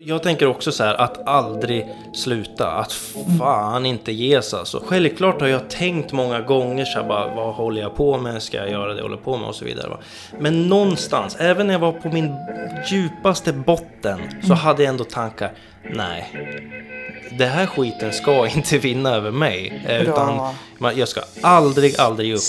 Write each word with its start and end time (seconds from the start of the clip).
Jag 0.00 0.22
tänker 0.22 0.46
också 0.46 0.72
så 0.72 0.84
här 0.84 0.94
att 0.94 1.28
aldrig 1.28 1.86
sluta, 2.14 2.70
att 2.70 2.92
fan 3.38 3.86
inte 3.86 4.12
ge 4.12 4.42
sig 4.42 4.58
alltså. 4.58 4.82
Självklart 4.86 5.40
har 5.40 5.48
jag 5.48 5.70
tänkt 5.70 6.12
många 6.12 6.40
gånger 6.40 6.84
så 6.84 6.98
här 7.00 7.08
bara, 7.08 7.34
vad 7.34 7.54
håller 7.54 7.82
jag 7.82 7.96
på 7.96 8.18
med, 8.18 8.42
ska 8.42 8.56
jag 8.56 8.70
göra 8.70 8.90
det 8.92 8.96
jag 8.96 9.02
håller 9.02 9.16
på 9.16 9.36
med 9.36 9.48
och 9.48 9.54
så 9.54 9.64
vidare. 9.64 9.88
Va? 9.88 9.98
Men 10.40 10.68
någonstans, 10.68 11.36
även 11.40 11.66
när 11.66 11.74
jag 11.74 11.80
var 11.80 11.92
på 11.92 12.08
min 12.08 12.34
djupaste 12.90 13.52
botten, 13.52 14.20
så 14.46 14.54
hade 14.54 14.82
jag 14.82 14.90
ändå 14.90 15.04
tankar, 15.04 15.52
nej. 15.94 16.32
Det 17.38 17.46
här 17.46 17.66
skiten 17.66 18.12
ska 18.12 18.46
inte 18.56 18.78
vinna 18.78 19.10
över 19.14 19.30
mig. 19.30 19.82
eh, 19.88 20.02
Bra. 20.04 20.12
Utan 20.12 20.96
jag 20.98 21.08
ska 21.08 21.20
aldrig, 21.42 22.00
aldrig 22.00 22.28
ge 22.28 22.34
upp. 22.34 22.40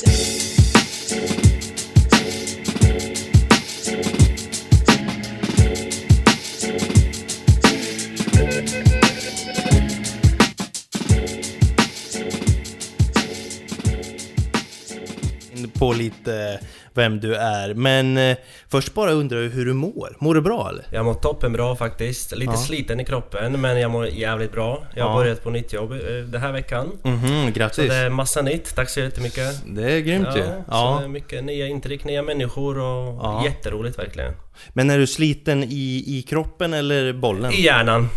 På 15.80 15.94
lite 15.94 16.60
vem 16.94 17.20
du 17.20 17.36
är. 17.36 17.74
Men 17.74 18.18
eh, 18.18 18.38
först 18.70 18.94
bara 18.94 19.12
undrar 19.12 19.42
jag 19.42 19.50
hur 19.50 19.66
du 19.66 19.74
mår. 19.74 20.16
Mår 20.20 20.36
du 20.36 20.42
bra 20.42 20.70
eller? 20.70 20.86
Jag 20.92 21.06
mår 21.06 21.14
toppen 21.14 21.54
bra 21.54 21.76
faktiskt. 21.76 22.36
Lite 22.38 22.52
Ja. 22.52 22.58
sliten 22.58 23.00
i 23.00 23.06
kroppen 23.06 23.62
men 23.62 23.80
jag 23.80 23.92
mår 23.92 24.08
jävligt 24.08 24.52
bra. 24.52 24.84
Jag 24.96 25.04
har 25.06 25.12
Ja. 25.12 25.18
börjat 25.18 25.44
på 25.44 25.50
nytt 25.50 25.74
jobb 25.74 25.92
eh, 25.92 25.98
den 26.26 26.42
här 26.42 26.52
veckan. 26.52 26.92
Mhm, 27.04 27.46
Så 27.48 27.52
grattis. 27.60 27.88
det 27.90 27.96
är 27.96 28.10
massa 28.10 28.42
nytt. 28.42 28.76
Tack 28.76 28.90
så 28.90 29.00
jättemycket. 29.00 29.62
Det 29.66 29.92
är 29.92 30.00
grymt 30.00 30.28
ju. 30.36 30.40
Ja, 30.40 30.46
så 30.46 30.50
det 30.50 30.64
Ja. 30.72 31.02
är 31.04 31.08
mycket 31.08 31.44
nya 31.44 31.68
intryck, 31.68 32.04
nya 32.04 32.24
människor 32.24 32.78
och 32.80 33.20
Ja. 33.24 33.42
jätteroligt 33.46 34.00
verkligen. 34.00 34.34
Men 34.70 34.90
är 34.90 34.98
du 34.98 35.08
sliten 35.08 35.64
i, 35.64 36.04
i 36.08 36.26
kroppen 36.30 36.74
eller 36.74 37.14
bollen? 37.14 37.52
I 37.54 37.62
hjärnan. 37.62 38.10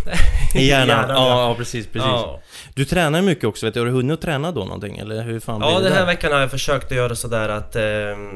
I 0.54 0.66
hjärnan? 0.68 0.88
hjärnan, 0.88 1.08
ja, 1.16 1.48
ja. 1.48 1.54
precis, 1.58 1.86
precis. 1.86 2.02
Ja. 2.08 2.40
Du 2.74 2.84
tränar 2.84 3.22
mycket 3.22 3.44
också, 3.44 3.66
vet 3.66 3.74
du. 3.74 3.80
Har 3.80 3.86
du 3.86 3.92
hunnit 3.92 4.14
att 4.14 4.20
träna 4.20 4.52
då 4.52 4.64
någonting? 4.64 4.98
Eller 4.98 5.22
hur 5.22 5.40
fan 5.40 5.60
Ja, 5.60 5.78
den 5.80 5.92
här 5.92 6.06
veckan 6.06 6.32
har 6.32 6.40
jag 6.40 6.50
försökt 6.50 6.84
att 6.86 6.96
göra 6.96 7.14
sådär 7.14 7.48
att 7.48 7.76
eh, 7.76 7.82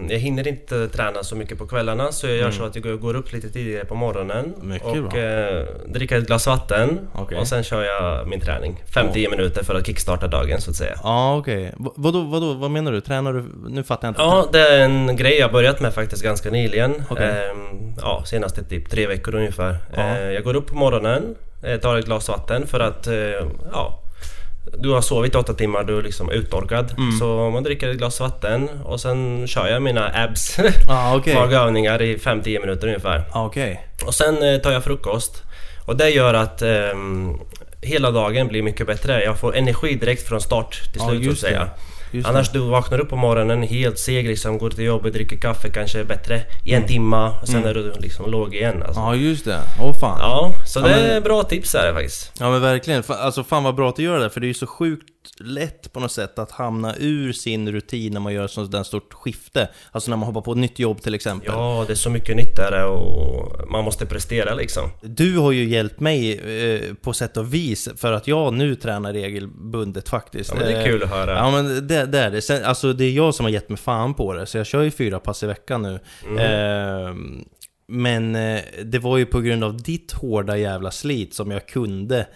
jag 0.09 0.19
hinner 0.19 0.49
inte 0.49 0.89
träna 0.89 1.23
så 1.23 1.37
mycket 1.37 1.59
på 1.59 1.67
kvällarna 1.67 2.13
så 2.13 2.27
jag 2.27 2.37
gör 2.37 2.51
så 2.51 2.65
att 2.65 2.75
jag 2.77 3.01
går- 3.01 3.17
upp 3.17 3.33
lite 3.33 3.49
tidigare 3.51 3.85
på 3.85 3.95
morgonen 3.95 4.55
Mm. 4.57 4.69
Mycket 4.69 4.87
och 4.87 5.17
eh, 5.17 5.67
dricker 5.87 6.19
ett 6.19 6.27
glas 6.27 6.47
vatten 6.47 6.99
Okej. 7.15 7.39
och 7.39 7.47
sen 7.49 7.63
kör 7.65 7.83
jag 7.83 8.29
min 8.29 8.41
träning. 8.41 8.83
5-10 8.95 9.31
minuter 9.31 9.65
för 9.65 9.75
att 9.75 9.87
kickstarta 9.87 10.27
dagen 10.29 10.61
så 10.61 10.71
att 10.71 10.77
säga. 10.77 10.95
Ja, 11.03 11.37
okej. 11.37 11.73
Va- 11.77 11.93
Vadå, 11.97 12.21
vadå, 12.23 12.55
vad 12.55 12.71
menar 12.71 12.93
du? 12.93 13.01
Tränar 13.01 13.33
du? 13.33 13.45
Nu 13.69 13.83
fattar 13.85 14.09
jag 14.09 14.11
inte. 14.11 14.23
Ja, 14.23 14.49
det 14.53 14.61
är 14.61 14.81
en 14.81 15.17
grej 15.17 15.39
jag 15.39 15.53
börjat 15.53 15.81
med 15.81 15.95
faktiskt 15.95 16.23
ganska 16.23 16.51
nyligen. 16.51 17.03
Okej. 17.11 17.29
Ehm, 17.51 17.96
ja, 18.01 18.23
senaste 18.27 18.65
typ 18.65 18.91
tre 18.91 19.07
veckor 19.07 19.35
ungefär. 19.35 19.79
Ja. 19.97 20.03
Ehm, 20.03 20.33
jag 20.33 20.45
går 20.45 20.57
upp 20.57 20.67
på 20.67 20.75
morgonen, 20.75 21.35
eh, 21.63 21.81
tar 21.81 21.97
ett 21.97 22.07
glas 22.07 22.29
vatten 22.29 22.67
för 22.67 22.81
att, 22.81 23.07
eh, 23.07 23.15
ja... 23.73 24.03
Du 24.79 24.91
har 24.91 25.01
sovit 25.01 25.35
åtta 25.35 25.55
timmar, 25.55 25.85
du 25.85 25.99
är 25.99 26.03
liksom 26.03 26.31
uttorkad. 26.31 26.95
Mm. 26.99 27.13
Så 27.13 27.51
man 27.51 27.63
dricker 27.63 27.89
ett 27.89 27.97
glas 27.97 28.21
vatten 28.21 28.69
och 28.85 29.01
sen 29.01 29.47
kör 29.47 29.67
jag 29.67 29.83
mina 29.83 30.11
abs, 30.15 30.59
Ja, 30.87 31.17
okej. 31.21 31.35
magövningar 31.35 32.03
i 32.03 32.17
5-10 32.19 32.61
minuter 32.61 32.87
ungefär. 32.87 33.25
Ja, 33.33 33.47
okej. 33.47 33.87
Och 34.07 34.15
sen 34.15 34.43
eh, 34.43 34.61
tar 34.61 34.73
jag 34.73 34.85
frukost. 34.85 35.43
Och 35.85 35.97
det 35.97 36.11
gör 36.11 36.35
att 36.35 36.63
ehm, 36.63 37.39
hela 37.81 38.11
dagen 38.11 38.49
blir 38.49 38.63
mycket 38.63 38.87
bättre. 38.87 39.25
Jag 39.25 39.39
får 39.39 39.57
energi 39.57 39.95
direkt 39.95 40.29
från 40.29 40.41
start 40.41 40.83
till 40.93 41.01
slut 41.01 41.11
så 41.11 41.17
att 41.17 41.23
just 41.25 41.43
det. 41.43 41.69
Just 42.11 42.29
Annars 42.29 42.49
det. 42.53 42.59
du 42.59 42.65
vaknar 42.65 42.99
upp 43.01 43.09
på 43.09 43.17
morgonen 43.17 43.63
helt 43.63 43.99
seg 43.99 44.27
liksom, 44.27 44.59
går 44.59 44.71
till 44.71 44.85
jobbet, 44.85 45.13
dricker 45.13 45.37
kaffe 45.37 45.69
kanske 45.71 46.05
bättre 46.05 46.41
i 46.65 46.73
en 46.75 46.87
timma 46.87 47.31
och 47.43 47.49
sen 47.49 47.65
är 47.65 47.75
du 47.75 47.93
liksom 47.99 48.31
låg 48.31 48.55
igen 48.55 48.83
alltså. 48.87 49.01
Mm. 49.01 49.13
Ja, 49.13 49.17
just 49.29 49.45
det. 49.45 49.61
Åh 49.81 49.95
fan. 50.01 50.19
Ja, 50.21 50.55
så 50.67 50.81
Ja, 50.81 50.85
det 50.89 50.91
men- 50.91 51.05
är 51.11 51.21
bra 51.21 51.43
tips 51.43 51.75
är 51.75 51.87
det 51.87 51.95
faktiskt. 51.95 52.33
Ja 52.41 52.51
men 52.51 52.61
verkligen, 52.63 53.03
alltså 53.09 53.45
fan 53.45 53.65
vad 53.65 53.75
bra 53.75 53.89
att 53.89 53.97
du 53.97 54.03
gör 54.03 54.19
det, 54.19 54.31
för 54.31 54.41
det 54.41 54.47
är 54.47 54.49
ju 54.49 54.55
så 54.55 54.67
sjukt 54.67 55.05
lätt 55.39 55.93
på 55.93 56.01
något 56.01 56.13
sätt 56.13 56.39
att 56.39 56.51
hamna 56.51 56.95
ur 56.99 57.33
sin 57.33 57.73
rutin 57.73 58.13
när 58.13 58.21
man 58.21 58.35
gör 58.35 58.69
där 58.71 58.83
stort 58.83 59.15
skifte. 59.15 59.69
Alltså 59.93 60.11
när 60.11 60.17
man 60.17 60.27
hoppar 60.27 60.41
på 60.41 60.53
ett 60.53 60.59
nytt 60.59 60.79
jobb 60.79 61.03
till 61.03 61.15
exempel. 61.15 61.53
Ja, 61.53 61.85
det 61.87 61.93
är 61.93 61.97
så 61.97 62.11
mycket 62.11 62.37
nytt 62.37 62.57
där 62.57 62.87
och 62.87 63.71
man 63.71 63.85
måste 63.85 64.07
prestera 64.07 64.55
liksom. 64.55 64.91
Du 65.03 65.39
har 65.39 65.53
ju 65.53 65.65
hjälpt 65.65 66.01
mig 66.01 66.39
eh, 66.39 66.95
på 66.95 67.13
sätt 67.13 67.37
och 67.37 67.55
vis 67.55 67.89
för 67.97 68.13
att 68.13 68.27
jag 68.27 68.55
nu 68.55 68.75
tränar 68.75 69.13
regelbundet 69.13 70.09
faktiskt. 70.09 70.51
Ja, 70.51 70.57
men 70.57 70.67
det 70.67 70.73
är 70.73 70.77
Eh, 70.77 70.85
kul 70.85 71.03
att 71.03 71.11
höra. 71.11 71.37
Ja 71.37 71.51
men 71.51 71.87
det, 71.87 72.07
det 72.07 72.19
är 72.19 72.31
det. 72.31 72.43
Sen, 72.43 72.65
alltså 72.65 72.93
det 72.93 73.05
är 73.05 73.13
jag 73.13 73.35
som 73.35 73.45
har 73.45 73.51
gett 73.51 73.69
mig 73.69 73.79
fan 73.79 74.15
på 74.15 74.33
det, 74.33 74.47
så 74.47 74.59
jag 74.59 74.67
kör 74.67 74.83
ju 74.83 74.91
fyra 74.91 75.21
pass 75.21 75.43
i 75.43 75.47
veckan 75.47 75.83
nu. 75.83 75.99
Mm. 76.29 76.39
Eh, 76.39 77.15
men 77.89 78.33
det 78.85 78.99
var 78.99 79.19
ju 79.19 79.27
på 79.27 79.41
grund 79.41 79.65
av 79.65 79.83
ditt 79.83 80.13
hårda 80.13 80.57
jävla 80.57 80.91
slit 80.91 81.35
som 81.35 81.51
jag 81.51 81.69
kunde 81.69 82.27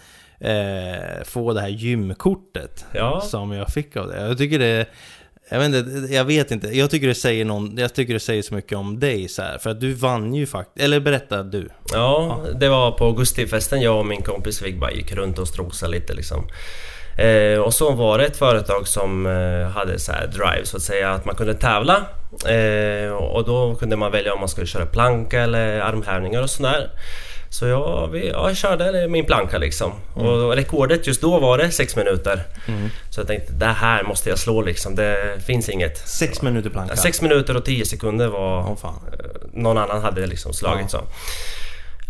eh, 0.40 1.24
få 1.24 1.52
det 1.52 1.60
här 1.60 1.68
gymkortet 1.68 2.84
Ja. 2.92 3.20
som 3.20 3.52
jag 3.52 3.68
fick 3.68 3.96
av 3.96 4.08
det. 4.08 4.20
Jag 4.20 4.38
tycker 4.38 4.58
det 4.58 4.86
jag 5.52 5.58
vet, 5.58 5.74
inte, 5.74 6.14
jag 6.14 6.24
vet 6.24 6.50
inte, 6.50 6.68
jag 6.68 6.90
tycker 6.90 7.06
det 7.06 7.14
säger 7.14 7.44
någon, 7.44 7.76
jag 7.78 7.94
tycker 7.94 8.14
det 8.14 8.20
säger 8.20 8.42
så 8.42 8.54
mycket 8.54 8.78
om 8.78 9.00
dig 9.00 9.28
så 9.28 9.42
här, 9.42 9.58
för 9.58 9.70
att 9.70 9.80
du 9.80 9.92
vann 9.94 10.34
ju 10.34 10.46
faktiskt, 10.46 10.84
eller 10.84 11.00
berätta 11.00 11.42
du. 11.42 11.68
Ja, 11.92 12.40
det 12.60 12.68
var 12.68 12.90
på 12.92 13.04
augustifesten 13.04 13.80
jag 13.80 13.98
och 13.98 14.06
min 14.06 14.22
kompis 14.22 14.62
vi 14.62 14.72
bara 14.72 14.90
gick 14.92 15.12
runt 15.12 15.38
och 15.38 15.48
strosade 15.48 15.92
lite 15.92 16.12
liksom. 16.14 16.48
Eh, 17.18 17.58
och 17.60 17.74
så 17.74 17.90
var 17.92 18.18
det 18.18 18.24
ett 18.26 18.36
företag 18.36 18.88
som 18.88 19.26
eh, 19.26 19.68
hade 19.68 19.98
så 19.98 20.12
här 20.12 20.26
drive 20.26 20.64
så 20.64 20.76
att 20.76 20.82
säga 20.82 21.10
att 21.10 21.24
man 21.24 21.34
kunde 21.34 21.54
tävla. 21.54 21.96
Eh, 22.48 23.12
och 23.12 23.44
då 23.44 23.74
kunde 23.74 23.96
man 23.96 24.12
välja 24.12 24.32
om 24.34 24.40
man 24.40 24.48
skulle 24.48 24.66
köra 24.66 24.86
planka 24.86 25.40
eller 25.40 25.80
armhävningar 25.80 26.42
och 26.42 26.50
sådär. 26.50 26.90
Så 27.52 27.66
jag, 27.66 28.08
vi, 28.12 28.28
ja, 28.28 28.48
jag 28.48 28.56
körde 28.56 29.08
min 29.08 29.26
planka 29.26 29.58
liksom. 29.58 29.92
Och 30.14 30.52
rekordet 30.56 31.06
just 31.06 31.20
då 31.20 31.38
var 31.38 31.58
det 31.58 31.70
6 31.70 31.96
minuter. 31.96 32.42
Så 33.10 33.20
jag 33.20 33.26
tänkte 33.26 33.52
det 33.52 33.66
här 33.66 34.02
måste 34.02 34.28
jag 34.28 34.38
slå 34.38 34.62
liksom, 34.62 34.94
det 34.94 35.42
finns 35.46 35.68
inget. 35.68 36.08
Sex 36.08 36.42
minuter 36.42 36.70
planka. 36.70 36.96
6 36.96 37.22
minuter 37.22 37.56
och 37.56 37.64
10 37.64 37.84
sekunder 37.86 38.28
var 38.28 38.58
Åh 38.70 38.76
fan. 38.76 38.94
någon 39.52 39.78
annan 39.78 40.02
hade 40.02 40.26
liksom 40.26 40.52
slagit 40.52 40.92
Ja. 40.92 40.98
så. 40.98 41.04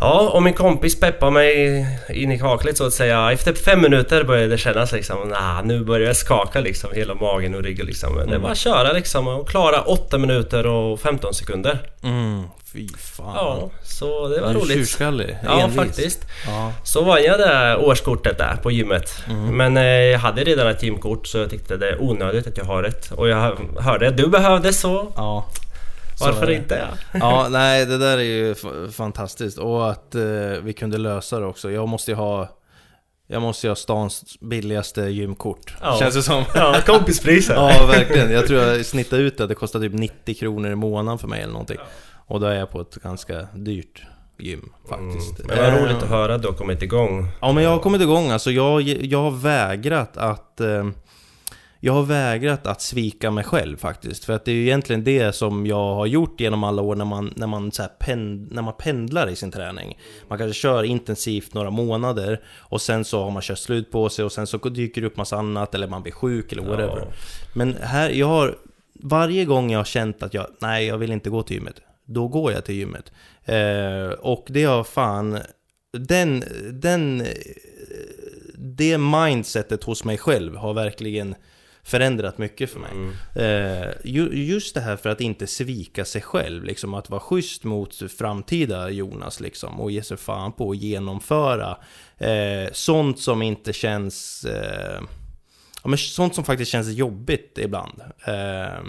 Ja, 0.01 0.31
och 0.35 0.43
min 0.43 0.55
kompis 0.55 1.01
peppade 1.01 1.33
mig 1.33 1.87
in 2.09 2.33
i 2.33 2.39
kaklet 2.39 2.77
så 2.77 2.87
att 2.87 2.93
säga. 2.93 3.33
Efter 3.33 3.53
fem 3.53 3.81
minuter 3.83 4.25
började 4.25 4.49
det 4.49 4.59
kännas 4.59 4.93
liksom, 4.93 5.29
nah, 5.29 5.65
nu 5.65 5.85
börjar 5.85 6.07
jag 6.07 6.17
skaka 6.17 6.61
liksom, 6.61 6.91
hela 6.95 7.15
magen 7.15 7.55
och 7.55 7.63
ryggen 7.63 7.87
liksom. 7.87 8.15
Men 8.15 8.27
Det 8.27 8.31
Mm. 8.35 8.43
var 8.43 8.51
att 8.51 8.59
köra 8.59 8.93
liksom 8.93 9.29
och 9.29 9.49
klara 9.49 9.81
8 9.83 10.19
minuter 10.19 10.67
och 10.67 11.01
15 11.01 11.35
sekunder. 11.35 11.79
Mm, 12.03 12.43
fy 12.73 12.89
fan. 12.99 13.33
Ja, 13.37 13.71
så 13.83 14.29
det 14.29 14.41
var 14.41 14.55
roligt. 14.55 14.77
tjurskallig. 14.79 15.37
Ja, 15.45 15.61
envis. 15.61 15.77
faktiskt. 15.77 16.27
Ja. 16.47 16.73
Så 16.85 17.05
vann 17.05 17.23
jag 17.23 17.39
det 17.39 17.77
årskortet 17.77 18.39
där 18.39 18.57
på 18.63 18.71
gymmet. 18.71 19.23
Mm. 19.31 19.57
Men 19.57 19.77
eh, 19.77 19.85
jag 19.85 20.19
hade 20.19 20.45
redan 20.45 20.67
ett 20.67 20.83
gymkort 20.83 21.27
så 21.27 21.39
jag 21.39 21.51
tyckte 21.51 21.77
det 21.77 21.89
är 21.91 22.03
onödigt 22.03 22.47
att 22.47 22.57
jag 22.59 22.65
har 22.65 22.83
ett. 22.85 23.11
Och 23.13 23.29
jag 23.29 23.57
hörde 23.81 24.09
att 24.09 24.17
du 24.17 24.27
behövde 24.27 24.73
så 24.73 25.13
ja. 25.17 25.47
Varför 26.21 26.47
är 26.47 26.51
inte? 26.51 26.89
Ja. 27.13 27.19
Ja, 27.21 27.49
nej 27.51 27.87
det 27.87 27.99
där 27.99 28.19
är 28.19 28.23
ju 28.23 28.55
fantastiskt. 28.93 29.59
Och 29.59 29.91
att 29.91 30.15
eh, 30.15 30.23
vi 30.63 30.73
kunde 30.73 30.99
lösa 30.99 31.41
det 31.41 31.47
också. 31.47 31.71
Jag 31.71 31.89
måste 31.89 32.11
ju 32.11 32.17
ha... 32.17 32.49
Jag 33.27 33.43
måste 33.43 33.67
ju 33.67 33.71
ha 33.71 33.77
stans 33.77 34.41
billigaste 34.41 35.03
gymkort. 35.03 35.77
Ja. 35.81 35.97
Känns 35.99 36.15
det 36.15 36.23
som. 36.23 36.45
Ja, 36.55 36.77
kompispriser. 36.87 37.55
ja, 37.81 37.87
verkligen. 37.87 38.33
Jag 38.33 38.47
tror 38.47 38.61
jag 38.61 38.87
snittade 38.87 39.23
ut 39.23 39.39
det. 39.39 39.47
Det 39.47 39.55
kostar 39.55 39.81
typ 39.81 39.93
90 39.93 40.35
kronor 40.35 40.71
i 40.71 40.75
månaden 40.75 41.19
för 41.19 41.29
mig 41.29 41.41
eller 41.43 41.53
någonting. 41.53 41.79
Och 42.27 42.41
då 42.41 42.47
är 42.47 42.55
jag 42.55 42.71
på 42.71 42.81
ett 42.81 42.95
ganska 42.95 43.47
dyrt 43.55 44.03
gym 44.39 44.73
faktiskt. 44.89 45.41
Mm. 45.41 45.57
Men 45.57 45.73
vad 45.73 45.83
roligt 45.83 45.97
Eh, 45.97 46.03
att 46.03 46.09
höra 46.09 46.35
att 46.35 46.43
du 46.43 46.49
har 46.49 46.55
kommit 46.55 46.83
igång. 46.83 47.29
Ja 47.41 47.53
men 47.53 47.65
jag 47.65 47.71
har 47.71 47.79
kommit 47.79 48.01
igång 48.01 48.31
alltså, 48.31 48.51
jag, 48.51 48.83
jag 48.83 49.23
har 49.23 49.31
vägrat 49.31 50.17
att 50.17 50.61
eh, 50.61 50.89
Jag 51.83 51.93
har 51.93 52.03
vägrat 52.03 52.67
att 52.67 52.83
svika 52.83 53.31
mig 53.31 53.45
själv 53.45 53.77
faktiskt. 53.77 54.25
För 54.25 54.33
att 54.33 54.45
det 54.45 54.51
är 54.51 54.55
ju 54.55 54.63
egentligen 54.63 55.05
det 55.05 55.33
som 55.33 55.67
jag 55.67 55.95
har 55.95 56.07
gjort 56.07 56.41
genom 56.41 56.65
alla 56.65 56.83
år 56.83 56.97
när 56.97 57.05
man, 57.05 57.33
när 57.37 57.47
man, 57.47 57.73
så 57.73 57.83
här 57.83 57.89
pen, 57.89 58.49
när 58.51 58.63
man 58.63 58.75
pendlar 58.79 59.29
i 59.29 59.37
sin 59.37 59.51
träning. 59.51 59.99
Man 60.29 60.39
kanske 60.39 60.61
kör 60.61 60.83
intensivt 60.83 61.55
några 61.55 61.71
månader 61.71 62.41
Och 62.59 62.81
sen 62.81 63.05
så 63.05 63.23
har 63.25 63.31
man 63.31 63.43
kört 63.43 63.59
slut 63.59 63.91
på 63.91 64.09
sig 64.09 64.25
och 64.25 64.33
sen 64.33 64.47
så 64.47 64.57
dyker 64.59 65.01
det 65.01 65.07
upp 65.07 65.17
massa 65.17 65.37
annat 65.37 65.75
Eller 65.75 65.89
man 65.89 66.03
blir 66.03 66.13
sjuk 66.13 66.53
eller 66.53 66.63
whatever. 66.63 66.97
Ja. 66.97 67.07
Men 67.55 67.77
här, 67.83 68.11
jag 68.11 68.27
har 68.27 68.59
Varje 69.03 69.45
gång 69.45 69.71
jag 69.73 69.79
har 69.79 69.85
känt 69.85 70.23
att 70.23 70.35
jag, 70.35 70.47
nej 70.61 70.87
jag 70.87 70.99
vill 70.99 71.13
inte 71.13 71.31
gå 71.31 71.43
till 71.43 71.57
gymmet 71.57 71.81
Då 72.05 72.29
går 72.29 72.53
jag 72.53 72.65
till 72.65 72.75
gymmet. 72.75 73.13
Eh, 73.45 74.19
Och 74.21 74.47
det 74.49 74.65
har 74.65 74.85
fan 74.85 75.39
den, 75.93 76.45
den, 76.73 77.27
det 78.55 78.99
mindsetet 78.99 79.85
hos 79.85 80.05
mig 80.05 80.19
själv 80.19 80.57
har 80.57 80.75
verkligen 80.75 81.35
förändrat 81.83 82.39
mycket 82.39 82.71
för 82.71 82.81
mig. 82.81 82.91
Mm. 82.93 83.13
Eh, 83.35 83.89
ju, 84.05 84.45
just 84.45 84.75
det 84.75 84.81
här 84.81 84.97
för 84.97 85.11
att 85.11 85.21
inte 85.21 85.47
svika 85.47 86.05
sig 86.05 86.23
själv, 86.23 86.65
liksom 86.65 86.95
att 86.95 87.11
vara 87.11 87.21
schysst 87.21 87.65
mot 87.65 88.13
framtida 88.19 88.91
Jonas 88.91 89.41
liksom 89.41 89.81
och 89.81 89.91
ge 89.91 90.03
sig 90.03 90.17
fan 90.17 90.53
på 90.53 90.71
att 90.71 90.77
genomföra 90.77 91.77
eh, 92.19 92.73
sånt 92.73 93.21
som 93.21 93.43
inte 93.43 93.73
känns 93.73 94.45
eh, 94.45 95.01
ja, 95.83 95.89
men 95.89 95.99
sånt 95.99 96.35
som 96.35 96.45
faktiskt 96.45 96.71
känns 96.71 96.89
jobbigt 96.89 97.59
ibland. 97.59 98.01
Eh, 98.25 98.85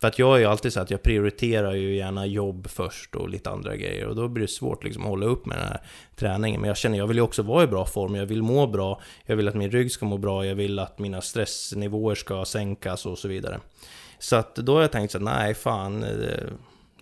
för 0.00 0.08
att 0.08 0.18
jag 0.18 0.36
är 0.36 0.40
ju 0.40 0.46
alltid 0.46 0.72
så 0.72 0.80
att 0.80 0.90
jag 0.90 1.02
prioriterar 1.02 1.72
ju 1.74 1.96
gärna 1.96 2.26
jobb 2.26 2.68
först 2.70 3.14
och 3.14 3.28
lite 3.28 3.50
andra 3.50 3.76
grejer. 3.76 4.06
Och 4.06 4.16
då 4.16 4.28
blir 4.28 4.42
det 4.42 4.52
svårt 4.52 4.84
liksom 4.84 5.02
att 5.02 5.08
hålla 5.08 5.26
upp 5.26 5.46
med 5.46 5.58
den 5.58 5.66
här 5.66 5.80
träningen. 6.16 6.60
Men 6.60 6.68
jag 6.68 6.76
känner, 6.76 6.98
jag 6.98 7.06
vill 7.06 7.16
ju 7.16 7.22
också 7.22 7.42
vara 7.42 7.64
i 7.64 7.66
bra 7.66 7.86
form. 7.86 8.14
Jag 8.14 8.26
vill 8.26 8.42
må 8.42 8.66
bra. 8.66 9.00
Jag 9.26 9.36
vill 9.36 9.48
att 9.48 9.54
min 9.54 9.70
rygg 9.70 9.92
ska 9.92 10.06
må 10.06 10.18
bra. 10.18 10.46
Jag 10.46 10.54
vill 10.54 10.78
att 10.78 10.98
mina 10.98 11.20
stressnivåer 11.20 12.14
ska 12.14 12.44
sänkas 12.44 13.06
och 13.06 13.18
så 13.18 13.28
vidare. 13.28 13.60
Så 14.18 14.36
att 14.36 14.54
då 14.54 14.74
har 14.74 14.80
jag 14.80 14.92
tänkt 14.92 15.10
så 15.10 15.18
att 15.18 15.24
nej, 15.24 15.54
fan. 15.54 16.02
Eh, 16.02 16.08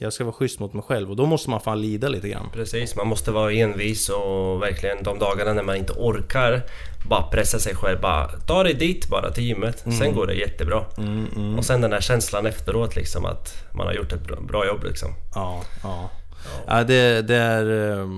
jag 0.03 0.13
ska 0.13 0.25
vara 0.25 0.35
schysst 0.35 0.61
mot 0.61 0.73
mig 0.73 0.83
själv 0.83 1.11
och 1.11 1.17
då 1.17 1.27
måste 1.27 1.51
man 1.51 1.61
fan 1.61 1.81
lida 1.81 2.09
lite 2.09 2.29
grann. 2.29 2.51
Precis, 2.53 2.97
man 2.97 3.07
måste 3.07 3.31
vara 3.31 3.53
envis 3.53 4.09
och 4.09 4.63
verkligen 4.63 5.03
de 5.03 5.19
dagarna 5.19 5.53
när 5.53 5.63
man 5.63 5.77
inte 5.77 5.93
orkar 5.93 6.63
bara 7.09 7.23
pressa 7.23 7.59
sig 7.59 7.75
själv. 7.75 8.01
Bara 8.01 8.29
ta 8.29 8.63
dig 8.63 8.75
dit 8.75 9.09
bara 9.09 9.31
till 9.31 9.45
gymmet. 9.45 9.87
Mm. 9.87 9.99
Sen 9.99 10.15
går 10.15 10.27
det 10.27 10.35
jättebra. 10.35 10.85
Mm, 10.99 11.27
mm. 11.37 11.59
Och 11.59 11.65
sen 11.65 11.81
den 11.81 11.91
där 11.91 12.01
känslan 12.01 12.47
efteråt 12.47 12.97
liksom 12.97 13.25
att 13.25 13.75
man 13.75 13.87
har 13.87 13.95
gjort 13.95 14.13
ett 14.13 14.27
bra, 14.27 14.41
bra 14.41 14.67
jobb 14.67 14.85
liksom. 14.85 15.09
Ja, 15.35 15.63
ja. 15.83 16.11
Ja, 16.45 16.61
ja 16.67 16.85
det, 16.85 17.23
det, 17.23 17.37
är... 17.37 17.99
Eh, 18.01 18.09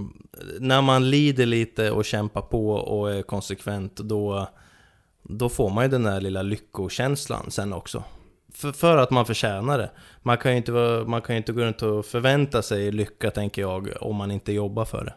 när 0.60 0.82
man 0.82 1.10
lider 1.10 1.46
lite 1.46 1.90
och 1.90 2.04
kämpar 2.04 2.42
på 2.42 2.70
och 2.70 3.12
är 3.12 3.22
konsekvent 3.22 3.96
då, 3.96 4.48
då 5.22 5.48
får 5.48 5.70
man 5.70 5.84
ju 5.84 5.90
den 5.90 6.02
där 6.02 6.20
lilla 6.20 6.42
lyckokänslan 6.42 7.50
sen 7.50 7.72
också. 7.72 8.04
För, 8.54 8.72
för, 8.72 8.96
att 8.96 9.10
man 9.10 9.26
förtjänar 9.26 9.78
det. 9.78 9.90
Man 10.22 10.38
kan 10.38 10.50
ju 10.50 10.56
inte, 10.56 10.72
man 11.06 11.22
kan 11.22 11.36
inte 11.36 11.52
gå 11.52 11.60
runt 11.60 11.82
och 11.82 12.06
förvänta 12.06 12.62
sig 12.62 12.92
lycka, 12.92 13.30
tänker 13.30 13.62
jag, 13.62 13.88
om 14.00 14.16
man 14.16 14.30
inte 14.30 14.52
jobbar 14.52 14.84
för 14.84 15.04
det. 15.04 15.14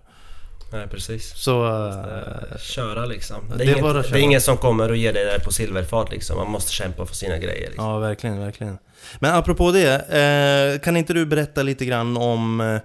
Nej, 0.71 0.87
precis. 0.87 1.33
Så... 1.35 1.65
Äh, 1.65 2.57
köra 2.59 3.05
liksom. 3.05 3.37
Det 3.47 3.53
är, 3.53 3.57
det, 3.57 3.79
inget, 3.79 4.11
det 4.11 4.19
är 4.19 4.23
ingen 4.23 4.41
som 4.41 4.57
kommer 4.57 4.89
och 4.89 4.97
ger 4.97 5.13
dig 5.13 5.25
det 5.25 5.45
på 5.45 5.51
silverfat 5.51 6.11
liksom. 6.11 6.37
Man 6.37 6.51
måste 6.51 6.71
kämpa 6.71 7.05
för 7.05 7.15
sina 7.15 7.37
grejer. 7.37 7.67
Liksom. 7.67 7.85
Ja, 7.85 7.99
verkligen, 7.99 8.39
verkligen. 8.39 8.77
Men 9.19 9.35
apropå 9.35 9.71
det, 9.71 9.93
eh, 9.95 10.79
kan 10.79 10.97
inte 10.97 11.13
du 11.13 11.25
berätta 11.25 11.63
lite 11.63 11.85
grann 11.85 12.17
om 12.17 12.61
eh, 12.61 12.79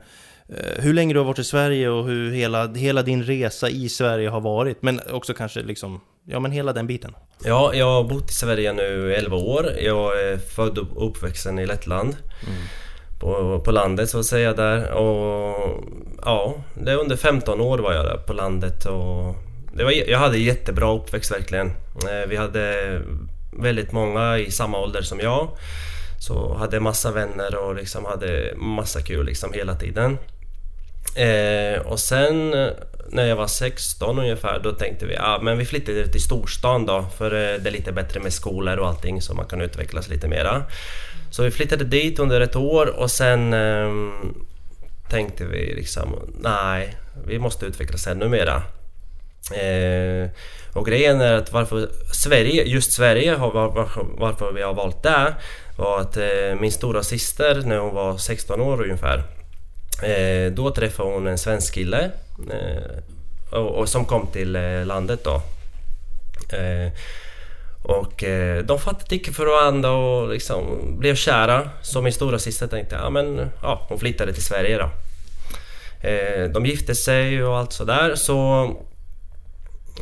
hur 0.77 0.95
länge 0.95 1.15
du 1.15 1.21
har 1.21 1.25
varit 1.25 1.39
i 1.39 1.45
Sverige 1.45 1.89
och 1.89 2.07
hur 2.07 2.33
hela, 2.33 2.69
hela 2.69 3.03
din 3.03 3.23
resa 3.23 3.69
i 3.69 3.89
Sverige 3.89 4.29
har 4.29 4.41
varit? 4.41 4.83
Men 4.83 5.01
också 5.11 5.35
kanske 5.35 5.63
liksom 5.63 6.01
ja 6.25 6.41
men 6.41 6.53
hela 6.53 6.73
den 6.73 6.87
biten. 6.87 7.15
Ja, 7.45 7.75
jag 7.75 7.87
har 7.87 8.05
bott 8.05 8.31
i 8.31 8.35
Sverige 8.35 8.73
nu 8.73 9.15
11 9.15 9.37
år. 9.37 9.71
Jag 9.81 10.21
är 10.21 10.39
född 10.39 10.79
och 10.79 11.07
uppvuxen 11.07 11.59
i 11.59 11.67
Lettland. 11.67 12.17
Mm. 12.47 12.63
På, 13.21 13.61
på 13.65 13.71
landet 13.71 14.11
så 14.11 14.19
att 14.19 14.27
säga 14.27 14.53
där. 14.53 14.93
Och 14.93 15.85
ja, 16.25 16.55
det 16.75 16.95
under 16.95 17.17
15 17.17 17.61
år 17.61 17.79
var 17.79 17.93
jag 17.93 18.05
där 18.05 18.17
på 18.27 18.33
landet. 18.33 18.87
Och 18.87 19.35
det 19.75 19.85
var, 19.85 19.91
jag 19.91 20.19
hade 20.19 20.39
jättebra 20.39 20.93
uppväxt 20.93 21.33
verkligen. 21.33 21.67
Eh, 22.09 22.29
vi 22.29 22.37
hade 22.37 23.01
väldigt 23.53 23.93
många 23.93 24.39
i 24.39 24.51
samma 24.51 24.79
ålder 24.79 25.03
som 25.03 25.21
jag. 25.21 25.49
Så 26.21 26.55
hade 26.55 26.81
massa 26.81 27.13
vänner 27.13 27.57
och 27.57 27.75
liksom 27.75 28.05
hade 28.05 28.55
massa 28.57 29.01
kul 29.01 29.27
liksom 29.27 29.53
hela 29.53 29.75
tiden. 29.75 30.19
Eh, 31.17 31.81
och 31.81 31.99
sen 31.99 32.55
när 33.13 33.27
jag 33.27 33.37
var 33.37 33.47
16 33.47 34.19
ungefär, 34.19 34.61
då 34.63 34.73
tänkte 34.73 35.07
vi 35.07 35.17
att 35.17 35.43
men 35.43 35.59
vi 35.59 35.65
flyttar 35.65 36.11
till 36.13 36.23
storstan 36.23 36.87
då 36.87 37.07
för 37.19 37.31
eh, 37.31 37.61
det 37.61 37.69
är 37.69 37.73
lite 37.73 37.93
bättre 37.93 38.21
med 38.21 38.33
skolor 38.33 38.77
och 38.77 38.89
allting 38.89 39.23
så 39.23 39.35
man 39.35 39.47
kan 39.47 39.61
utvecklas 39.61 40.09
lite 40.09 40.29
mera. 40.29 40.65
Så 41.31 41.43
vi 41.43 41.51
flyttade 41.51 41.85
dit 41.85 42.19
under 42.19 42.41
ett 42.41 42.57
år 42.57 42.87
och 42.87 43.11
sen 43.11 43.53
eh, 43.53 43.91
tänkte 45.11 45.45
vi 45.45 45.75
liksom 45.75 46.15
nej, 46.41 46.97
vi 47.27 47.39
måste 47.39 47.67
utvecklas 47.67 48.07
ännu 48.07 48.29
mera. 48.29 48.63
Eh, 49.55 50.31
och 50.73 50.87
grejen 50.87 51.21
är 51.21 51.35
att 51.35 51.53
varför 51.53 51.89
Sverige, 52.13 52.65
just 52.65 52.93
Sverige, 52.93 53.35
har, 53.35 53.51
var, 53.51 53.89
varför 54.19 54.53
vi 54.53 54.63
har 54.63 54.75
valt 54.75 55.03
det 55.03 55.35
var 55.77 56.01
att 56.01 56.17
eh, 56.17 56.61
min 56.61 56.73
stora 56.73 57.03
syster 57.03 57.63
när 57.67 57.79
hon 57.79 57.95
var 57.95 58.17
16 58.17 58.61
år 58.61 58.83
ungefär 58.83 59.23
Eh, 60.03 60.53
då 60.53 60.71
träffade 60.71 61.13
hon 61.13 61.27
en 61.27 61.39
svensk 61.39 61.75
kille 61.75 62.11
eh, 62.51 63.59
och, 63.59 63.69
och, 63.69 63.89
som 63.89 64.05
kom 64.05 64.27
till 64.27 64.57
eh, 64.57 64.87
landet 64.87 65.25
då. 65.25 65.43
Eh, 66.57 66.93
och 67.83 68.25
eh, 68.25 68.65
de 68.65 68.79
fattade 68.79 69.05
tycke 69.05 69.33
för 69.33 69.47
varandra 69.47 69.91
och 69.91 70.29
liksom 70.29 70.63
blev 70.99 71.15
kära. 71.15 71.71
Så 71.83 72.03
min 72.03 72.13
stora 72.13 72.39
syster 72.39 72.67
tänkte, 72.67 72.95
ja 72.95 73.11
men 73.11 73.51
ja, 73.63 73.87
hon 73.89 73.99
flyttade 73.99 74.33
till 74.33 74.45
Sverige 74.45 74.79
då. 74.79 74.91
Eh, 76.09 76.51
de 76.51 76.67
gifte 76.67 76.95
sig 76.95 77.45
och 77.45 77.59
allt 77.59 77.73
sådär 77.73 78.15
så 78.15 78.65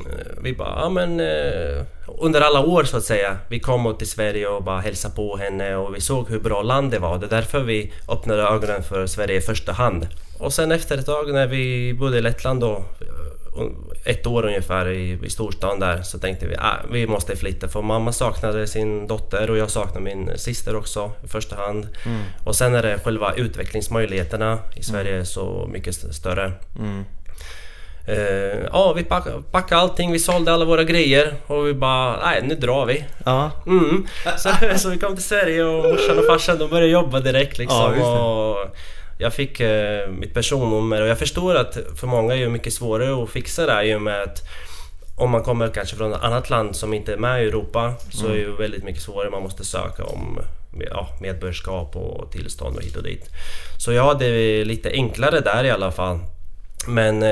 eh, 0.06 0.42
vi 0.42 0.52
bara, 0.52 0.80
ja 0.80 0.88
men 0.88 1.20
eh, 1.20 1.84
under 2.18 2.40
alla 2.40 2.60
år 2.60 2.84
så 2.84 2.96
att 2.96 3.04
säga. 3.04 3.38
Vi 3.48 3.60
kom 3.60 3.96
till 3.98 4.10
Sverige 4.10 4.48
och 4.48 4.62
bara 4.62 4.80
hälsade 4.80 5.14
på 5.14 5.36
henne 5.36 5.76
och 5.76 5.94
vi 5.94 6.00
såg 6.00 6.28
hur 6.28 6.40
bra 6.40 6.62
land 6.62 6.90
det 6.90 6.98
var. 6.98 7.18
Det 7.18 7.26
är 7.26 7.30
därför 7.30 7.60
vi 7.60 7.92
öppnade 8.08 8.42
ögonen 8.42 8.82
för 8.82 9.06
Sverige 9.06 9.36
i 9.36 9.40
första 9.40 9.72
hand. 9.72 10.06
Och 10.38 10.52
sen 10.52 10.72
efter 10.72 10.98
ett 10.98 11.06
tag 11.06 11.32
när 11.32 11.46
vi 11.46 11.94
bodde 11.94 12.18
i 12.18 12.22
Lettland 12.22 12.60
då, 12.60 12.84
ett 14.04 14.26
år 14.26 14.46
ungefär 14.46 14.88
i, 14.88 15.18
i 15.24 15.30
storstan 15.30 15.80
där, 15.80 16.02
så 16.02 16.18
tänkte 16.18 16.46
vi 16.46 16.56
att 16.56 16.64
ah, 16.64 16.76
vi 16.92 17.06
måste 17.06 17.36
flytta 17.36 17.68
för 17.68 17.82
mamma 17.82 18.12
saknade 18.12 18.66
sin 18.66 19.06
dotter 19.06 19.50
och 19.50 19.58
jag 19.58 19.70
saknade 19.70 20.00
min 20.00 20.30
syster 20.36 20.76
också 20.76 21.12
i 21.24 21.28
första 21.28 21.56
hand. 21.56 21.88
Mm. 22.06 22.22
Och 22.44 22.56
sen 22.56 22.74
är 22.74 22.82
det 22.82 22.98
själva 23.04 23.34
utvecklingsmöjligheterna 23.34 24.58
i 24.76 24.82
Sverige 24.82 25.12
mm. 25.12 25.26
så 25.26 25.68
mycket 25.72 25.94
större. 25.94 26.52
Mm. 26.78 27.04
Uh, 28.10 28.66
ja, 28.72 28.92
vi 28.96 29.04
packade, 29.04 29.42
packade 29.50 29.80
allting, 29.80 30.12
vi 30.12 30.18
sålde 30.18 30.52
alla 30.52 30.64
våra 30.64 30.84
grejer 30.84 31.34
och 31.46 31.66
vi 31.66 31.74
bara, 31.74 32.16
nej 32.24 32.42
nu 32.42 32.54
drar 32.54 32.86
vi. 32.86 33.04
Ja. 33.24 33.50
Mm. 33.66 34.06
Så, 34.38 34.50
så 34.76 34.90
vi 34.90 34.98
kom 34.98 35.14
till 35.14 35.24
Sverige 35.24 35.64
och 35.64 35.84
morsan 35.92 36.18
och 36.18 36.26
farsan 36.26 36.58
de 36.58 36.70
började 36.70 36.92
jobba 36.92 37.20
direkt 37.20 37.58
liksom. 37.58 37.94
Ja, 37.98 38.20
och 38.20 38.76
jag 39.18 39.34
fick 39.34 39.60
uh, 39.60 40.08
mitt 40.08 40.34
personnummer 40.34 41.02
och 41.02 41.08
jag 41.08 41.18
förstår 41.18 41.54
att 41.54 41.78
för 42.00 42.06
många 42.06 42.34
är 42.34 42.40
det 42.40 42.50
mycket 42.50 42.72
svårare 42.72 43.22
att 43.22 43.30
fixa 43.30 43.66
det 43.66 43.72
här 43.72 43.84
i 43.84 43.94
och 43.94 44.02
med 44.02 44.22
att 44.22 44.42
om 45.16 45.30
man 45.30 45.42
kommer 45.42 45.68
kanske 45.68 45.96
från 45.96 46.12
ett 46.12 46.22
annat 46.22 46.50
land 46.50 46.76
som 46.76 46.94
inte 46.94 47.12
är 47.12 47.16
med 47.16 47.44
i 47.44 47.46
Europa 47.46 47.94
så 48.10 48.26
mm. 48.26 48.32
är 48.32 48.36
det 48.36 48.42
ju 48.42 48.56
väldigt 48.56 48.84
mycket 48.84 49.02
svårare. 49.02 49.30
Man 49.30 49.42
måste 49.42 49.64
söka 49.64 50.04
om 50.04 50.40
ja, 50.90 51.08
medborgarskap 51.20 51.96
och 51.96 52.32
tillstånd 52.32 52.76
och 52.76 52.82
hit 52.82 52.96
och 52.96 53.02
dit. 53.02 53.30
Så 53.78 53.92
jag 53.92 54.04
hade 54.04 54.64
lite 54.64 54.90
enklare 54.90 55.40
där 55.40 55.64
i 55.64 55.70
alla 55.70 55.92
fall. 55.92 56.18
Men 56.86 57.22
eh, 57.22 57.28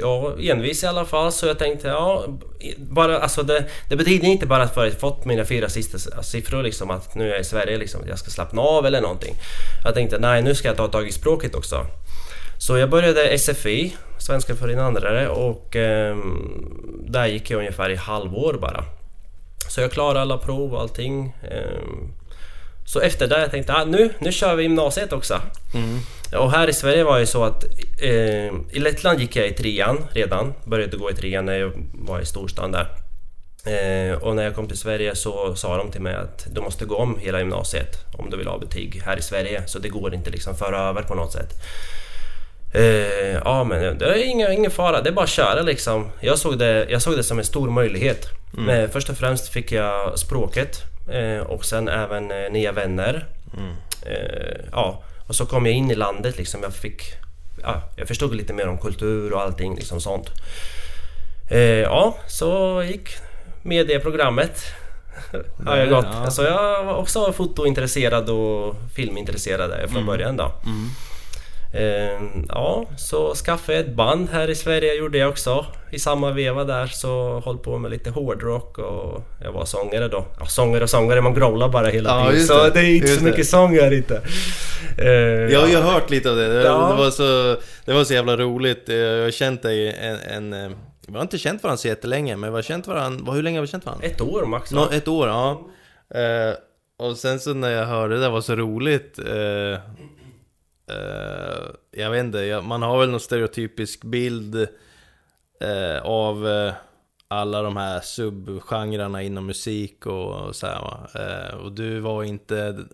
jag 0.00 0.46
envis 0.46 0.82
i 0.82 0.86
alla 0.86 1.04
fall 1.04 1.32
så 1.32 1.46
jag 1.46 1.58
tänkte 1.58 1.88
ja, 1.88 2.26
bara, 2.76 3.18
alltså 3.18 3.42
det, 3.42 3.64
det 3.88 3.96
betyder 3.96 4.28
inte 4.28 4.46
bara 4.46 4.62
att 4.62 4.76
jag 4.76 4.92
fått 4.92 5.24
mina 5.24 5.44
fyra 5.44 5.68
sista 5.68 6.22
siffror 6.22 6.62
liksom 6.62 6.90
att 6.90 7.14
nu 7.14 7.24
är 7.24 7.30
jag 7.30 7.40
i 7.40 7.44
Sverige 7.44 7.78
liksom 7.78 8.02
att 8.02 8.08
jag 8.08 8.18
ska 8.18 8.30
slappna 8.30 8.62
av 8.62 8.86
eller 8.86 9.00
någonting. 9.00 9.34
Jag 9.84 9.94
tänkte 9.94 10.18
nej 10.18 10.42
nu 10.42 10.54
ska 10.54 10.68
jag 10.68 10.76
ta 10.76 10.88
tag 10.88 11.08
i 11.08 11.12
språket 11.12 11.54
också. 11.54 11.86
Så 12.58 12.76
jag 12.76 12.90
började 12.90 13.38
SFI, 13.38 13.96
Svenska 14.18 14.54
för 14.54 14.70
invandrare 14.70 15.28
och 15.28 15.76
eh, 15.76 16.16
där 17.06 17.26
gick 17.26 17.50
jag 17.50 17.58
ungefär 17.58 17.90
i 17.90 17.96
halvår 17.96 18.58
bara. 18.60 18.84
Så 19.68 19.80
jag 19.80 19.92
klarade 19.92 20.20
alla 20.20 20.38
prov 20.38 20.74
och 20.74 20.80
allting. 20.80 21.36
Eh, 21.42 21.80
så 22.92 23.00
efter 23.00 23.28
det 23.28 23.40
jag 23.40 23.50
tänkte 23.50 23.72
jag 23.72 23.82
ah, 23.82 23.84
nu, 23.84 24.10
nu 24.18 24.32
kör 24.32 24.54
vi 24.54 24.62
gymnasiet 24.62 25.12
också. 25.12 25.40
Mm. 25.74 25.98
Och 26.42 26.50
här 26.52 26.68
i 26.68 26.72
Sverige 26.72 27.04
var 27.04 27.18
det 27.18 27.26
så 27.26 27.44
att 27.44 27.64
eh, 28.02 28.52
i 28.70 28.78
Lettland 28.78 29.20
gick 29.20 29.36
jag 29.36 29.48
i 29.48 29.54
trean 29.54 30.06
redan. 30.12 30.54
Började 30.64 30.96
gå 30.96 31.10
i 31.10 31.14
trean 31.14 31.46
när 31.46 31.58
jag 31.58 31.72
var 31.92 32.20
i 32.20 32.26
storstan 32.26 32.72
där. 32.72 32.86
Eh, 33.64 34.14
och 34.22 34.36
när 34.36 34.42
jag 34.42 34.54
kom 34.54 34.68
till 34.68 34.78
Sverige 34.78 35.16
så 35.16 35.54
sa 35.54 35.76
de 35.76 35.90
till 35.90 36.00
mig 36.00 36.14
att 36.14 36.46
du 36.50 36.60
måste 36.60 36.84
gå 36.84 36.96
om 36.96 37.18
hela 37.18 37.38
gymnasiet 37.38 37.96
om 38.12 38.30
du 38.30 38.36
vill 38.36 38.46
ha 38.46 38.58
betyg 38.58 39.02
här 39.04 39.18
i 39.18 39.22
Sverige. 39.22 39.62
Så 39.66 39.78
det 39.78 39.88
går 39.88 40.14
inte 40.14 40.30
liksom 40.30 40.56
föra 40.56 40.88
över 40.88 41.02
på 41.02 41.14
något 41.14 41.32
sätt. 41.32 41.52
Eh, 42.74 43.34
ja 43.44 43.64
men 43.64 43.98
det 43.98 44.04
är 44.04 44.24
ingen, 44.24 44.52
ingen 44.52 44.70
fara, 44.70 45.02
det 45.02 45.10
är 45.10 45.14
bara 45.14 45.24
att 45.24 45.30
köra 45.30 45.62
liksom. 45.62 46.10
Jag 46.20 46.38
såg 46.38 46.58
det, 46.58 46.86
jag 46.90 47.02
såg 47.02 47.16
det 47.16 47.24
som 47.24 47.38
en 47.38 47.44
stor 47.44 47.70
möjlighet. 47.70 48.26
Mm. 48.52 48.64
Men 48.64 48.90
först 48.90 49.10
och 49.10 49.16
främst 49.16 49.48
fick 49.48 49.72
jag 49.72 50.18
språket 50.18 50.89
och 51.46 51.64
sen 51.64 51.88
även 51.88 52.30
eh, 52.30 52.50
nya 52.50 52.72
vänner. 52.72 53.26
Mm. 53.56 53.74
Eh, 54.06 54.64
ja, 54.72 55.02
och 55.26 55.34
så 55.34 55.46
kom 55.46 55.66
jag 55.66 55.74
in 55.74 55.90
i 55.90 55.94
landet 55.94 56.38
liksom. 56.38 56.62
Jag 56.62 56.74
fick... 56.74 57.02
Ja, 57.62 57.82
jag 57.96 58.08
förstod 58.08 58.34
lite 58.34 58.52
mer 58.52 58.68
om 58.68 58.78
kultur 58.78 59.32
och 59.32 59.40
allting 59.40 59.74
liksom 59.74 60.00
sånt. 60.00 60.30
Eh, 61.50 61.58
ja, 61.60 62.16
så 62.26 62.82
gick 62.82 63.08
medieprogrammet. 63.62 64.62
har 65.66 65.76
jag 65.76 65.88
gått. 65.88 66.06
Ja. 66.12 66.24
Alltså 66.24 66.44
jag 66.44 66.84
var 66.84 66.94
också 66.94 67.32
fotointresserad 67.32 68.30
och 68.30 68.76
filmintresserad 68.94 69.70
från 69.70 69.96
mm. 69.96 70.06
början 70.06 70.36
då. 70.36 70.52
Mm. 70.64 70.88
Ehm, 71.72 72.46
ja, 72.48 72.86
så 72.96 73.34
skaffade 73.34 73.78
jag 73.78 73.86
ett 73.86 73.94
band 73.94 74.28
här 74.32 74.50
i 74.50 74.54
Sverige 74.54 74.94
gjorde 74.94 75.18
jag 75.18 75.30
också. 75.30 75.66
I 75.90 75.98
samma 75.98 76.30
veva 76.30 76.64
där 76.64 76.86
så 76.86 77.42
höll 77.44 77.58
på 77.58 77.78
med 77.78 77.90
lite 77.90 78.10
hårdrock 78.10 78.78
och 78.78 79.22
jag 79.44 79.52
var 79.52 79.64
sångare 79.64 80.08
då. 80.08 80.24
Ja, 80.38 80.46
sångare 80.46 80.82
och 80.82 80.90
sångare, 80.90 81.20
man 81.20 81.34
growlar 81.34 81.68
bara 81.68 81.88
hela 81.88 82.10
ja, 82.10 82.30
tiden. 82.30 82.46
Så 82.46 82.64
det, 82.64 82.70
det 82.70 82.80
är 82.80 82.96
inte 82.96 83.08
så 83.08 83.24
mycket 83.24 83.46
sång 83.46 83.74
här 83.74 83.92
inte. 83.92 84.22
Uh, 84.98 85.52
jag 85.52 85.60
har 85.60 85.68
ju 85.68 85.76
hört 85.76 86.10
lite 86.10 86.30
av 86.30 86.36
det. 86.36 86.48
Det, 86.48 86.62
ja. 86.62 86.88
det, 86.88 87.02
var 87.02 87.10
så, 87.10 87.60
det 87.84 87.92
var 87.92 88.04
så 88.04 88.14
jävla 88.14 88.36
roligt. 88.36 88.82
Jag 88.86 89.22
har 89.22 89.30
känt 89.30 89.62
dig 89.62 89.96
en, 90.00 90.52
en, 90.52 90.76
vi 91.08 91.14
har 91.14 91.22
inte 91.22 91.38
känt 91.38 91.62
varandra 91.62 91.76
så 91.76 91.88
jättelänge, 91.88 92.36
men 92.36 92.50
vi 92.50 92.56
har 92.56 92.62
känt 92.62 92.86
varandra, 92.86 93.32
hur 93.32 93.42
länge 93.42 93.58
har 93.58 93.62
vi 93.62 93.68
känt 93.68 93.86
varandra? 93.86 94.06
Ett 94.06 94.20
år 94.20 94.46
max 94.46 94.72
Nå, 94.72 94.90
ett 94.92 95.08
år, 95.08 95.28
ja. 95.28 95.70
Eh, 96.14 96.54
och 96.98 97.16
sen 97.16 97.40
så 97.40 97.54
när 97.54 97.70
jag 97.70 97.86
hörde 97.86 98.14
det, 98.14 98.20
det 98.20 98.28
var 98.28 98.40
så 98.40 98.56
roligt. 98.56 99.18
Eh, 99.18 99.78
jag 101.90 102.10
vet 102.10 102.24
inte, 102.24 102.60
man 102.64 102.82
har 102.82 103.00
väl 103.00 103.10
någon 103.10 103.20
stereotypisk 103.20 104.04
bild 104.04 104.54
eh, 105.60 106.02
av 106.02 106.48
eh, 106.48 106.72
alla 107.28 107.62
de 107.62 107.76
här 107.76 108.00
subgenrerna 108.00 109.22
inom 109.22 109.46
musik 109.46 110.06
och, 110.06 110.56
så 110.56 110.66
här? 110.66 111.08
Eh, 111.14 111.56
och 111.56 111.72
du 111.72 112.00
var 112.00 112.24
inte 112.24 112.84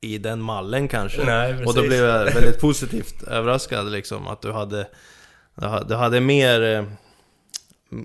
i 0.00 0.18
den 0.18 0.42
mallen 0.42 0.88
kanske. 0.88 1.24
Nej, 1.24 1.52
precis. 1.52 1.66
och 1.66 1.74
då 1.74 1.82
blev 1.82 2.04
jag 2.04 2.24
väldigt 2.24 2.60
positivt 2.60 3.22
överraskad 3.26 3.92
liksom 3.92 4.26
att 4.26 4.42
du 4.42 4.52
hade, 4.52 4.86
du 5.88 5.94
hade, 5.94 6.20
mer, 6.20 6.62
eh, 6.62 6.84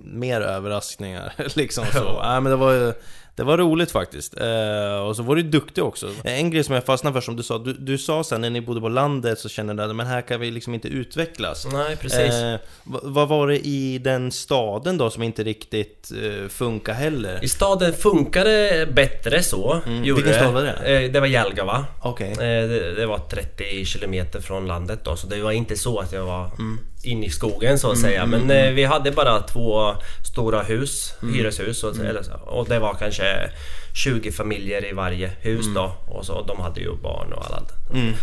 mer 0.04 0.42
överraskningar 0.42 1.34
liksom 1.56 1.86
så. 1.86 2.22
Nej 2.24 2.42
men 2.42 2.52
det 2.52 2.56
var 2.56 2.74
ju 2.74 2.94
det 3.36 3.44
var 3.44 3.58
roligt 3.58 3.92
faktiskt. 3.92 4.38
Eh, 4.40 4.98
och 5.08 5.16
så 5.16 5.24
var 5.24 5.36
du 5.36 5.42
duktig 5.44 5.84
också. 5.84 6.10
En 6.24 6.50
grej 6.52 6.64
som 6.64 6.76
jag 6.76 6.86
fastnade 6.86 7.14
för 7.14 7.22
som 7.22 7.36
du 7.36 7.44
sa, 7.44 7.58
du, 7.58 7.74
du 7.74 7.98
sa 7.98 8.24
sen 8.24 8.42
när 8.42 8.50
ni 8.50 8.62
bodde 8.62 8.82
på 8.82 8.90
landet 8.90 9.40
så 9.40 9.50
kände 9.50 9.74
du 9.74 9.84
att 9.84 9.96
men 9.96 10.06
här 10.08 10.22
kan 10.22 10.40
vi 10.40 10.52
liksom 10.52 10.74
inte 10.74 10.88
utvecklas. 10.88 11.68
Nej, 11.74 11.96
precis. 11.96 12.34
Eh, 12.34 12.60
vad, 12.84 13.28
var 13.28 13.48
det 13.48 13.60
i 13.68 13.98
den 13.98 14.32
staden 14.32 14.98
då 14.98 15.10
som 15.10 15.24
inte 15.24 15.44
riktigt 15.44 16.12
eh, 16.24 16.48
funkar 16.50 16.94
heller? 16.94 17.44
I 17.44 17.48
staden 17.48 17.94
funkade 17.94 18.88
bättre 18.94 19.44
så. 19.44 19.82
Mm. 19.86 20.04
Gjorde 20.04 20.22
Vilken 20.22 20.42
stad 20.42 20.54
var 20.54 20.62
det? 20.62 20.72
Eh, 21.06 21.12
Det 21.12 21.20
var 21.20 21.28
Jelgava. 21.28 21.86
Okej. 22.02 22.32
Eh, 22.32 22.38
Det, 22.38 22.96
det 22.96 23.06
var 23.06 23.18
30 23.20 23.86
kilometer 23.86 24.42
från 24.42 24.68
landet 24.68 25.00
då, 25.04 25.16
så 25.16 25.28
det 25.28 25.42
var 25.42 25.52
inte 25.52 25.76
så 25.78 26.00
att 26.00 26.12
jag 26.14 26.26
var 26.26 26.46
Mm. 26.60 26.80
Inne 27.06 27.26
i 27.26 27.30
skogen 27.30 27.80
så 27.80 27.92
att 27.92 27.98
säga. 27.98 28.26
Men 28.26 28.52
eh, 28.52 28.72
vi 28.72 28.84
hade 28.84 29.12
bara 29.12 29.40
två 29.42 29.94
stora 30.34 30.62
hus, 30.64 31.14
Mm. 31.22 31.36
hyreshus. 31.36 31.84
Och, 31.84 31.96
eller, 32.06 32.24
så. 32.24 32.32
och 32.46 32.68
det 32.70 32.80
var 32.80 32.94
kanske 32.94 33.50
20 33.94 34.32
familjer 34.32 34.86
i 34.86 34.94
varje 34.94 35.32
hus 35.42 35.66
Mm. 35.66 35.74
då. 35.74 35.96
Och 36.08 36.26
så, 36.26 36.42
de 36.42 36.60
hade 36.60 36.80
ju 36.82 36.96
barn 36.96 37.34
och 37.34 37.46
allt. 37.46 37.72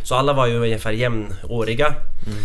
Så 0.04 0.14
alla 0.14 0.32
var 0.32 0.46
ju 0.46 0.56
ungefär 0.58 0.92
jämnåriga. 0.92 1.86
Mm. 1.86 2.38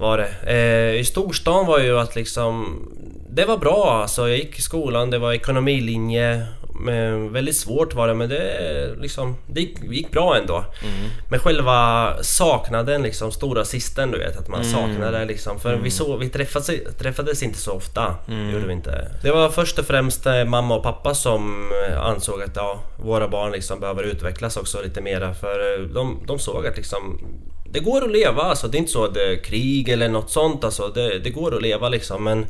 Var 0.00 0.18
det. 0.18 0.52
Eh, 0.54 1.00
I 1.00 1.04
storstan 1.04 1.66
var 1.66 1.78
ju 1.78 1.98
att 1.98 2.16
liksom... 2.16 2.86
Det 3.32 3.44
var 3.44 3.56
bra 3.58 3.98
alltså. 4.02 4.28
Jag 4.28 4.38
gick 4.38 4.58
i 4.58 4.62
skolan, 4.62 5.10
det 5.10 5.18
var 5.18 5.32
ekonomilinje. 5.32 6.46
Men 6.74 7.32
väldigt 7.32 7.56
svårt 7.56 7.94
var 7.94 8.08
det 8.08 8.14
men 8.14 8.28
det 8.28 8.94
liksom... 9.00 9.36
Det 9.46 9.60
gick, 9.60 9.78
gick 9.82 10.10
bra 10.10 10.36
ändå. 10.36 10.56
Mm. 10.56 11.10
Men 11.28 11.40
själva 11.40 12.12
saknaden 12.22 13.02
liksom, 13.02 13.32
stora 13.32 13.64
sisten 13.64 14.10
du 14.10 14.18
vet. 14.18 14.36
Att 14.36 14.48
man 14.48 14.64
saknade 14.64 15.24
liksom. 15.24 15.60
För 15.60 15.76
vi, 15.76 15.90
så, 15.90 16.16
vi 16.16 16.28
träffades, 16.28 16.70
träffades 16.98 17.42
inte 17.42 17.58
så 17.58 17.72
ofta. 17.72 18.14
Gjorde 18.52 18.66
vi 18.66 18.72
inte. 18.72 19.10
Det 19.22 19.30
var 19.30 19.48
först 19.48 19.78
och 19.78 19.86
främst 19.86 20.26
eh, 20.26 20.44
mamma 20.44 20.74
och 20.74 20.82
pappa 20.82 21.14
som 21.14 21.72
eh, 21.88 22.00
ansåg 22.00 22.42
att 22.42 22.56
ja, 22.56 22.80
våra 22.96 23.28
barn 23.28 23.52
liksom 23.52 23.80
behöver 23.80 24.02
utvecklas 24.02 24.56
också 24.56 24.82
lite 24.82 25.00
mera. 25.00 25.34
För 25.34 25.80
eh, 25.80 25.86
de, 25.86 26.22
de 26.26 26.38
såg 26.38 26.66
att 26.66 26.76
liksom 26.76 27.18
det 27.72 27.80
går 27.80 28.04
att 28.04 28.10
leva 28.10 28.42
alltså. 28.42 28.68
Det 28.68 28.76
är 28.76 28.78
inte 28.78 28.92
så 28.92 29.04
att 29.04 29.14
det 29.14 29.32
är 29.32 29.44
krig 29.44 29.88
eller 29.88 30.08
något 30.08 30.30
sånt 30.30 30.64
alltså. 30.64 30.88
Det, 30.88 31.18
det 31.18 31.30
går 31.30 31.56
att 31.56 31.62
leva 31.62 31.88
liksom 31.88 32.24
men... 32.24 32.46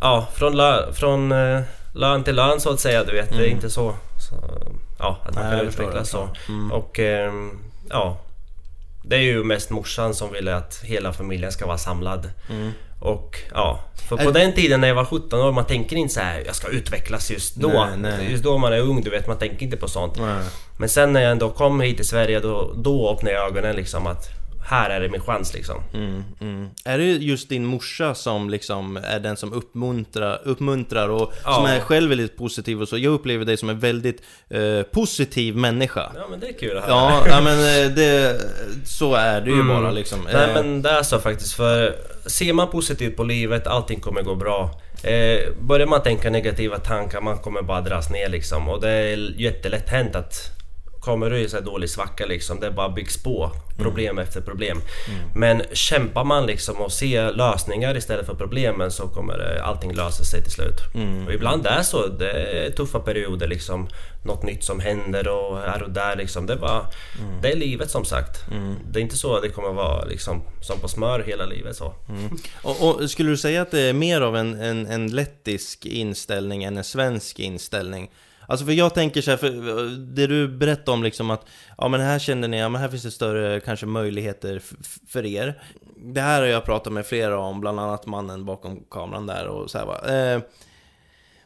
Ja, 0.00 0.28
från, 0.34 0.56
la, 0.56 0.92
från 0.92 1.32
lön 1.98 2.24
till 2.24 2.34
lön 2.34 2.60
så 2.60 2.70
att 2.70 2.80
säga. 2.80 3.04
Du 3.04 3.12
vet, 3.12 3.30
det 3.30 3.46
är 3.46 3.50
inte 3.50 3.70
så... 3.70 3.94
så 4.28 4.34
ja, 4.98 5.18
att 5.24 5.34
man 5.34 5.44
Nej, 5.44 5.58
kan 5.58 5.68
utvecklas 5.68 6.10
så. 6.10 6.28
Och 6.72 6.98
ehm, 6.98 7.58
ja... 7.90 8.20
Det 9.02 9.16
är 9.16 9.20
ju 9.20 9.44
mest 9.44 9.70
morsan 9.70 10.14
som 10.14 10.32
ville 10.32 10.56
att 10.56 10.80
hela 10.84 11.12
familjen 11.12 11.52
ska 11.52 11.66
vara 11.66 11.78
samlad. 11.78 12.30
Och 13.00 13.38
ja, 13.54 13.80
för 14.08 14.16
på 14.16 14.28
Är- 14.28 14.32
den 14.32 14.54
tiden 14.54 14.80
när 14.80 14.88
jag 14.88 14.94
var 14.94 15.04
17 15.04 15.40
år, 15.40 15.52
man 15.52 15.64
tänker 15.64 15.96
inte 15.96 16.14
så 16.14 16.20
här, 16.20 16.42
jag 16.46 16.54
ska 16.54 16.68
utvecklas 16.68 17.30
just 17.30 17.54
då. 17.54 17.68
Nej, 17.68 17.96
nej. 17.98 18.30
Just 18.32 18.44
då 18.44 18.58
man 18.58 18.72
är 18.72 18.80
ung, 18.80 19.02
du 19.02 19.10
vet, 19.10 19.26
man 19.26 19.38
tänker 19.38 19.64
inte 19.64 19.76
på 19.76 19.88
sånt. 19.88 20.16
Nej. 20.18 20.44
Men 20.78 20.88
sen 20.88 21.12
när 21.12 21.20
jag 21.22 21.30
ändå 21.32 21.50
kom 21.50 21.80
hit 21.80 21.96
till 21.96 22.08
Sverige 22.08 22.40
då, 22.40 22.72
då 22.76 23.10
öppnade 23.10 23.36
jag 23.36 23.46
ögonen 23.46 23.76
liksom 23.76 24.06
att 24.06 24.28
här 24.68 24.90
är 24.90 25.00
det 25.00 25.08
min 25.08 25.20
chans 25.20 25.54
liksom. 25.54 25.76
Mm, 25.94 26.24
mm. 26.40 26.68
Är 26.84 26.98
det 26.98 27.04
just 27.04 27.48
din 27.48 27.64
morsa 27.66 28.14
som 28.14 28.50
liksom 28.50 28.96
är 28.96 29.20
den 29.20 29.36
som 29.36 29.52
uppmuntrar, 29.52 30.40
uppmuntrar 30.44 31.08
och 31.08 31.32
Ja. 31.44 31.54
som 31.54 31.64
är 31.66 31.80
själv 31.80 32.08
väldigt 32.08 32.36
positiv 32.36 32.82
och 32.82 32.88
så? 32.88 32.98
Jag 32.98 33.12
upplever 33.12 33.44
dig 33.44 33.56
som 33.56 33.68
en 33.68 33.78
väldigt 33.80 34.22
eh, 34.50 34.82
positiv 34.82 35.56
människa. 35.56 36.12
Ja 36.14 36.26
men 36.30 36.40
det 36.40 36.48
är 36.48 36.52
kul 36.52 36.76
att 36.78 36.84
höra. 36.84 36.94
Ja, 36.94 37.24
ja 37.28 37.40
men 37.40 37.58
eh, 37.58 37.90
det, 37.90 38.40
så 38.84 39.14
är 39.14 39.40
det 39.40 39.50
ju 39.50 39.62
bara 39.62 39.90
liksom. 39.90 40.20
Mm. 40.20 40.32
Nej 40.32 40.48
Eh, 40.48 40.54
men 40.54 40.82
det 40.82 40.90
är 40.90 41.02
så 41.02 41.18
faktiskt 41.18 41.52
för 41.52 41.96
ser 42.26 42.52
man 42.52 42.70
positivt 42.70 43.16
på 43.16 43.24
livet, 43.24 43.66
allting 43.66 44.00
kommer 44.00 44.22
gå 44.22 44.34
bra. 44.34 44.80
Eh, 45.02 45.52
börjar 45.60 45.86
man 45.86 46.02
tänka 46.02 46.30
negativa 46.30 46.78
tankar, 46.78 47.20
man 47.20 47.38
kommer 47.38 47.62
bara 47.62 47.80
dras 47.80 48.10
ner 48.10 48.28
liksom. 48.28 48.68
Och 48.68 48.80
det 48.80 48.90
är 48.90 49.40
jättelätt 49.40 49.88
hänt 49.88 50.16
att 50.16 50.57
kommer 51.00 51.30
du 51.30 51.38
i 51.38 51.48
här 51.52 51.60
dålig 51.60 51.90
svacka 51.90 52.26
liksom, 52.26 52.60
det 52.60 52.70
bara 52.70 52.88
byggs 52.88 53.22
på. 53.22 53.50
Problem 53.78 54.18
efter 54.18 54.40
problem. 54.40 54.80
Men 55.34 55.62
kämpar 55.72 56.24
man 56.24 56.46
liksom 56.46 56.76
och 56.76 56.92
ser 56.92 57.32
lösningar 57.32 57.96
istället 57.96 58.26
för 58.26 58.34
problemen 58.34 58.90
så 58.90 59.08
kommer 59.08 59.38
det, 59.38 59.64
allting 59.64 59.94
lösa 59.94 60.24
sig 60.24 60.42
till 60.42 60.52
slut. 60.52 60.80
Och 61.26 61.32
ibland 61.32 61.66
är 61.66 61.82
så, 61.82 62.06
det 62.06 62.30
är 62.30 62.70
tuffa 62.70 63.00
perioder 63.00 63.48
liksom. 63.48 63.88
Något 64.24 64.42
nytt 64.42 64.64
som 64.64 64.80
händer 64.80 65.28
och 65.28 65.58
här 65.58 65.82
och 65.82 65.90
där 65.90 66.16
liksom. 66.16 66.46
Det 66.46 66.52
är 66.52 66.58
bara, 66.58 66.86
det 67.42 67.52
är 67.52 67.56
livet 67.56 67.90
som 67.90 68.04
sagt. 68.04 68.44
Det 68.90 69.00
är 69.00 69.02
inte 69.02 69.16
så 69.16 69.36
att 69.36 69.42
det 69.42 69.48
kommer 69.48 69.72
vara 69.72 70.04
liksom 70.04 70.42
som 70.60 70.80
på 70.80 70.88
smör 70.88 71.22
hela 71.26 71.46
livet 71.46 71.76
så. 71.76 71.94
och, 72.62 72.88
och 72.88 73.10
skulle 73.10 73.30
du 73.30 73.36
säga 73.36 73.62
att 73.62 73.70
det 73.70 73.80
är 73.80 73.92
mer 73.92 74.20
av 74.20 74.36
en, 74.36 74.60
en, 74.60 74.86
en 74.86 75.08
lettisk 75.08 75.86
inställning 75.86 76.64
än 76.64 76.76
en 76.76 76.84
svensk 76.84 77.38
inställning? 77.38 78.10
Alltså 78.50 78.66
för 78.66 78.72
jag 78.72 78.94
tänker 78.94 79.20
så 79.20 79.30
här, 79.30 79.38
för 79.38 79.50
det 80.14 80.26
du 80.26 80.48
berättade 80.48 80.90
om 80.90 81.02
liksom 81.02 81.30
att 81.30 81.46
Ja 81.78 81.88
men 81.88 82.00
här 82.00 82.18
känner 82.18 82.48
ni, 82.48 82.58
ja 82.58 82.68
men 82.68 82.80
här 82.80 82.88
finns 82.88 83.02
det 83.02 83.10
större 83.10 83.60
kanske 83.60 83.86
möjligheter 83.86 84.62
för 85.08 85.26
er 85.26 85.62
Det 85.96 86.20
här 86.20 86.40
har 86.40 86.48
jag 86.48 86.64
pratat 86.64 86.92
med 86.92 87.06
flera 87.06 87.38
om, 87.38 87.60
bland 87.60 87.80
annat 87.80 88.06
mannen 88.06 88.44
bakom 88.44 88.84
kameran 88.90 89.26
där 89.26 89.46
och 89.46 89.70
så 89.70 89.78
här 89.78 89.86
va. 89.86 90.08
Eh, 90.08 90.40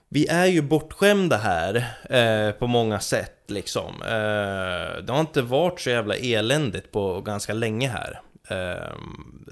vi 0.09 0.27
är 0.27 0.47
ju 0.47 0.63
bortskämda 0.63 1.37
här 1.37 1.75
eh, 2.11 2.53
på 2.53 2.67
många 2.67 3.01
sätt 3.01 3.45
liksom. 3.47 4.03
Eh, 4.03 5.03
det 5.03 5.13
har 5.13 5.21
inte 5.21 5.43
varit 5.43 5.81
så 5.81 5.91
jävla 5.91 6.17
eländigt 6.17 6.93
på 6.93 7.21
ganska 7.21 7.55
länge 7.55 7.89
här. 7.89 8.21
Eh, 8.49 8.93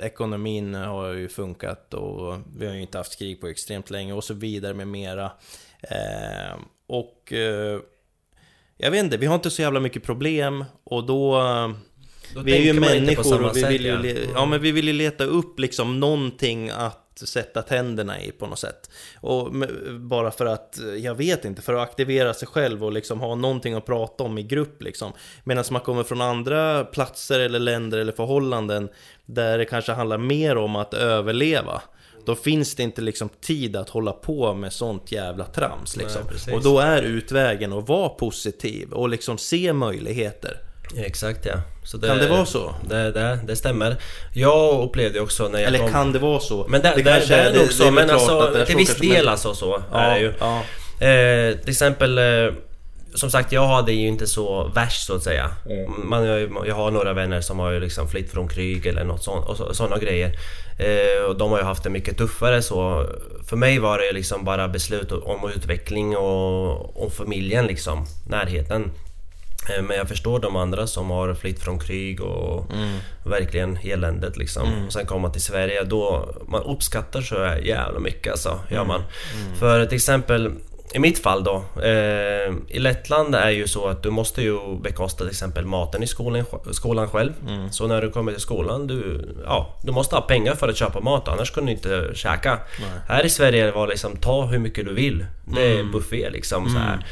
ekonomin 0.07 0.75
har 0.75 1.09
ju 1.09 1.29
funkat 1.29 1.95
och 1.95 2.39
vi 2.57 2.67
har 2.67 2.75
ju 2.75 2.81
inte 2.81 2.99
haft 2.99 3.19
krig 3.19 3.41
på 3.41 3.47
extremt 3.47 3.91
länge 3.91 4.13
och 4.13 4.25
så 4.25 4.35
vidare 4.35 4.75
med 4.75 4.89
mera. 4.89 5.33
Eh, 5.83 6.57
och 6.91 7.33
eh, 7.33 7.81
jag 8.77 8.91
vet 8.91 9.05
inte, 9.05 9.17
vi 9.17 9.27
har 9.27 9.35
inte 9.35 9.51
så 9.51 9.63
jävla 9.63 9.81
mycket 9.81 10.03
problem 10.03 10.65
och 10.85 11.07
då... 11.07 11.43
Då 12.35 12.41
vi 12.43 12.53
är 12.57 12.61
ju 12.75 12.81
människor 12.81 13.45
och 13.45 13.57
vi 13.57 13.65
vill 13.65 13.85
ju, 13.85 13.89
ja. 13.91 13.99
le- 13.99 14.11
Mm. 14.11 14.31
ja 14.35 14.47
men 14.47 14.61
vi 14.63 14.73
vill 14.73 14.87
ju 14.87 14.93
leta 14.93 15.25
upp 15.25 15.59
liksom 15.59 16.01
någonting 16.01 16.71
att 16.71 17.23
sätta 17.25 17.63
tänderna 17.63 18.21
i 18.23 18.33
på 18.33 18.47
något 18.47 18.59
sätt. 18.59 18.91
Och 19.21 19.53
bara 20.01 20.31
för 20.31 20.47
att, 20.47 20.79
jag 20.99 21.15
vet 21.15 21.45
inte, 21.45 21.63
för 21.63 21.75
att 21.75 21.89
aktivera 21.89 22.35
sig 22.35 22.49
själv 22.49 22.85
och 22.85 22.93
liksom 22.93 23.21
ha 23.21 23.35
någonting 23.35 23.75
att 23.75 23.87
prata 23.87 24.25
om 24.25 24.39
i 24.39 24.43
grupp 24.43 24.83
liksom. 24.83 25.13
Medan 25.45 25.65
man 25.71 25.81
kommer 25.81 26.03
från 26.03 26.21
andra 26.21 26.85
platser 26.85 27.41
eller 27.41 27.59
länder 27.59 27.99
eller 27.99 28.13
förhållanden 28.13 28.89
där 29.27 29.59
det 29.59 29.65
kanske 29.65 29.93
handlar 29.93 30.19
mer 30.19 30.57
om 30.57 30.77
att 30.77 30.95
överleva. 30.95 31.83
Då 32.27 32.35
finns 32.35 32.75
det 32.75 32.83
inte 32.83 33.01
liksom 33.01 33.29
tid 33.41 33.77
att 33.77 33.89
hålla 33.89 34.13
på 34.13 34.55
med 34.55 34.73
sånt 34.73 35.13
jävla 35.13 35.45
trams 35.45 35.97
liksom. 35.97 36.23
Nej, 36.47 36.57
och 36.57 36.63
då 36.63 36.79
är 36.79 37.03
utvägen 37.03 37.73
att 37.73 37.89
vara 37.89 38.09
positiv 38.09 38.93
och 38.93 39.09
liksom 39.09 39.39
se 39.39 39.73
möjligheter. 39.73 40.61
Exakt 40.97 41.47
ja. 41.47 41.55
Så 41.85 42.01
Kan 42.01 42.19
det 42.19 42.29
vara 42.29 42.47
så? 42.47 42.75
Det, 42.89 43.13
det, 43.13 43.39
det 43.47 43.57
stämmer. 43.57 43.97
Jag 44.35 44.85
upplevde 44.85 45.21
också 45.21 45.49
när 45.49 45.59
jag 45.59 45.69
Eller 45.69 45.79
kom... 45.79 45.91
kan 45.91 46.13
det 46.13 46.19
vara 46.19 46.41
så? 46.41 46.67
Men 46.69 46.83
det, 46.83 46.89
det, 46.97 47.03
det, 47.03 47.11
kanske 47.11 47.35
är 47.35 47.55
nog 47.59 47.73
så, 47.73 47.85
väl 47.85 47.93
men 47.95 48.11
alltså 48.11 48.51
det 48.55 48.67
till 48.67 48.77
viss 48.77 48.97
del 48.97 49.29
alltså 49.29 49.55
så 49.55 49.83
Ja, 49.93 49.99
är 49.99 50.15
det 50.15 50.21
ju. 50.21 50.33
ja. 50.41 50.63
Eh, 51.07 51.57
till 51.59 51.71
exempel 51.71 52.19
eh, 52.19 52.25
som 53.15 53.31
sagt, 53.31 53.53
jag 53.53 53.67
hade 53.67 53.93
ju 53.93 54.09
inte 54.09 54.27
så 54.27 54.71
värst 54.75 55.07
så 55.07 55.15
att 55.15 55.23
säga. 55.23 55.51
Man, 56.05 56.27
jag, 56.27 56.65
jag 56.67 56.75
har 56.75 56.91
några 56.91 57.13
vänner 57.13 57.41
som 57.41 57.59
har 57.59 57.71
ju 57.71 57.81
liksom 57.81 58.09
flytt 58.09 58.31
från 58.31 58.49
krig 58.49 58.87
eller 58.87 59.05
något 59.05 59.23
sånt, 59.23 59.47
och 59.47 59.57
så, 59.57 59.75
sådana 59.75 59.99
grejer. 59.99 60.33
Eh, 60.79 61.25
och 61.29 61.39
de 61.39 61.51
har 61.51 61.59
ju 61.59 61.65
haft 61.65 61.83
det 61.83 61.91
mycket 61.91 62.19
tuffare 62.19 62.63
så. 62.63 63.07
För 63.49 63.57
mig 63.57 63.79
var 63.79 63.99
det 63.99 64.13
liksom 64.13 64.45
bara 64.45 64.69
beslut 64.69 65.13
om 65.13 65.51
utveckling 65.57 66.17
och 66.17 67.03
om 67.05 67.11
familjen 67.11 67.67
liksom, 67.67 68.07
närheten. 68.29 68.91
Eh, 69.77 69.83
Men 69.83 69.97
jag 69.97 70.09
förstår 70.09 70.39
de 70.39 70.57
andra 70.57 70.87
som 70.87 71.11
har 71.11 71.35
flytt 71.35 71.63
från 71.63 71.79
krig 71.79 72.21
och 72.21 72.67
verkligen 73.25 73.79
eländet 73.83 74.37
liksom. 74.37 74.87
Och 74.87 74.93
sen 74.93 75.07
komma 75.07 75.31
till 75.31 75.43
Sverige, 75.43 75.85
då 75.85 76.35
man 76.49 76.63
uppskattar 76.63 77.21
så 77.21 77.35
jävla 77.63 78.01
mycket 78.01 78.33
alltså, 78.33 78.61
gör 78.71 78.85
man. 78.85 79.03
För 79.59 79.87
till 79.87 79.97
exempel 79.97 80.53
i 80.95 80.99
mitt 80.99 81.19
fall 81.19 81.45
då. 81.45 81.65
Eh, 81.83 82.55
I 82.69 82.79
Lettland 82.79 83.35
är 83.35 83.51
ju 83.51 83.69
så 83.69 83.89
att 83.89 84.03
du 84.03 84.11
måste 84.11 84.43
ju 84.43 84.77
bekosta 84.81 85.19
till 85.19 85.31
exempel 85.31 85.67
maten 85.67 86.03
i 86.03 86.07
skolan, 86.07 86.45
skolan 86.71 87.09
själv. 87.09 87.33
Mm. 87.49 87.73
Så 87.73 87.87
när 87.87 88.03
du 88.03 88.11
kommer 88.11 88.33
till 88.33 88.41
skolan, 88.41 88.87
du, 88.87 89.29
ja, 89.45 89.79
du 89.83 89.93
måste 89.93 90.17
ha 90.17 90.23
pengar 90.23 90.55
för 90.55 90.69
att 90.69 90.77
köpa 90.77 91.01
mat 91.01 91.29
annars 91.29 91.51
kan 91.51 91.67
du 91.67 91.73
inte 91.73 92.11
käka. 92.15 92.59
Nej. 92.81 92.89
Här 93.09 93.27
i 93.27 93.31
Sverige 93.31 93.71
var 93.71 93.87
det 93.87 93.91
liksom 93.91 94.17
ta 94.17 94.45
hur 94.45 94.59
mycket 94.59 94.85
du 94.85 94.95
vill. 94.95 95.27
Det 95.45 95.63
är 95.63 95.81
mm. 95.81 95.93
buffé 95.93 96.31
liksom. 96.31 96.71
Så 96.71 96.79
här. 96.79 97.07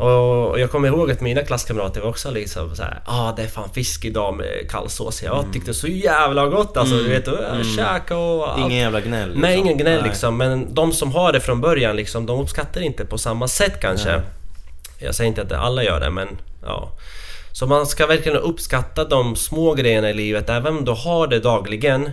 Och 0.00 0.60
jag 0.60 0.70
kommer 0.70 0.88
ihåg 0.88 1.10
att 1.10 1.20
mina 1.20 1.42
klasskamrater 1.42 2.00
var 2.00 2.08
också 2.08 2.30
liksom 2.30 2.76
såhär 2.76 3.02
ah 3.04 3.32
det 3.36 3.42
är 3.42 3.46
fan 3.46 3.70
fisk 3.74 4.04
idag 4.04 4.36
med 4.36 4.70
kallsås. 4.70 5.22
Jag 5.22 5.38
mm. 5.38 5.52
tyckte 5.52 5.74
så 5.74 5.86
jävla 5.86 6.46
gott 6.46 6.76
alltså. 6.76 6.94
Mm. 6.94 7.06
Du 7.06 7.10
vet, 7.10 7.28
mm. 7.28 7.64
käka 7.64 8.16
och... 8.16 8.58
Ingen 8.58 8.78
jävla 8.78 9.00
gnäll? 9.00 9.28
Liksom. 9.28 9.42
Nej, 9.42 9.58
ingen 9.58 9.78
gnäll 9.78 10.00
Nej. 10.00 10.08
liksom. 10.08 10.36
Men 10.36 10.74
de 10.74 10.92
som 10.92 11.12
har 11.12 11.32
det 11.32 11.40
från 11.40 11.60
början 11.60 11.96
liksom, 11.96 12.26
de 12.26 12.40
uppskattar 12.40 12.80
inte 12.80 13.04
på 13.04 13.18
samma 13.18 13.48
sätt 13.48 13.80
kanske. 13.80 14.12
Nej. 14.12 14.20
Jag 14.98 15.14
säger 15.14 15.28
inte 15.28 15.42
att 15.42 15.52
alla 15.52 15.84
gör 15.84 16.00
det 16.00 16.10
men 16.10 16.28
ja. 16.62 16.92
Så 17.52 17.66
man 17.66 17.86
ska 17.86 18.06
verkligen 18.06 18.38
uppskatta 18.38 19.04
de 19.04 19.36
små 19.36 19.74
grejerna 19.74 20.10
i 20.10 20.14
livet 20.14 20.50
även 20.50 20.76
om 20.76 20.84
du 20.84 20.92
har 20.92 21.26
det 21.26 21.40
dagligen. 21.40 22.10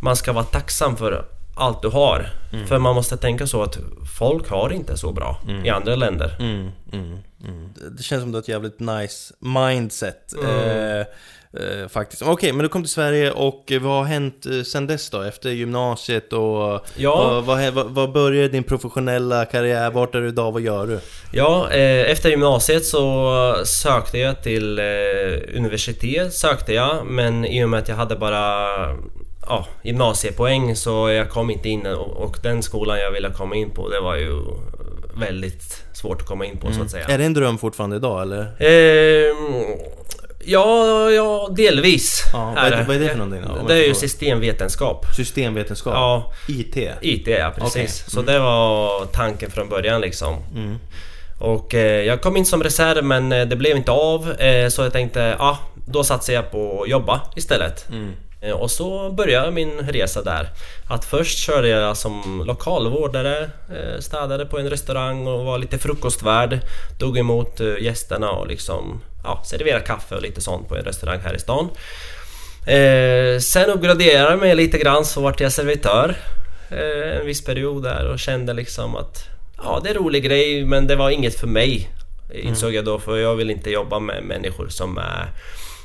Man 0.00 0.16
ska 0.16 0.32
vara 0.32 0.44
tacksam 0.44 0.96
för 0.96 1.24
allt 1.54 1.82
du 1.82 1.88
har. 1.88 2.30
Mm. 2.52 2.66
För 2.66 2.78
man 2.78 2.94
måste 2.94 3.16
tänka 3.16 3.46
så 3.46 3.62
att 3.62 3.78
folk 4.18 4.48
har 4.48 4.72
inte 4.72 4.96
så 4.96 5.12
bra 5.12 5.40
mm. 5.48 5.66
i 5.66 5.70
andra 5.70 5.96
länder. 5.96 6.36
Mm, 6.38 6.70
mm, 6.92 7.18
mm. 7.44 7.68
det 7.96 8.02
känns 8.02 8.22
som 8.22 8.32
du 8.32 8.36
har 8.36 8.42
ett 8.42 8.48
jävligt 8.48 8.80
nice 8.80 9.34
mindset. 9.38 10.32
Eh, 10.44 11.00
eh, 11.00 11.88
faktiskt. 11.88 12.22
Okej, 12.22 12.32
okay, 12.32 12.52
men 12.52 12.62
du 12.62 12.68
kom 12.68 12.82
till 12.82 12.90
Sverige 12.90 13.30
och 13.30 13.72
vad 13.80 13.92
har 13.92 14.04
hänt 14.04 14.46
eh, 14.46 14.62
sen 14.62 14.86
dess 14.86 15.10
då? 15.10 15.22
Efter 15.22 15.50
gymnasiet 15.50 16.32
och... 16.32 16.86
Ja. 16.96 17.40
Vad, 17.46 17.72
vad, 17.72 17.90
vad 17.90 18.12
började 18.12 18.48
din 18.48 18.64
professionella 18.64 19.44
karriär? 19.44 19.90
Vart 19.90 20.14
är 20.14 20.20
du 20.20 20.28
idag? 20.28 20.52
Vad 20.52 20.62
gör 20.62 20.86
du? 20.86 21.00
Ja, 21.32 21.70
eh, 21.70 22.10
efter 22.10 22.28
gymnasiet 22.30 22.84
så 22.84 23.54
sökte 23.64 24.18
jag 24.18 24.42
till 24.42 24.78
eh, 24.78 24.84
universitet, 25.56 26.34
sökte 26.34 26.72
jag. 26.72 27.06
Men 27.06 27.44
i 27.44 27.64
och 27.64 27.68
med 27.68 27.80
att 27.80 27.88
jag 27.88 27.96
hade 27.96 28.16
bara 28.16 28.66
ja, 29.46 29.66
gymnasiepoäng 29.82 30.76
så 30.76 31.10
jag 31.10 31.30
kom 31.30 31.50
inte 31.50 31.68
in 31.68 31.86
och, 31.86 32.36
den 32.42 32.62
skolan 32.62 32.98
jag 32.98 33.10
ville 33.10 33.30
komma 33.30 33.56
in 33.56 33.70
på 33.70 33.88
det 33.88 34.00
var 34.00 34.16
ju 34.16 34.40
väldigt 35.14 35.84
svårt 35.92 36.20
att 36.20 36.26
komma 36.26 36.44
in 36.46 36.58
på 36.58 36.66
mm. 36.66 36.78
så 36.78 36.84
att 36.84 36.90
säga. 36.90 37.06
Är 37.06 37.18
det 37.18 37.24
en 37.24 37.34
dröm 37.34 37.58
fortfarande 37.58 37.96
idag 37.96 38.22
eller? 38.22 38.40
Eh, 38.58 39.34
ja, 40.44 41.10
ja, 41.10 41.48
delvis. 41.56 42.24
Ja, 42.32 42.52
vad, 42.56 42.72
är, 42.72 42.84
vad 42.84 42.96
är 42.96 43.00
det 43.00 43.08
för 43.08 43.18
någonting 43.18 43.42
då? 43.42 43.68
Det 43.68 43.74
är 43.74 43.88
ju 43.88 43.94
systemvetenskap. 43.94 45.06
Systemvetenskap? 45.16 45.94
Ja. 45.94 46.32
IT? 46.48 46.76
IT 47.00 47.26
ja, 47.26 47.52
precis. 47.58 47.74
Okay. 47.74 47.86
Så 47.86 48.20
mm. 48.20 48.32
det 48.32 48.38
var 48.38 49.06
tanken 49.06 49.50
från 49.50 49.68
början 49.68 50.00
liksom. 50.00 50.36
Mm. 50.54 50.78
Och 51.40 51.74
eh, 51.74 52.04
jag 52.04 52.22
kom 52.22 52.36
in 52.36 52.46
som 52.46 52.62
reserv 52.62 53.04
men 53.04 53.32
eh, 53.32 53.46
det 53.46 53.56
blev 53.56 53.76
inte 53.76 53.90
av 53.92 54.32
eh, 54.32 54.68
så 54.68 54.82
jag 54.82 54.92
tänkte, 54.92 55.20
ja 55.38 55.44
ah, 55.44 55.58
då 55.86 56.04
satsar 56.04 56.32
jag 56.32 56.50
på 56.50 56.82
att 56.82 56.88
jobba 56.88 57.20
istället. 57.36 57.86
Eh, 58.42 58.52
och 58.52 58.70
så 58.70 59.10
började 59.10 59.50
min 59.50 59.78
resa 59.78 60.22
där. 60.22 60.50
Att 60.88 61.04
först 61.04 61.38
körde 61.38 61.68
jag 61.68 61.96
som 61.96 62.42
lokalvårdare, 62.46 63.50
eh, 63.74 64.00
städade 64.00 64.46
på 64.46 64.58
en 64.58 64.70
restaurang 64.70 65.26
och 65.26 65.44
var 65.44 65.58
lite 65.58 65.78
frukostvärd. 65.78 66.60
Tog 66.98 67.18
emot 67.18 67.60
eh, 67.60 67.74
gästerna 67.80 68.30
och 68.30 68.46
liksom 68.46 69.00
ja, 69.24 69.42
serverade 69.44 69.84
kaffe 69.84 70.14
och 70.14 70.22
lite 70.22 70.40
sånt 70.40 70.68
på 70.68 70.76
en 70.76 70.84
restaurang 70.84 71.20
här 71.20 71.34
i 71.34 71.38
stan. 71.38 71.68
sen 73.40 73.70
uppgraderade 73.70 74.30
jag 74.30 74.38
mig 74.38 74.54
lite 74.54 74.78
grann 74.78 75.04
så 75.04 75.20
vart 75.20 75.40
jag 75.40 75.52
servitör 75.52 76.16
en 77.18 77.26
viss 77.26 77.44
period 77.44 77.82
där 77.82 78.06
och 78.06 78.18
kände 78.18 78.52
liksom 78.52 78.96
att 78.96 79.24
ja, 79.56 79.80
det 79.82 79.90
är 79.90 79.94
en 79.94 80.02
rolig 80.02 80.24
grej 80.24 80.64
men 80.64 80.86
det 80.86 80.96
var 80.96 81.10
inget 81.10 81.40
för 81.40 81.46
mig. 81.46 81.90
Insåg 82.34 82.68
mm. 82.68 82.76
jag 82.76 82.84
då 82.84 82.98
för 82.98 83.16
jag 83.16 83.34
vill 83.34 83.50
inte 83.50 83.70
jobba 83.70 83.98
med 83.98 84.22
människor 84.24 84.68
som 84.68 84.98
är 84.98 85.28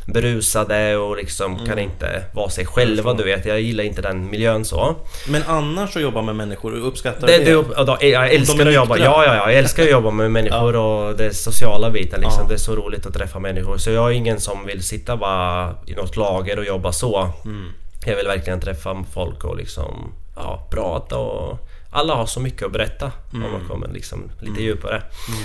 berusade 0.06 0.98
och 0.98 1.18
liksom 1.18 1.54
mm. 1.54 1.66
kan 1.66 1.80
inte 1.80 2.24
vara 2.34 2.50
sig 2.50 2.66
själva 2.66 3.14
du 3.14 3.24
vet. 3.24 3.46
Jag 3.46 3.62
gillar 3.62 3.84
inte 3.84 4.02
den 4.02 4.30
miljön 4.30 4.66
så. 4.66 4.96
Men 5.28 5.44
annars 5.48 5.96
att 5.96 6.02
jobba 6.02 6.22
med 6.22 6.36
människor, 6.36 6.76
uppskattar 6.76 7.28
du 7.28 7.34
det? 7.34 7.38
det? 7.38 7.98
det 8.00 8.08
jag 8.08 8.34
älskar 8.34 8.66
att 8.66 8.74
jobba, 8.74 8.98
ja, 8.98 9.26
ja, 9.26 9.36
ja, 9.36 9.52
jag 9.52 9.54
älskar 9.54 9.84
att 9.84 9.90
jobba 9.90 10.12
med 10.12 10.32
människor 10.32 10.76
och 10.76 11.18
det 11.18 11.34
sociala 11.34 11.90
biten 11.90 12.22
liksom. 12.22 12.42
Ja. 12.42 12.48
Det 12.48 12.54
är 12.54 12.58
så 12.58 12.76
roligt 12.76 13.06
att 13.06 13.14
träffa 13.14 13.40
människor. 13.40 13.78
Så 13.78 13.92
jag 13.92 14.12
är 14.12 14.12
ingen 14.12 14.40
som 14.40 14.66
vill 14.66 14.84
sitta 14.84 15.18
bara 15.18 15.76
i 15.88 15.94
något 15.94 16.16
lager 16.16 16.60
och 16.60 16.66
jobba 16.66 16.92
så. 16.92 17.30
Mm. 17.46 17.72
Jag 18.06 18.16
vill 18.16 18.28
verkligen 18.28 18.60
träffa 18.60 19.06
folk 19.14 19.44
och 19.44 19.58
liksom 19.58 20.14
ja, 20.36 20.68
prata 20.72 21.18
och 21.18 21.70
alla 21.92 22.16
har 22.16 22.26
så 22.26 22.40
mycket 22.40 22.66
att 22.66 22.72
berätta 22.72 23.12
mm. 23.34 23.46
om 23.46 23.52
man 23.52 23.68
kommer 23.68 23.88
liksom 23.88 24.32
lite 24.40 24.52
mm. 24.52 24.64
djupare. 24.64 24.96
Mm. 24.96 25.44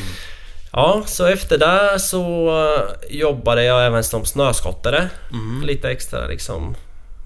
Ja, 0.72 1.02
så 1.06 1.26
efter 1.26 1.58
det 1.58 1.98
så 1.98 2.48
eh, 2.48 3.16
jobbade 3.18 3.64
jag 3.64 3.86
även 3.86 4.04
som 4.04 4.24
snöskottare. 4.24 5.10
Mm. 5.32 5.62
Lite 5.66 5.90
extra 5.90 6.26
liksom. 6.26 6.76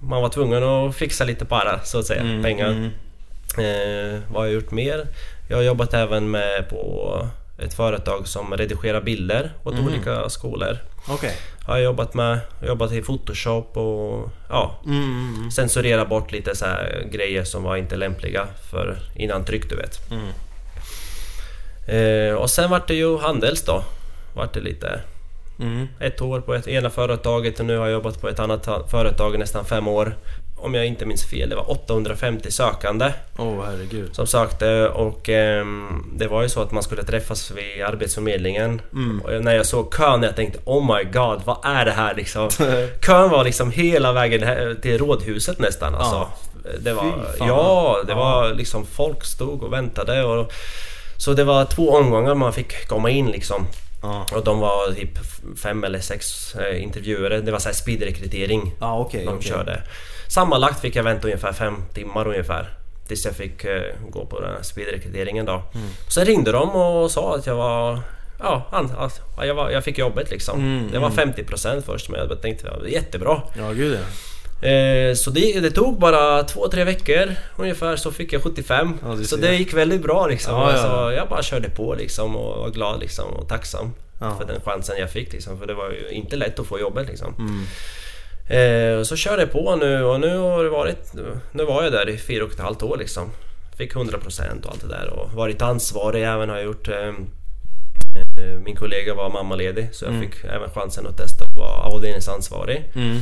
Man 0.03 0.23
var 0.23 0.29
tvungen 0.29 0.63
att 0.63 0.97
fixa 0.97 1.25
lite 1.25 1.45
para 1.45 1.81
så 1.85 1.99
att 1.99 2.07
säga, 2.07 2.21
mm. 2.21 2.43
pengar. 2.43 2.69
Mm. 2.69 2.91
Eh, 3.59 4.21
vad 4.29 4.43
har 4.43 4.45
jag 4.45 4.55
gjort 4.55 4.71
mer? 4.71 5.07
Jag 5.49 5.57
har 5.57 5.63
jobbat 5.63 5.95
även 5.95 6.31
med 6.31 6.69
på 6.71 7.29
ett 7.59 7.75
företag 7.75 8.29
som 8.29 8.57
redigerar 8.57 9.01
bilder 9.01 9.53
åt 9.65 9.75
mm. 9.75 9.87
olika 9.87 10.29
skolor. 10.29 10.79
Okay. 11.09 11.33
Har 11.67 11.77
jag 11.77 11.85
jobbat 11.85 12.15
med. 12.15 12.39
Jobbat 12.67 12.93
i 12.93 13.03
Photoshop 13.03 13.77
och 13.77 14.31
ja, 14.49 14.81
mm, 14.87 15.35
mm, 15.37 15.51
censurera 15.51 16.05
bort 16.05 16.33
lite 16.33 16.57
så 16.57 16.67
grejer 17.13 17.45
som 17.45 17.63
var 17.63 17.77
inte 17.77 17.97
lämpliga 17.97 18.47
för 18.71 18.99
innan 19.17 19.45
tryck 19.45 19.71
du 19.71 19.77
vet. 19.77 20.11
Eh, 21.87 22.35
och 22.35 22.51
sen 22.51 22.71
vart 22.71 22.89
det 22.89 22.95
ju 22.95 23.19
Handels 23.19 23.63
då. 23.63 23.85
Vart 24.35 24.55
det 24.55 24.61
lite... 24.61 25.01
Mm. 25.61 25.89
Ett 26.01 26.21
år 26.21 26.41
på 26.41 26.55
ett 26.55 26.69
ena 26.69 26.91
företaget 26.91 27.61
och 27.61 27.67
nu 27.67 27.79
har 27.79 27.87
jag 27.87 27.93
jobbat 27.93 28.21
på 28.21 28.29
ett 28.29 28.39
annat 28.39 28.69
företag 28.91 29.35
i 29.35 29.39
nästan 29.39 29.65
fem 29.65 29.89
år. 29.89 30.17
Om 30.57 30.75
jag 30.75 30.87
inte 30.87 31.07
minns 31.07 31.25
fel, 31.25 31.49
det 31.49 31.57
var 31.57 31.71
850 31.71 32.51
sökande. 32.51 33.13
Oh, 33.37 33.65
herregud. 33.65 34.15
Som 34.15 34.27
sökte 34.27 34.89
och 34.89 35.29
eh, 35.29 35.67
det 36.15 36.27
var 36.27 36.43
ju 36.43 36.49
så 36.49 36.63
att 36.63 36.73
man 36.73 36.83
skulle 36.83 37.03
träffas 37.03 37.51
vid 37.51 37.85
Arbetsförmedlingen. 37.85 38.81
Mm. 38.93 39.21
Och 39.21 39.45
när 39.45 39.55
jag 39.55 39.67
såg 39.67 39.95
kön 39.95 40.23
jag 40.23 40.37
tänkte 40.37 40.59
Oh 40.65 40.97
my 40.97 41.05
god, 41.05 41.43
vad 41.45 41.59
är 41.65 41.85
det 41.85 41.91
här 41.91 42.15
liksom? 42.15 42.49
kön 43.07 43.31
var 43.31 43.45
liksom 43.45 43.71
hela 43.71 44.13
vägen 44.13 44.77
till 44.83 44.99
Rådhuset 44.99 45.59
nästan 45.59 45.95
alltså. 45.95 46.17
Ah. 46.17 46.29
Det 46.79 46.93
var, 46.93 47.13
ja, 47.39 48.03
det 48.07 48.13
ah. 48.13 48.17
var 48.17 48.55
liksom 48.55 48.87
folk 48.87 49.25
stod 49.25 49.63
och 49.63 49.73
väntade 49.73 50.25
och 50.25 50.53
så 51.17 51.33
det 51.33 51.45
var 51.45 51.65
två 51.65 51.91
omgångar 51.91 52.35
man 52.35 52.53
fick 52.53 52.89
komma 52.89 53.11
in 53.11 53.27
liksom. 53.27 53.67
Ah. 54.05 54.37
Och 54.37 54.45
de 54.45 54.61
var 54.61 54.93
typ 54.93 55.19
fem 55.63 55.85
eller 55.85 56.01
sex 56.01 56.55
eh, 56.55 56.83
intervjuare. 56.83 57.41
Det 57.41 57.53
var 57.53 57.59
så 57.59 57.69
här 57.69 57.75
speedrekrytering 57.75 58.73
ah, 58.79 59.01
okay, 59.01 59.25
de 59.25 59.29
okay. 59.29 59.49
körde. 59.49 59.83
Sammanlagt 60.29 60.81
fick 60.81 60.97
jag 60.97 61.03
vänta 61.03 61.27
ungefär 61.27 61.53
fem 61.53 61.75
timmar 61.95 62.29
ungefär. 62.29 62.69
Tills 63.09 63.25
jag 63.25 63.35
fick 63.35 63.65
eh, 63.65 63.83
gå 64.11 64.27
på 64.27 64.41
den 64.41 64.51
här 64.51 64.63
speedrekryteringen 64.63 65.47
då. 65.47 65.53
Mm. 65.53 65.89
Sen 66.09 66.25
ringde 66.25 66.53
de 66.53 66.71
och 66.71 67.11
sa 67.11 67.37
att 67.37 67.47
jag 67.47 67.57
var... 67.57 68.01
Ja, 68.39 68.67
att 68.99 69.21
jag, 69.47 69.55
var, 69.55 69.71
jag 69.71 69.85
fick 69.85 69.99
jobbet 69.99 70.31
liksom. 70.31 70.61
Mm, 70.61 70.91
det 70.91 70.99
var 70.99 71.11
50% 71.11 71.71
mm. 71.71 71.83
först 71.83 72.09
men 72.09 72.21
jag 72.21 72.43
tänkte 72.43 72.71
var 72.71 72.87
jättebra. 72.87 73.43
Ja, 73.59 73.73
gud 73.73 73.95
ja. 73.95 74.07
Eh, 74.65 75.15
så 75.15 75.31
det, 75.31 75.61
det, 75.61 75.71
tog 75.71 75.99
bara 75.99 76.43
två, 76.43 76.69
tre 76.69 76.85
veckor 76.85 77.35
ungefär 77.57 77.97
så 77.97 78.13
fick 78.13 78.33
jag 78.33 78.43
75. 78.43 78.99
Ja, 79.03 79.17
så 79.25 79.37
det 79.37 79.55
gick 79.55 79.75
väldigt 79.75 80.03
bra 80.03 80.27
liksom. 80.27 80.55
Ja, 80.55 80.73
ja. 80.73 80.77
Så 80.77 81.13
jag 81.17 81.29
bara 81.29 81.43
körde 81.43 81.71
på 81.71 81.95
liksom 81.95 82.37
och 82.37 82.59
var 82.59 82.71
glad 82.71 83.01
liksom 83.01 83.31
och 83.31 83.49
tacksam 83.49 83.93
för 84.19 84.45
den 84.47 84.61
chansen 84.61 84.97
jag 84.99 85.11
fick 85.11 85.33
liksom. 85.33 85.59
För 85.59 85.67
det 85.67 85.75
var 85.75 85.91
ju 85.91 86.09
inte 86.09 86.37
lätt 86.37 86.59
att 86.59 86.67
få 86.67 86.81
jobbet 86.81 87.09
liksom. 87.09 87.35
Mm. 87.39 87.65
Eh, 88.47 89.03
så 89.03 89.17
körde 89.17 89.43
jag 89.43 89.53
på 89.53 89.77
nu 89.77 90.05
och 90.05 90.21
nu 90.21 90.39
har 90.39 90.65
det 90.65 90.71
varit... 90.71 91.15
Nu 91.53 91.65
var 91.65 91.83
jag 91.83 91.93
där 91.93 92.09
i 92.09 92.19
fyra 92.19 92.45
och 92.45 92.53
ett 92.53 92.61
halvt 92.61 92.83
år 92.83 92.97
liksom. 92.97 93.31
Fick 93.79 93.95
100% 93.95 94.65
och 94.65 94.71
allt 94.71 94.81
det 94.81 94.89
där 94.89 95.09
och 95.11 95.33
varit 95.33 95.63
ansvarig 95.63 96.23
även 96.23 96.49
har 96.49 96.57
jag 96.57 96.65
gjort. 96.65 96.89
Eh, 96.89 97.13
min 98.65 98.77
kollega 98.77 99.15
var 99.15 99.31
mammaledig 99.31 99.89
så 99.93 100.05
jag 100.05 100.15
mm. 100.15 100.31
fick 100.31 100.45
även 100.45 100.71
chansen 100.71 101.07
att 101.07 101.17
testa 101.17 101.45
att 101.45 101.57
vara 101.57 101.77
avdelningsansvarig. 101.77 102.85
Mm. 102.95 103.19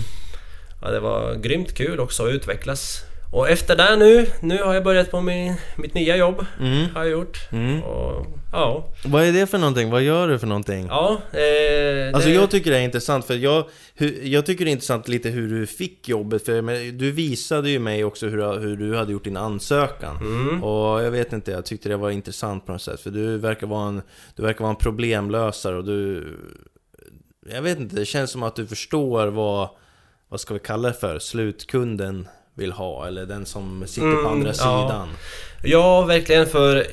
Ja, 0.83 0.91
det 0.91 1.01
var 1.01 1.35
grymt 1.35 1.75
kul 1.75 2.01
också 2.01 2.27
att 2.27 2.33
utvecklas. 2.33 3.05
Och 3.33 3.49
efter 3.49 3.77
det 3.77 3.97
nu, 3.97 4.27
nu 4.41 4.63
har 4.63 4.75
jag 4.75 4.85
börjat 4.85 5.11
på 5.11 5.21
min, 5.21 5.55
mitt 5.77 5.95
nya 5.95 6.17
jobb. 6.17 6.47
Mm. 6.61 6.87
Har 6.95 7.03
jag 7.03 7.11
gjort. 7.13 7.39
Mm. 7.53 7.83
Och, 7.83 8.27
ja. 8.53 8.85
Vad 9.05 9.23
är 9.23 9.33
det 9.33 9.47
för 9.47 9.59
någonting? 9.59 9.91
Vad 9.91 10.03
gör 10.03 10.29
du 10.29 10.39
för 10.39 10.47
någonting? 10.47 10.87
Ja, 10.87 11.21
eh, 11.33 12.15
Alltså 12.15 12.31
jag 12.31 12.51
tycker 12.51 12.71
det 12.71 12.79
är 12.79 12.83
intressant 12.83 13.25
för 13.25 13.35
jag, 13.35 13.65
jag 14.23 14.47
tycker 14.47 14.65
det 14.65 14.71
är 14.71 14.73
intressant 14.73 15.09
lite 15.09 15.29
hur 15.29 15.49
du 15.49 15.67
fick 15.67 16.09
jobbet. 16.09 16.45
För 16.45 16.93
du 16.93 17.11
visade 17.11 17.71
ju 17.71 17.79
mig 17.79 18.05
också 18.05 18.27
hur, 18.27 18.61
hur 18.61 18.77
du 18.77 18.97
hade 18.97 19.13
gjort 19.13 19.25
din 19.25 19.37
ansökan. 19.37 20.17
Mm. 20.17 20.65
Och 20.65 21.03
jag 21.03 21.11
vet 21.11 21.33
inte, 21.33 21.51
jag 21.51 21.65
tyckte 21.65 21.89
det 21.89 21.97
var 21.97 22.11
intressant 22.11 22.67
på 22.67 22.73
något 22.73 22.83
sätt. 22.83 23.01
För 23.01 23.11
du 23.11 23.39
verkar 23.39 23.67
vara 23.67 23.89
en, 23.89 24.03
du 24.37 24.43
verkar 24.43 24.61
vara 24.61 24.71
en 24.71 24.77
problemlösare 24.77 25.77
och 25.77 25.85
du... 25.85 26.25
Jag 27.53 27.63
vet 27.63 27.79
inte, 27.79 27.97
det 27.97 28.05
känns 28.05 28.31
som 28.31 28.43
att 28.43 28.57
du 28.57 28.67
förstår 28.67 29.27
vad 29.27 29.69
vad 30.33 30.41
ska 30.41 30.55
vi 30.55 30.61
kalla 30.61 30.89
det 30.89 30.95
för, 30.95 31.19
slutkunden 31.19 32.29
vill 32.55 32.73
ha 32.73 33.07
eller 33.07 33.27
den 33.27 33.47
som 33.47 33.85
sitter 33.87 34.07
mm, 34.09 34.25
på 34.25 34.31
andra 34.31 34.53
sidan. 34.53 35.09
Ja. 35.63 35.69
ja, 35.69 36.01
verkligen 36.03 36.47
för 36.47 36.87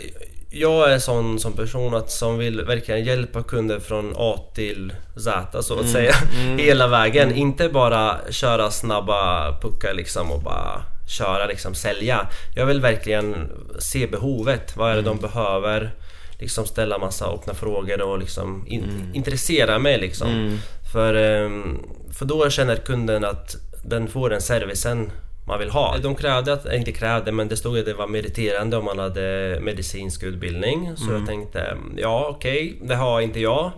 jag 0.51 0.91
är 0.93 0.99
sån 0.99 1.39
som 1.39 1.53
person 1.53 1.95
att 1.95 2.11
som 2.11 2.37
vill 2.37 2.61
verkligen 2.61 3.03
hjälpa 3.03 3.43
kunder 3.43 3.79
från 3.79 4.13
A 4.17 4.39
till 4.55 4.93
Z 5.15 5.63
så 5.63 5.73
att 5.73 5.79
Mm. 5.79 5.91
säga. 5.91 6.13
Hela 6.57 6.87
vägen. 6.87 7.35
Inte 7.35 7.69
bara 7.69 8.17
köra 8.29 8.71
snabba 8.71 9.51
puckar 9.61 9.93
liksom 9.93 10.31
och 10.31 10.41
bara 10.41 10.81
köra 11.17 11.45
liksom 11.45 11.75
sälja. 11.75 12.27
Jag 12.55 12.65
vill 12.65 12.81
verkligen 12.81 13.35
se 13.79 14.07
behovet. 14.07 14.77
Vad 14.77 14.89
är 14.91 14.93
det 14.95 15.01
Mm. 15.01 15.17
de 15.17 15.27
behöver? 15.27 15.91
Liksom 16.39 16.65
ställa 16.65 16.97
massa 16.97 17.25
öppna 17.25 17.53
frågor 17.53 18.01
och 18.01 18.19
liksom 18.19 18.67
in, 18.67 18.83
Mm. 18.83 19.15
intressera 19.15 19.79
mig 19.79 19.97
liksom. 19.99 20.59
För, 20.91 21.13
ehm, 21.13 21.77
för 22.13 22.25
då 22.25 22.49
känner 22.49 22.75
kunden 22.75 23.25
att 23.25 23.55
den 23.83 24.07
får 24.07 24.29
den 24.29 24.41
servicen 24.41 25.11
man 25.47 25.59
vill 25.59 25.69
ha. 25.69 25.97
De 25.97 26.15
krävde, 26.15 26.53
att, 26.53 26.73
inte 26.73 26.91
krävde, 26.91 27.31
men 27.31 27.47
det 27.47 27.57
stod 27.57 27.79
att 27.79 27.85
det 27.85 27.93
var 27.93 28.07
meriterande 28.07 28.77
om 28.77 28.85
man 28.85 28.99
hade 28.99 29.57
medicinsk 29.61 30.23
utbildning. 30.23 30.97
Så 30.97 31.11
jag 31.11 31.25
tänkte, 31.25 31.77
ja 31.97 32.27
okej, 32.29 32.79
det 32.81 32.95
har 32.95 33.21
inte 33.21 33.39
jag. 33.39 33.71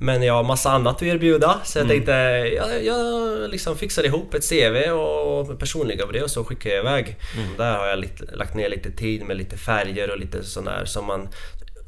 Men 0.00 0.22
jag 0.22 0.34
har 0.34 0.44
massa 0.44 0.70
annat 0.70 0.96
att 0.96 1.02
erbjuda. 1.02 1.60
Så 1.64 1.78
jag 1.78 1.88
tänkte, 1.88 2.12
jag, 2.56 2.84
jag 2.84 3.50
liksom 3.50 3.76
fixar 3.76 4.04
ihop 4.04 4.34
ett 4.34 4.48
CV 4.48 4.90
och 4.90 5.58
personliga 5.58 6.06
brev 6.06 6.22
och 6.22 6.30
så 6.30 6.44
skickar 6.44 6.70
jag 6.70 6.78
iväg. 6.80 7.16
Där 7.56 7.78
har 7.78 7.86
jag 7.86 7.98
lite, 7.98 8.24
lagt 8.36 8.54
ner 8.54 8.68
lite 8.68 8.90
tid 8.90 9.22
med 9.22 9.36
lite 9.36 9.56
färger 9.56 10.10
och 10.10 10.18
lite 10.18 10.44
sån 10.44 10.64
där 10.64 10.84
som 10.84 11.06
man 11.06 11.28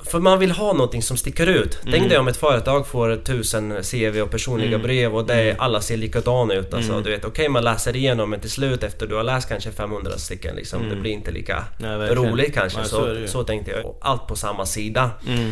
för 0.04 0.20
man 0.20 0.38
vill 0.38 0.50
ha 0.50 0.72
någonting 0.72 1.02
som 1.02 1.16
sticker 1.16 1.46
ut. 1.46 1.78
Tänk 1.90 2.08
dig 2.08 2.18
om 2.18 2.28
ett 2.28 2.36
företag 2.36 2.86
får 2.86 3.16
tusen 3.16 3.82
CV 3.82 4.20
och 4.20 4.30
personliga 4.30 4.78
brev 4.78 5.16
och 5.16 5.26
det, 5.26 5.56
alla 5.58 5.80
ser 5.80 5.96
likadana 5.96 6.54
ut. 6.54 6.74
Alltså, 6.74 7.00
Du 7.00 7.10
vet, 7.10 7.24
okej 7.24 7.48
man 7.48 7.64
läser 7.64 7.96
igenom 7.96 8.30
men 8.30 8.40
till 8.40 8.50
slut 8.50 8.82
efter 8.82 9.06
du 9.06 9.14
har 9.14 9.22
läst 9.22 9.48
kanske 9.48 9.70
500 9.72 10.10
stycken 10.18 10.56
liksom, 10.56 10.88
det 10.88 10.96
blir 10.96 11.10
inte 11.12 11.30
lika 11.30 11.64
Nej, 11.78 11.90
roligt 12.14 12.54
kanske. 12.54 12.78
Nej, 12.78 12.88
så 12.88 12.96
så, 12.96 13.06
det 13.06 13.28
så, 13.28 13.44
tänkte 13.44 13.70
jag. 13.70 13.94
Allt 14.00 14.26
på 14.26 14.36
samma 14.36 14.66
sida. 14.66 15.10
Mm. 15.26 15.48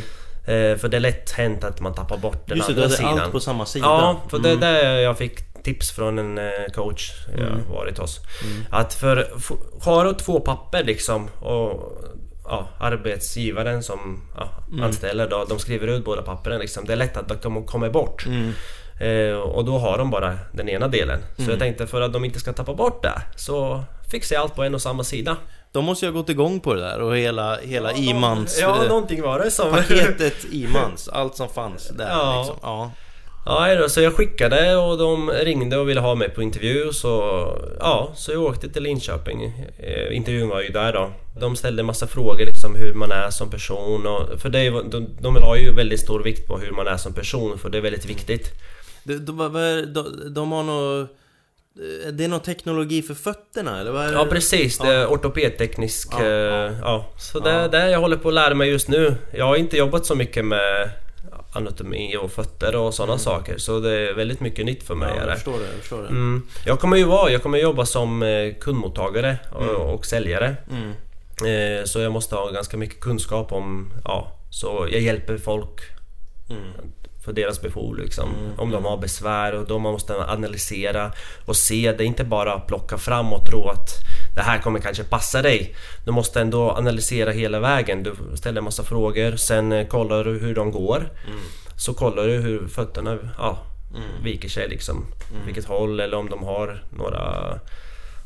Eh, 0.47 0.79
för 0.79 0.89
det 0.89 0.97
är 0.97 1.01
lätt 1.01 1.31
hänt 1.31 1.65
att 1.65 1.81
man 1.81 1.95
tappar 1.95 2.17
bort 2.17 2.49
den 2.49 2.57
Just 2.57 2.69
det, 2.69 2.73
andra 2.75 2.83
hade 2.83 2.95
sidan. 2.97 3.19
allt 3.21 3.33
på 3.33 3.41
samma 3.41 3.67
sida. 3.67 3.87
Ja, 3.87 4.23
för 4.31 4.39
det 4.39 4.49
är 4.49 4.53
Mm. 4.57 4.61
där 4.61 4.99
jag 4.99 5.19
fick 5.19 5.63
tips 5.63 5.91
från 5.91 6.19
en 6.19 6.39
eh, 6.39 6.45
coach 6.75 7.13
jag 7.39 7.75
varit 7.75 7.99
hos. 7.99 8.21
Mm. 8.45 8.65
Att 8.71 8.95
för 8.95 9.29
har 9.81 10.05
du 10.05 10.13
två 10.15 10.41
papper 10.41 10.85
liksom 10.85 11.29
och 11.29 11.93
ja, 12.49 12.69
arbetsgivaren 12.81 13.83
som 13.83 14.23
ja, 14.37 14.49
Mm. 14.73 14.85
anställer 14.85 15.29
då, 15.29 15.45
de 15.49 15.59
skriver 15.59 15.87
ut 15.87 16.05
båda 16.05 16.23
pappren 16.23 16.61
liksom. 16.61 16.85
Det 16.85 16.93
är 16.93 16.97
lätt 16.97 17.17
att 17.17 17.43
de 17.43 17.67
kommer 17.67 17.91
bort. 17.91 18.27
Mm. 18.27 18.53
Eh, 19.01 19.37
och 19.39 19.65
då 19.65 19.79
har 19.79 19.99
de 19.99 20.11
bara 20.11 20.39
den 20.53 20.69
ena 20.69 20.89
delen. 20.89 21.21
Så 21.37 21.51
jag 21.51 21.59
tänkte 21.59 21.87
för 21.87 22.01
att 22.01 22.13
de 22.13 22.25
inte 22.25 22.41
ska 22.41 22.53
tappa 22.53 22.75
bort 22.75 23.03
det 23.03 23.23
så 23.37 23.85
fixar 24.11 24.37
jag 24.37 24.43
allt 24.43 24.55
på 24.55 24.63
en 24.65 24.75
och 24.75 24.83
samma 24.83 25.05
sida. 25.05 25.37
De 25.73 25.85
måste 25.85 26.07
ju 26.07 26.13
ha 26.13 26.21
gått 26.21 26.29
igång 26.31 26.61
på 26.61 26.75
det 26.75 26.81
där 26.81 27.01
och 27.01 27.17
hela, 27.17 27.57
hela 27.57 27.93
Imans... 27.93 28.59
Ja, 28.61 28.83
någonting 28.89 29.23
var 29.23 29.39
det 29.39 29.51
som... 29.51 29.71
Paketet 29.73 30.45
Imans, 30.53 31.09
allt 31.09 31.37
som 31.37 31.49
fanns 31.49 31.89
där 31.89 32.09
Ja. 32.09 32.39
liksom. 32.39 32.57
Ja. 32.63 32.91
Ja, 33.49 33.89
så 33.89 34.01
jag 34.01 34.15
skickade 34.15 34.77
och 34.77 34.99
de 34.99 35.31
ringde 35.31 35.77
och 35.79 35.89
ville 35.89 36.01
ha 36.01 36.15
mig 36.15 36.29
på 36.31 36.43
intervju 36.43 36.93
så... 36.93 37.13
Ja, 37.81 38.13
så 38.17 38.33
jag 38.33 38.43
åkte 38.43 38.69
till 38.69 38.83
Linköping. 38.83 39.45
Eh, 39.79 40.17
intervjun 40.17 40.49
var 40.49 40.61
ju 40.61 40.69
där 40.69 40.93
då. 40.93 41.13
De 41.41 41.57
ställde 41.57 41.83
massa 41.83 42.07
frågor 42.07 42.45
liksom 42.47 42.75
hur 42.77 42.95
man 42.95 43.13
är 43.13 43.31
som 43.31 43.51
person 43.51 44.07
och... 44.07 44.41
För 44.41 44.49
det, 44.49 44.71
de, 44.71 45.09
de 45.21 45.35
la 45.35 45.57
ju 45.59 45.73
väldigt 45.75 46.01
stor 46.01 46.23
vikt 46.23 46.47
på 46.47 46.59
hur 46.59 46.71
man 46.71 46.87
är 46.87 46.97
som 46.97 47.13
person 47.13 47.59
för 47.59 47.69
det 47.71 47.79
är 47.79 47.83
väldigt 47.83 48.07
viktigt. 48.07 48.53
De, 49.05 49.17
de, 49.25 49.37
de, 49.95 50.35
de 50.35 50.53
har 50.53 50.63
nog... 50.63 51.07
Det 52.13 52.25
är 52.25 52.29
någon 52.29 52.41
teknologi 52.41 53.03
för 53.03 53.15
fötterna 53.15 53.81
eller 53.81 53.91
vad 53.91 54.03
är 54.05 54.09
det? 54.09 54.15
Ja 54.15 54.27
precis, 54.31 54.79
det 54.79 54.89
är 54.95 55.07
ortopedteknisk... 55.07 56.09
Ja, 56.19 56.25
Ja, 56.25 56.71
ja. 56.83 57.07
Så 57.19 57.41
det 57.41 57.51
Ja. 57.51 57.57
är 57.57 57.69
det 57.69 57.91
jag 57.91 58.01
håller 58.01 58.17
på 58.17 58.29
att 58.29 58.35
lära 58.35 58.55
mig 58.55 58.71
just 58.71 58.89
nu. 58.89 59.15
Jag 59.33 59.45
har 59.47 59.57
inte 59.57 59.77
jobbat 59.77 60.07
så 60.07 60.15
mycket 60.15 60.45
med 60.45 60.91
anatomi 61.59 62.17
och 62.17 62.31
fötter 62.33 62.77
och 62.77 62.95
sådana 62.95 63.19
saker 63.19 63.59
så 63.59 63.81
det 63.81 63.91
är 64.11 64.15
väldigt 64.15 64.41
mycket 64.41 64.67
nytt 64.67 64.83
för 64.83 64.95
mig. 64.95 65.11
Mm. 65.11 65.23
Ja, 65.23 65.29
jag 65.29 65.37
förstår 65.37 65.59
det, 65.59 65.65
jag 65.65 65.81
förstår 65.81 66.03
det. 66.03 66.09
Mm. 66.09 66.43
Jag 66.67 66.81
kommer 66.81 66.97
ju 66.97 67.05
vara, 67.05 67.31
jag 67.31 67.43
kommer 67.43 67.59
jobba 67.59 67.87
som 67.87 68.23
eh, 68.23 68.55
kundmottagare 68.61 69.39
och, 69.53 69.95
och 69.95 70.07
säljare. 70.07 70.57
Mm. 70.71 70.91
Eh, 71.81 71.85
Så 71.85 72.01
jag 72.01 72.13
måste 72.13 72.35
ha 72.37 72.51
ganska 72.51 72.77
mycket 72.77 73.01
kunskap 73.01 73.53
om, 73.53 73.93
ja, 74.05 74.33
så 74.51 74.89
jag 74.93 75.01
hjälper 75.01 75.37
folk 75.39 75.81
Mm. 76.51 76.63
för 77.25 77.33
deras 77.33 77.61
behov 77.63 77.97
liksom. 77.99 78.29
Om 78.59 78.71
de 78.71 78.85
har 78.85 78.97
besvär 78.97 79.53
och 79.55 79.67
då 79.67 79.79
man 79.79 79.93
måste 79.93 80.15
analysera 80.17 81.13
och 81.47 81.57
se. 81.57 81.93
Det 81.93 82.05
är 82.05 82.07
inte 82.07 82.25
bara 82.25 82.55
att 82.55 82.67
plocka 82.67 82.99
fram 82.99 83.33
och 83.33 83.45
tro 83.47 83.69
att 83.69 83.91
det 84.35 84.43
här 84.43 84.59
kommer 84.59 84.81
kanske 84.81 85.05
passa 85.05 85.43
dig. 85.43 85.75
Du 86.05 86.13
måste 86.13 86.41
ändå 86.41 86.71
analysera 86.71 87.31
hela 87.31 87.61
vägen. 87.61 88.03
Du 88.03 88.15
ställer 88.35 88.59
en 88.59 88.65
massa 88.65 88.83
frågor, 88.83 89.37
sen 89.37 89.73
eh, 89.73 89.87
kollar 89.87 90.25
du 90.25 90.39
hur 90.39 90.55
de 90.55 90.71
går. 90.71 91.11
Så 91.77 91.95
kollar 91.95 92.27
du 92.27 92.33
hur 92.33 92.69
fötterna 92.69 93.19
ja, 93.39 93.59
viker 94.23 94.49
sig 94.49 94.69
liksom. 94.69 95.07
Vilket 95.45 95.65
håll 95.65 96.01
eller 96.01 96.17
om 96.17 96.29
de 96.29 96.43
har 96.43 96.83
några 96.91 97.55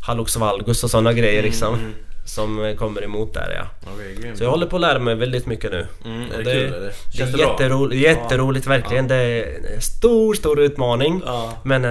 hallux 0.07 0.37
valgus 0.37 0.85
och 0.85 0.91
sådana 0.91 1.12
grejer 1.12 1.43
liksom. 1.43 1.93
Som 2.25 2.65
eh, 2.65 2.77
kommer 2.77 3.05
emot 3.05 3.35
där 3.35 3.55
ja. 3.59 3.91
Grymt. 4.21 4.38
Så 4.38 4.45
jag 4.45 4.51
håller 4.51 4.67
på 4.67 4.77
att 4.77 4.83
lära 4.83 4.99
mig 4.99 5.15
väldigt 5.15 5.47
mycket 5.47 5.71
nu. 5.73 5.87
Mm, 6.05 6.23
är 6.33 6.38
det 6.38 6.45
kul, 6.45 6.75
eller? 6.75 6.93
Det 7.17 7.23
är 7.23 7.38
jätteroligt, 7.38 8.03
jätteroligt 8.03 8.67
verkligen. 8.67 9.09
Det 9.09 9.15
är 9.15 9.75
en 9.75 9.81
stor, 9.83 10.35
stor 10.35 10.61
utmaning. 10.61 11.23
Ja. 11.27 11.53
Men 11.65 11.85
eh, 11.85 11.91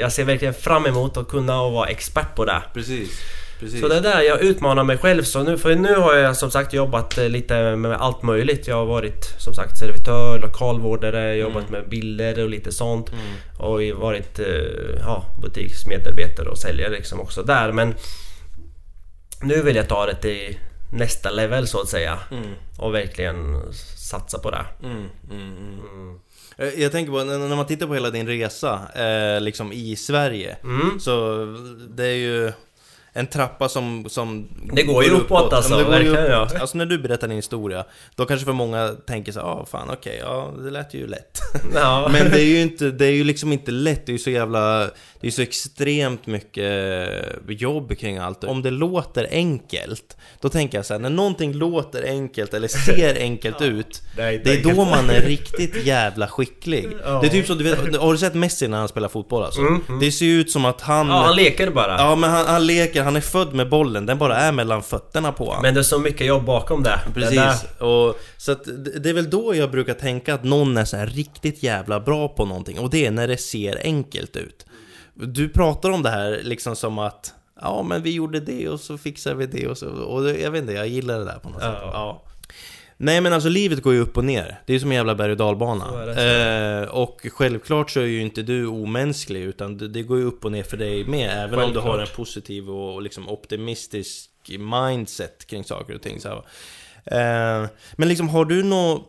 jag 0.00 0.12
ser 0.12 0.24
verkligen 0.24 0.54
fram 0.54 0.86
emot 0.86 1.16
att 1.16 1.28
kunna 1.28 1.70
vara 1.70 1.88
expert 1.88 2.34
på 2.34 2.44
det. 2.44 2.62
Precis. 2.74 3.20
Precis. 3.60 3.80
Så 3.80 3.88
det 3.88 3.96
är 3.96 4.00
där 4.00 4.20
jag 4.22 4.40
utmanar 4.42 4.84
mig 4.84 4.98
själv. 4.98 5.22
Så 5.22 5.42
nu, 5.42 5.58
för 5.58 5.74
nu 5.74 5.94
har 5.94 6.14
jag 6.14 6.36
som 6.36 6.50
sagt 6.50 6.72
jobbat 6.72 7.18
eh, 7.18 7.28
lite 7.28 7.76
med 7.76 7.92
allt 7.92 8.22
möjligt. 8.22 8.66
Jag 8.68 8.76
har 8.76 8.86
varit 8.86 9.24
som 9.38 9.54
sagt 9.54 9.78
servitör, 9.78 10.38
lokalvårdare, 10.40 11.34
jobbat 11.36 11.68
Mm. 11.68 11.80
med 11.80 11.88
bilder 11.90 12.42
och 12.42 12.48
lite 12.50 12.72
sånt. 12.72 13.10
Och 13.58 13.80
varit 13.82 14.38
eh, 14.38 14.46
ja, 15.00 15.24
butiksmedarbetare 15.42 16.48
och 16.48 16.58
säljare 16.58 16.90
liksom 16.90 17.20
också 17.20 17.42
där. 17.42 17.72
Men 17.72 17.94
nu 19.42 19.62
vill 19.62 19.76
jag 19.76 19.88
ta 19.88 20.06
det 20.06 20.14
till 20.14 20.58
nästa 20.92 21.30
level 21.30 21.66
så 21.68 21.80
att 21.80 21.88
säga. 21.88 22.18
Mm. 22.30 22.46
Och 22.78 22.94
verkligen 22.94 23.56
satsa 23.96 24.38
på 24.38 24.50
det. 24.50 24.64
Mm, 24.82 24.96
mm, 25.30 25.78
mm. 25.92 26.18
Eh, 26.58 26.82
Jag 26.82 26.92
tänker 26.92 27.12
på, 27.12 27.24
när 27.24 27.56
man 27.56 27.66
tittar 27.66 27.86
på 27.86 27.94
hela 27.94 28.10
din 28.10 28.26
resa, 28.26 28.80
eh, 28.94 29.40
liksom 29.40 29.72
i 29.72 29.96
Sverige, 29.96 30.56
Mm. 30.64 31.00
så 31.00 31.44
det 31.88 32.06
är 32.06 32.14
ju 32.16 32.52
en 33.12 33.26
trappa 33.26 33.68
som... 33.68 34.04
som 34.08 34.48
Det 34.72 34.82
går 34.82 35.04
ju 35.04 35.10
uppåt, 35.10 35.52
alltså, 35.52 35.80
Ja, 35.80 35.88
verkligen, 35.88 36.30
ja. 36.30 36.44
uppåt. 36.44 36.60
Alltså 36.60 36.78
när 36.78 36.86
du 36.86 36.98
berättar 36.98 37.28
din 37.28 37.36
historia, 37.36 37.84
då 38.16 38.26
kanske 38.26 38.44
för 38.44 38.52
många 38.52 38.88
tänker 39.06 39.32
så 39.32 39.38
ja 39.38 39.44
ah, 39.44 39.66
fan 39.66 39.90
okej, 39.90 40.18
ja 40.24 40.52
det 40.58 40.70
lät 40.70 40.94
ju 40.94 41.06
lätt. 41.06 41.38
Ja. 41.74 42.08
Men 42.12 42.30
det 42.30 42.40
är 42.40 42.44
ju 42.44 42.62
inte, 42.62 42.90
det 42.90 43.06
är 43.06 43.12
ju 43.12 43.24
liksom 43.24 43.52
inte 43.52 43.70
lätt, 43.70 44.06
det 44.06 44.10
är 44.10 44.14
ju 44.14 44.18
så 44.18 44.30
jävla, 44.30 44.90
det 45.20 45.26
är 45.26 45.30
så 45.30 45.42
extremt 45.42 46.26
mycket 46.26 46.70
jobb 47.48 47.98
kring 47.98 48.18
allt. 48.18 48.44
Om 48.44 48.62
det 48.62 48.70
låter 48.70 49.28
enkelt, 49.30 50.16
då 50.40 50.48
tänker 50.48 50.78
jag 50.78 50.86
så 50.86 50.94
här, 50.94 51.00
när 51.00 51.10
någonting 51.10 51.52
låter 51.52 52.02
enkelt 52.02 52.54
eller 52.54 52.68
ser 52.68 53.14
enkelt 53.20 53.62
ut, 53.62 54.02
det 54.16 54.22
är 54.22 54.40
det 54.44 54.52
är 54.52 54.62
då 54.62 54.84
man 54.84 55.10
är 55.10 55.20
riktigt 55.20 55.86
jävla 55.86 56.26
skicklig. 56.26 56.88
Ja. 57.04 57.18
Det 57.20 57.26
är 57.26 57.30
typ 57.30 57.46
så, 57.46 57.54
du 57.54 57.64
vet, 57.64 57.96
har 57.96 58.12
du 58.12 58.18
sett 58.18 58.34
Messi 58.34 58.68
när 58.68 58.78
han 58.78 58.88
spelar 58.88 59.08
fotboll 59.08 59.42
alltså? 59.42 59.60
Mm, 59.60 59.82
mm. 59.88 60.00
Det 60.00 60.12
ser 60.12 60.26
ju 60.26 60.40
ut 60.40 60.50
som 60.50 60.64
att 60.64 60.80
han... 60.80 61.08
Ja, 61.08 61.22
han 61.22 61.36
leker 61.36 61.70
bara. 61.70 61.98
Ja, 61.98 62.16
men 62.16 62.30
han, 62.30 62.46
han 62.46 62.66
leker, 62.66 63.02
han 63.02 63.16
är 63.16 63.20
född 63.20 63.54
med 63.54 63.68
bollen, 63.68 64.06
den 64.06 64.18
bara 64.18 64.36
är 64.36 64.52
mellan 64.52 64.82
fötterna 64.82 65.32
på 65.32 65.44
honom. 65.44 65.62
Men 65.62 65.74
det 65.74 65.80
är 65.80 65.84
så 65.84 65.98
mycket 65.98 66.26
jobb 66.26 66.44
bakom 66.44 66.82
det. 66.82 67.00
Precis, 67.14 67.64
och, 67.78 68.20
så 68.36 68.52
att 68.52 68.64
det 69.02 69.10
är 69.10 69.14
väl 69.14 69.30
då 69.30 69.54
jag 69.54 69.70
brukar 69.70 69.94
tänka 69.94 70.34
att 70.34 70.44
någon 70.44 70.76
är 70.76 70.84
så 70.84 70.96
riktigt 70.96 71.62
jävla 71.62 72.00
bra 72.00 72.28
på 72.28 72.44
någonting 72.44 72.78
och 72.78 72.90
det 72.90 73.06
är 73.06 73.10
när 73.10 73.28
det 73.28 73.36
ser 73.36 73.80
enkelt 73.84 74.36
ut. 74.36 74.66
Du 75.14 75.48
pratar 75.48 75.90
om 75.90 76.02
det 76.02 76.10
här 76.10 76.40
liksom 76.42 76.76
som 76.76 76.98
att 76.98 77.34
ja 77.60 77.82
men 77.82 78.02
vi 78.02 78.10
gjorde 78.14 78.40
det 78.40 78.68
och 78.68 78.80
så 78.80 78.98
fixar 78.98 79.34
vi 79.34 79.46
det 79.46 79.66
och 79.66 79.78
så, 79.78 79.88
och 79.88 80.30
jag 80.30 80.50
vet 80.50 80.60
inte, 80.60 80.72
jag 80.72 80.88
gillar 80.88 81.18
det 81.18 81.24
där 81.24 81.38
på 81.38 81.48
något 81.48 81.62
Ja. 81.62 81.72
sätt. 81.72 81.80
Ja. 81.82 82.22
Nej 82.96 83.20
men 83.20 83.32
alltså 83.32 83.48
livet 83.48 83.82
går 83.82 83.92
ju 83.94 84.00
upp 84.00 84.16
och 84.16 84.24
ner. 84.24 84.60
Det 84.66 84.74
är 84.74 84.78
som 84.78 84.90
en 84.90 84.96
jävla 84.96 85.14
berg 85.14 85.30
och 85.30 85.36
dalbana. 85.36 85.84
Eh, 86.22 86.88
och 86.88 87.26
självklart 87.32 87.90
så 87.90 88.00
är 88.00 88.04
ju 88.04 88.20
inte 88.22 88.42
du 88.42 88.66
omänsklig 88.66 89.40
utan 89.42 89.76
det, 89.78 89.88
det 89.88 90.02
går 90.02 90.18
ju 90.18 90.24
upp 90.24 90.44
och 90.44 90.52
ner 90.52 90.62
för 90.62 90.76
dig 90.76 91.04
med. 91.04 91.44
Även 91.44 91.58
om 91.58 91.72
du 91.72 91.78
har 91.78 91.90
en 91.92 91.96
Självklart. 91.98 92.16
positiv 92.16 92.70
och, 92.70 92.94
och 92.94 93.02
liksom 93.02 93.28
optimistisk 93.28 94.30
mindset 94.58 95.46
kring 95.46 95.64
saker 95.64 95.94
och 95.94 96.02
ting. 96.02 96.20
Så. 96.20 96.28
Eh, 97.04 97.66
men 97.96 98.08
liksom 98.08 98.28
har 98.28 98.44
du 98.44 98.62
nå 98.62 99.06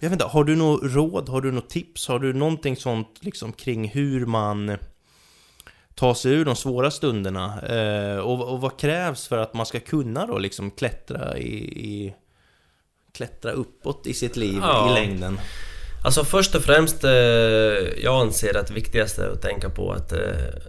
Jag 0.00 0.08
vet 0.10 0.12
inte, 0.12 0.24
har 0.24 0.44
du 0.44 0.56
något 0.56 0.80
råd? 0.82 1.28
Har 1.28 1.40
du 1.40 1.52
något 1.52 1.70
tips? 1.70 2.08
Har 2.08 2.18
du 2.18 2.32
någonting 2.32 2.76
sånt 2.76 3.18
liksom 3.20 3.52
kring 3.52 3.88
hur 3.88 4.26
man 4.26 4.76
tar 5.94 6.14
sig 6.14 6.32
ur 6.32 6.44
de 6.44 6.56
svåra 6.56 6.90
stunderna? 6.90 7.60
Eh, 7.68 8.16
och, 8.18 8.52
och 8.52 8.60
vad 8.60 8.78
krävs 8.78 9.28
för 9.28 9.38
att 9.38 9.54
man 9.54 9.66
ska 9.66 9.80
kunna 9.80 10.26
då 10.26 10.38
liksom 10.38 10.70
klättra 10.70 11.38
i, 11.38 11.54
i 11.64 12.14
klättra 13.14 13.50
uppåt 13.52 14.06
i 14.06 14.14
sitt 14.14 14.36
liv 14.36 14.58
Ja. 14.62 14.90
i 14.90 14.94
längden? 14.94 15.40
Alltså 16.04 16.24
först 16.24 16.54
och 16.54 16.62
främst, 16.62 17.04
eh, 17.04 17.10
jag 18.02 18.20
anser 18.20 18.56
att 18.56 18.66
det 18.66 18.74
viktigaste 18.74 19.24
är 19.24 19.28
att 19.28 19.42
tänka 19.42 19.70
på 19.70 19.92
att 19.92 20.12
eh, 20.12 20.18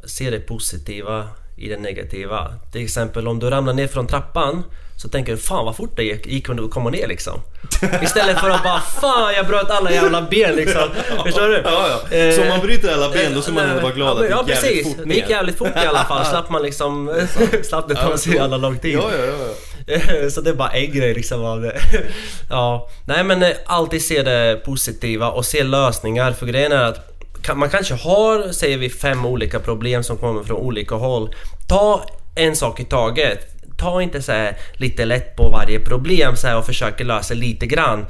se 0.06 0.30
det 0.30 0.40
positiva 0.40 1.28
i 1.58 1.70
det 1.70 1.78
negativa. 1.78 2.54
Till 2.72 2.84
exempel 2.84 3.28
om 3.28 3.40
du 3.40 3.50
ramlar 3.50 3.74
ner 3.74 3.88
från 3.88 4.08
trappan 4.08 4.64
så 4.98 5.10
tänker 5.10 5.32
du 5.32 5.38
fan 5.38 5.66
vad 5.66 5.76
fort 5.76 5.96
det 5.96 6.04
gick, 6.04 6.28
gick 6.28 6.50
att 6.50 6.72
komma 6.72 6.90
ner 6.90 7.08
liksom. 7.08 7.42
Istället 8.02 8.40
för 8.40 8.50
att 8.50 8.64
bara 8.64 8.80
fan 8.80 9.34
jag 9.34 9.48
bröt 9.48 9.70
alla 9.70 9.92
jävla 9.92 10.22
ben 10.22 10.56
liksom. 10.56 10.90
Förstår 11.24 11.48
du? 11.48 11.62
Ja, 11.66 11.88
ja. 12.18 12.32
Så 12.32 12.42
om 12.42 12.48
man 12.48 12.60
bryter 12.60 12.94
alla 12.94 13.10
ben 13.10 13.34
då 13.36 13.42
ska 13.42 13.52
man 13.52 13.70
Eh, 13.70 13.82
vara 13.84 13.94
glad 13.94 14.10
att 14.12 14.18
det 14.18 14.24
gick 14.26 14.32
Ja 14.32 14.38
jävligt 14.48 14.62
precis, 14.62 14.88
fort 14.88 14.98
det 15.08 15.14
gick 15.14 15.24
ner. 15.24 15.36
jävligt 15.36 15.58
fort 15.58 15.84
i 15.84 15.88
alla 15.88 16.04
fall. 16.04 16.26
Slapp 16.26 16.50
man 16.50 16.62
liksom... 16.62 17.26
slapp 17.64 17.88
det 17.90 17.96
ta 17.96 18.18
så 18.18 18.30
jävla 18.30 18.58
lång 18.58 18.78
tid. 18.80 18.94
Ja, 18.94 19.10
ja, 19.18 19.26
ja. 19.26 20.30
Så 20.30 20.42
det 20.42 20.50
är 20.50 20.54
bara 20.54 20.70
en 20.70 20.92
grej 20.94 21.14
liksom 21.14 21.46
av 21.46 21.62
det. 21.62 21.80
Ja, 22.50 22.90
nej 23.06 23.24
men 23.24 23.44
eh, 23.44 23.50
alltid 23.66 24.06
se 24.06 24.24
det 24.24 24.62
positiva 24.66 25.30
och 25.32 25.46
se 25.46 25.64
lösningar 25.64 26.32
för 26.32 26.46
grejen 26.46 26.72
är 26.72 26.84
att 26.84 27.10
man 27.56 27.70
kanske 27.70 27.94
har, 27.94 28.52
säger 28.52 28.78
vi, 28.78 28.90
fem 28.90 29.26
olika 29.26 29.60
problem 29.60 30.04
som 30.04 30.18
kommer 30.18 30.44
från 30.44 30.58
olika 30.58 30.96
håll. 30.96 31.36
Ta 31.70 32.04
en 32.36 32.56
sak 32.56 32.80
i 32.80 32.84
taget. 32.86 33.53
Ta 33.78 34.02
inte 34.02 34.22
så 34.22 34.32
här 34.32 34.58
lite 34.74 35.06
lätt 35.06 35.36
på 35.36 35.50
varje 35.50 35.80
problem 35.80 36.36
så 36.36 36.48
här 36.48 36.58
och 36.58 36.66
försöka 36.66 37.04
lösa 37.04 37.34
lite 37.34 37.66
grann. 37.66 38.06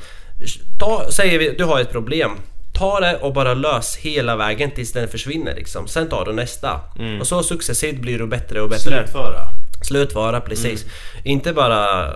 Ta, 0.80 1.12
säger 1.12 1.40
vi, 1.40 1.56
du 1.58 1.64
har 1.64 1.80
ett 1.80 1.92
problem. 1.92 2.32
Ta 2.74 3.00
det 3.00 3.18
och 3.18 3.34
bara 3.34 3.54
lös 3.54 3.96
hela 3.96 4.36
vägen 4.36 4.72
tills 4.72 4.92
den 4.94 5.08
försvinner 5.08 5.56
liksom. 5.56 5.88
Sen 5.88 6.10
tar 6.10 6.26
du 6.26 6.34
nästa. 6.34 6.80
Och 7.20 7.28
så 7.28 7.44
successivt 7.44 8.02
blir 8.02 8.20
du 8.20 8.28
bättre 8.28 8.62
och 8.62 8.70
bättre. 8.70 8.92
Slutföra. 8.92 9.48
Slutvara, 9.84 10.42
precis. 10.42 10.86
Inte 11.24 11.54
bara 11.54 12.10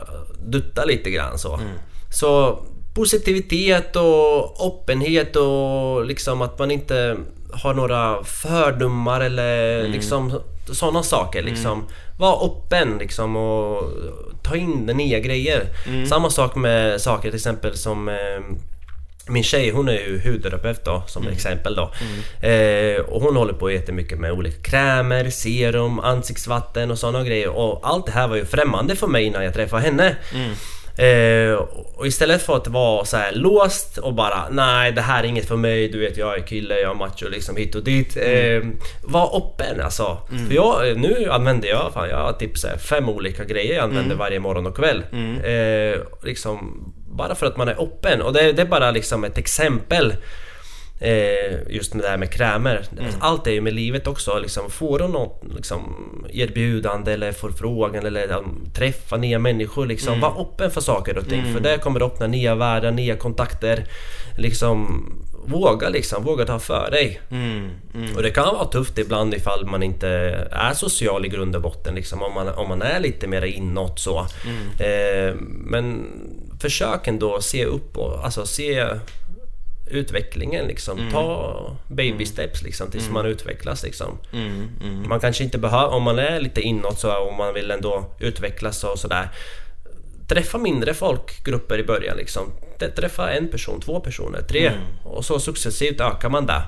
dutta 0.45 0.85
lite 0.85 1.09
grann 1.11 1.39
så. 1.39 1.59
Så 2.13 2.59
positivitet 2.95 3.95
och 3.95 4.67
öppenhet 4.67 5.35
och 5.35 6.05
liksom 6.05 6.41
att 6.41 6.59
man 6.59 6.71
inte 6.71 7.17
har 7.51 7.73
några 7.73 8.23
fördomar 8.23 9.21
eller 9.21 9.87
liksom 9.87 10.41
sådana 10.71 11.03
saker 11.03 11.43
liksom. 11.43 11.87
Var 12.17 12.45
öppen 12.45 12.97
liksom 12.97 13.35
och 13.35 13.83
ta 14.43 14.55
in 14.55 14.85
det 14.85 14.93
nya 14.93 15.19
grejer. 15.19 15.67
Samma 16.05 16.29
sak 16.29 16.55
med 16.55 17.01
saker 17.01 17.29
till 17.29 17.35
exempel 17.35 17.77
som 17.77 18.09
eh, 18.09 18.15
min 19.29 19.43
tjej 19.43 19.69
hon 19.71 19.89
är 19.89 19.93
ju 19.93 20.21
hudterapeut 20.25 20.85
då 20.85 21.03
som 21.07 21.23
exempel 21.31 21.75
då. 21.75 21.91
Eh, 22.47 22.99
och 22.99 23.21
hon 23.21 23.35
håller 23.35 23.53
på 23.53 23.71
jättemycket 23.71 24.19
med 24.19 24.31
olika 24.31 24.61
krämer, 24.61 25.29
serum, 25.29 25.99
ansiktsvatten 25.99 26.91
och 26.91 26.99
sådana 26.99 27.23
grejer. 27.23 27.49
Och 27.49 27.79
allt 27.83 28.05
det 28.05 28.11
här 28.11 28.27
var 28.27 28.35
ju 28.35 28.45
främmande 28.45 28.95
för 28.95 29.07
mig 29.07 29.23
innan 29.23 29.43
jag 29.43 29.53
träffade 29.53 29.81
henne. 29.83 30.15
Eh, 30.97 31.53
och 31.95 32.07
istället 32.07 32.41
för 32.41 32.57
att 32.57 32.67
vara 32.67 33.05
så 33.05 33.17
här 33.17 33.31
låst 33.31 33.97
och 33.97 34.13
bara 34.13 34.49
Nej 34.51 34.91
det 34.91 35.01
här 35.01 35.23
är 35.23 35.27
inget 35.27 35.47
för 35.47 35.55
mig, 35.55 35.87
du 35.87 35.99
vet 35.99 36.17
jag 36.17 36.37
är 36.37 36.41
kille, 36.41 36.79
jag 36.79 36.91
är 36.91 36.95
macho 36.95 37.29
liksom 37.29 37.55
hit 37.57 37.75
och 37.75 37.83
dit. 37.83 38.17
Eh, 38.17 38.63
var 39.03 39.37
öppen 39.37 39.81
alltså. 39.81 40.17
För 40.47 40.55
jag, 40.55 40.97
nu 40.97 41.29
använder 41.31 41.69
jag, 41.69 41.93
fan 41.93 42.09
jag 42.09 42.17
har 42.17 42.33
typ 42.33 42.57
så 42.57 42.67
här 42.67 42.77
fem 42.77 43.09
olika 43.09 43.43
grejer 43.43 43.75
jag 43.75 43.83
använder 43.83 44.15
varje 44.15 44.39
morgon 44.39 44.67
och 44.67 44.75
kväll. 44.75 45.03
Eh, 45.43 46.01
liksom 46.23 46.83
bara 47.07 47.35
för 47.35 47.45
att 47.45 47.57
man 47.57 47.67
är 47.67 47.83
öppen 47.83 48.21
och 48.21 48.33
det, 48.33 48.51
det 48.51 48.61
är 48.61 48.65
bara 48.65 48.91
liksom 48.91 49.23
ett 49.23 49.37
exempel 49.37 50.13
Eh, 50.99 51.59
just 51.69 51.93
med 51.93 52.03
det 52.03 52.09
här 52.09 52.17
med 52.17 52.31
krämer. 52.31 52.85
Allt 53.19 53.47
är 53.47 53.51
ju 53.51 53.61
med 53.61 53.73
livet 53.73 54.07
också. 54.07 54.39
Liksom, 54.39 54.69
får 54.69 54.99
du 54.99 55.07
något 55.07 55.41
liksom, 55.55 55.95
erbjudande 56.29 57.13
eller 57.13 57.31
förfrågan 57.31 58.05
eller 58.05 58.37
um, 58.37 58.65
träffa 58.75 59.17
nya 59.17 59.39
människor. 59.39 59.85
Liksom, 59.85 60.21
Var 60.21 60.41
öppen 60.41 60.71
för 60.71 60.81
saker 60.81 61.17
och 61.17 61.29
ting. 61.29 61.53
För 61.53 61.59
det 61.59 61.77
kommer 61.77 62.03
öppna 62.03 62.27
nya 62.27 62.55
världar, 62.55 62.91
nya 62.91 63.15
kontakter. 63.15 63.85
Liksom, 64.37 65.03
våga 65.47 65.89
liksom, 65.89 66.23
våga 66.23 66.45
ta 66.45 66.59
för 66.59 66.91
dig. 66.91 67.21
Mm, 67.31 67.69
mm. 67.93 68.15
Och 68.15 68.23
det 68.23 68.29
kan 68.29 68.55
vara 68.55 68.65
tufft 68.65 68.97
ibland 68.97 69.33
ifall 69.33 69.65
man 69.65 69.83
inte 69.83 70.07
är 70.51 70.73
social 70.73 71.25
i 71.25 71.29
grund 71.29 71.55
och 71.55 71.61
botten. 71.61 71.95
Liksom, 71.95 72.21
om, 72.21 72.33
man, 72.33 72.49
om 72.49 72.69
man 72.69 72.81
är 72.81 72.99
lite 72.99 73.27
mer 73.27 73.41
inåt 73.41 73.99
så. 73.99 74.19
Eh, 74.79 75.35
men 75.45 76.07
försök 76.61 77.07
ändå 77.07 77.41
se 77.41 77.65
upp 77.65 77.97
och 77.97 78.25
alltså 78.25 78.45
se 78.45 78.85
utvecklingen 79.89 80.67
liksom. 80.67 81.09
Ta 81.11 81.75
baby 81.87 82.25
steps 82.25 82.61
liksom 82.61 82.91
tills 82.91 83.09
man 83.09 83.25
utvecklas 83.25 83.83
liksom. 83.83 84.17
Mm, 84.33 84.69
mm. 84.83 85.09
Man 85.09 85.19
kanske 85.19 85.43
inte 85.43 85.57
behöver, 85.57 85.87
om 85.93 86.03
man 86.03 86.19
är 86.19 86.39
lite 86.39 86.61
inåt 86.61 86.99
så 86.99 87.17
och 87.17 87.33
man 87.33 87.53
vill 87.53 87.71
ändå 87.71 88.15
utvecklas 88.19 88.83
och 88.83 88.99
sådär. 88.99 89.29
Träffa 90.27 90.57
mindre 90.57 90.93
folkgrupper 90.93 91.79
i 91.79 91.83
början 91.83 92.17
liksom. 92.17 92.43
Träffa 92.95 93.31
en 93.31 93.47
person, 93.47 93.81
två 93.81 93.99
personer, 93.99 94.41
tre. 94.41 94.71
Och 95.03 95.25
så 95.25 95.39
successivt 95.39 96.01
ökar 96.01 96.29
man 96.29 96.45
det. 96.45 96.61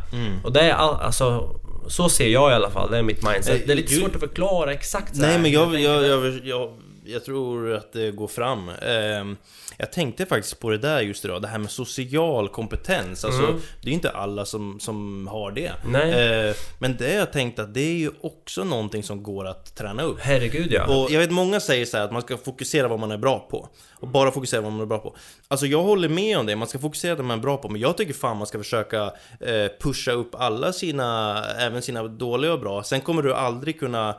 Och 0.44 0.52
det 0.52 0.60
är 0.62 0.72
all, 0.74 0.96
alltså 0.96 1.56
så 1.88 2.10
ser 2.10 2.28
jag 2.28 2.52
i 2.52 2.54
alla 2.54 2.70
fall, 2.70 2.92
det 2.92 2.98
är 2.98 3.04
mitt 3.04 3.24
mindset. 3.24 3.62
Eh, 3.62 3.68
Det 3.68 3.74
är 3.74 3.76
lite 3.78 3.94
svårt 3.94 4.16
att 4.16 4.20
förklara 4.22 4.74
exakt 4.74 5.16
så 5.16 5.22
Nej 5.22 5.32
här. 5.32 5.40
men 5.40 5.52
jag, 5.52 5.80
jag, 5.80 6.06
jag, 6.08 6.40
jag, 6.44 6.70
jag 7.12 7.26
tror 7.26 7.74
att 7.74 7.94
det 7.94 8.12
går 8.12 8.28
fram. 8.28 8.70
Ehm, 8.70 9.38
jag 9.78 9.92
tänkte 9.92 10.26
faktiskt 10.26 10.60
på 10.60 10.70
det 10.70 10.78
där 10.78 11.02
just 11.02 11.26
idag, 11.26 11.42
det 11.42 11.48
här 11.48 11.58
med 11.58 11.72
social 11.72 12.50
kompetens. 12.50 13.26
Alltså, 13.26 13.44
Mm. 13.44 13.56
det 13.82 13.88
är 13.88 13.90
ju 13.90 13.94
inte 13.96 14.10
alla 14.12 14.46
som, 14.46 14.80
som 14.80 15.28
har 15.28 15.52
det. 15.52 15.72
Nej. 15.88 16.48
Eh, 16.50 16.56
men 16.80 16.98
det 16.98 17.14
jag 17.14 17.34
tänkt 17.34 17.60
att 17.60 17.74
det 17.74 17.82
är 17.82 17.98
ju 17.98 18.12
också 18.22 18.64
någonting 18.64 19.04
som 19.04 19.24
går 19.24 19.48
att 19.48 19.76
träna 19.76 20.04
upp. 20.04 20.18
Herregud 20.20 20.72
ja. 20.72 20.86
Och 21.04 21.12
jag 21.12 21.20
vet 21.20 21.32
många 21.32 21.60
säger 21.60 21.86
så 21.86 21.98
här 21.98 22.04
att 22.04 22.12
man 22.12 22.22
ska 22.22 22.38
fokusera 22.38 22.88
vad 22.88 23.00
man 23.00 23.12
är 23.12 23.18
bra 23.18 23.48
på. 23.52 23.68
Och 24.00 24.08
bara 24.08 24.32
fokusera 24.32 24.62
vad 24.62 24.72
man 24.72 24.82
är 24.82 24.86
bra 24.86 24.98
på. 24.98 25.16
Alltså 25.48 25.66
jag 25.66 25.84
håller 25.84 26.10
med 26.10 26.38
om 26.38 26.46
det, 26.46 26.56
man 26.56 26.68
ska 26.68 26.80
fokusera 26.80 27.16
det 27.16 27.24
man 27.24 27.38
är 27.40 27.42
bra 27.42 27.58
på. 27.58 27.70
Men 27.70 27.82
jag 27.82 27.98
tycker 27.98 28.14
fan 28.14 28.38
man 28.38 28.48
ska 28.48 28.58
försöka 28.58 29.04
eh, 29.40 29.68
pusha 29.82 30.12
upp 30.12 30.36
alla 30.36 30.74
sina, 30.74 31.44
även 31.60 31.82
sina 31.82 32.04
dåliga 32.04 32.54
och 32.54 32.60
bra. 32.60 32.84
Sen 32.84 33.02
kommer 33.02 33.22
du 33.22 33.34
aldrig 33.34 33.80
kunna 33.80 34.16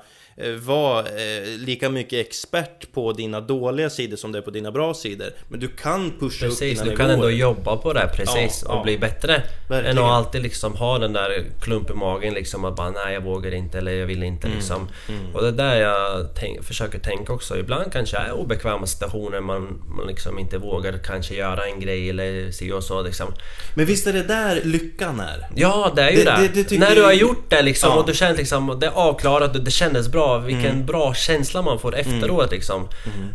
vara 0.60 0.98
eh, 1.00 1.44
lika 1.58 1.90
mycket 1.90 2.26
expert 2.26 2.92
på 2.92 3.12
dina 3.12 3.40
dåliga 3.40 3.90
sidor 3.90 4.16
som 4.16 4.32
det 4.32 4.38
är 4.38 4.42
på 4.42 4.50
dina 4.50 4.70
bra 4.72 4.94
sidor. 4.94 5.28
Men 5.48 5.60
du 5.60 5.68
kan 5.68 6.10
pusha 6.20 6.46
upp 6.46 6.52
Precis, 6.52 6.78
dina 6.80 6.90
du 6.90 6.96
kan 6.96 7.06
nivåer. 7.08 7.14
ändå 7.26 7.30
jobba 7.30 7.76
på 7.76 7.92
det 7.92 8.10
precis 8.16 8.62
Ja, 8.64 8.72
och 8.72 8.78
ja. 8.78 8.82
bli 8.82 8.98
bättre. 8.98 9.42
Verkligen. 9.68 9.98
Än 9.98 10.04
att 10.04 10.10
alltid 10.10 10.42
liksom 10.42 10.76
ha 10.76 10.98
den 10.98 11.12
där 11.12 11.44
klump 11.60 11.90
i 11.90 11.94
magen 11.94 12.34
liksom 12.34 12.64
att 12.64 12.76
bara 12.76 12.90
nej 12.90 13.14
jag 13.14 13.20
vågar 13.20 13.54
inte 13.54 13.78
eller 13.78 13.92
jag 13.92 14.06
vill 14.06 14.22
inte 14.22 14.46
Mm, 14.46 14.58
liksom. 14.58 14.88
Och 15.34 15.42
det 15.42 15.48
är 15.48 15.52
där 15.52 15.76
jag 15.80 16.28
tänk, 16.34 16.64
försöker 16.64 16.98
tänka 16.98 17.32
också. 17.32 17.58
Ibland 17.58 17.92
kanske 17.92 18.16
är 18.16 18.32
obekväma 18.32 18.86
situationer 18.86 19.40
man, 19.40 19.82
man 19.96 20.06
liksom 20.06 20.38
inte 20.38 20.58
vågar 20.58 20.98
kanske 21.04 21.34
göra 21.34 21.66
en 21.66 21.80
grej 21.80 22.10
eller 22.10 22.50
si 22.50 22.72
och 22.72 22.84
så 22.84 23.02
liksom. 23.02 23.26
Men 23.74 23.86
visst 23.86 24.06
är 24.06 24.12
det 24.12 24.22
där 24.22 24.60
lyckan 24.64 25.20
är? 25.20 25.46
Ja, 25.56 25.92
det 25.96 26.02
är 26.02 26.10
ju 26.10 26.16
Det- 26.16 26.24
det. 26.24 26.48
det- 26.54 26.68
det 26.68 26.78
När 26.78 26.94
du 26.94 27.02
har 27.02 27.12
gjort 27.12 27.44
det 27.50 27.62
liksom 27.62 27.90
Ja. 27.90 27.96
och 28.00 28.06
du 28.06 28.14
känner 28.14 28.36
liksom 28.36 28.76
det 28.80 28.86
är 28.86 28.90
avklarat 28.90 29.56
och 29.56 29.62
det 29.64 29.70
kändes 29.70 30.08
bra. 30.08 30.29
Vilken 30.38 30.86
bra 30.86 31.14
känsla 31.14 31.62
man 31.62 31.78
får 31.78 31.96
efteråt 31.96 32.50
liksom. 32.50 32.88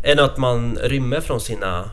Än 0.04 0.20
att 0.20 0.38
man 0.38 0.78
rymmer 0.82 1.22
från 1.22 1.42
sina 1.42 1.92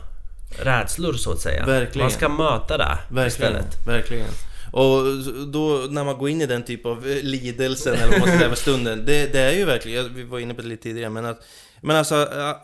rädslor 0.59 1.13
så 1.13 1.31
att 1.31 1.39
säga. 1.39 1.65
Verkligen. 1.65 2.05
Man 2.05 2.11
ska 2.11 2.29
möta 2.29 2.77
det 2.77 2.97
Verkligen, 3.09 3.27
istället. 3.27 3.87
verkligen. 3.87 4.27
Och 4.71 5.03
då 5.47 5.85
när 5.89 6.03
man 6.03 6.17
går 6.17 6.29
in 6.29 6.41
i 6.41 6.45
den 6.45 6.63
typ 6.63 6.85
av 6.85 7.07
eh, 7.07 7.23
lidelsen 7.23 7.93
eller 7.93 8.11
vad 8.11 8.19
man 8.19 8.29
ska 8.29 8.39
säga 8.39 8.55
stunden 8.55 9.05
det, 9.05 9.33
det 9.33 9.39
är 9.39 9.51
ju 9.51 9.65
verkligen, 9.65 10.15
vi 10.15 10.23
var 10.23 10.39
inne 10.39 10.53
på 10.53 10.61
det 10.61 10.67
lite 10.67 10.83
tidigare 10.83 11.09
men 11.09 11.25
att 11.25 11.41
Men 11.81 11.95
alltså 11.95 12.15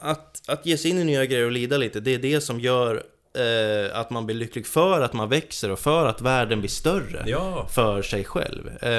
att, 0.02 0.42
att 0.48 0.66
ge 0.66 0.78
sig 0.78 0.92
in 0.92 1.00
i 1.00 1.04
nya 1.04 1.26
grejer 1.26 1.46
och 1.46 1.52
lida 1.52 1.78
lite 1.78 2.00
Det 2.00 2.14
är 2.14 2.20
det 2.20 2.42
som 2.42 2.60
gör 2.60 3.04
eh, 3.34 4.00
att 4.00 4.10
man 4.10 4.26
blir 4.26 4.36
lycklig 4.36 4.68
för 4.68 5.02
att 5.02 5.14
man 5.14 5.30
växer 5.30 5.72
och 5.72 5.80
för 5.80 6.06
att 6.06 6.22
världen 6.22 6.60
blir 6.60 6.70
större 6.70 7.24
Ja. 7.26 7.68
För 7.72 8.02
sig 8.02 8.24
själv 8.24 8.70
eh, 8.82 8.92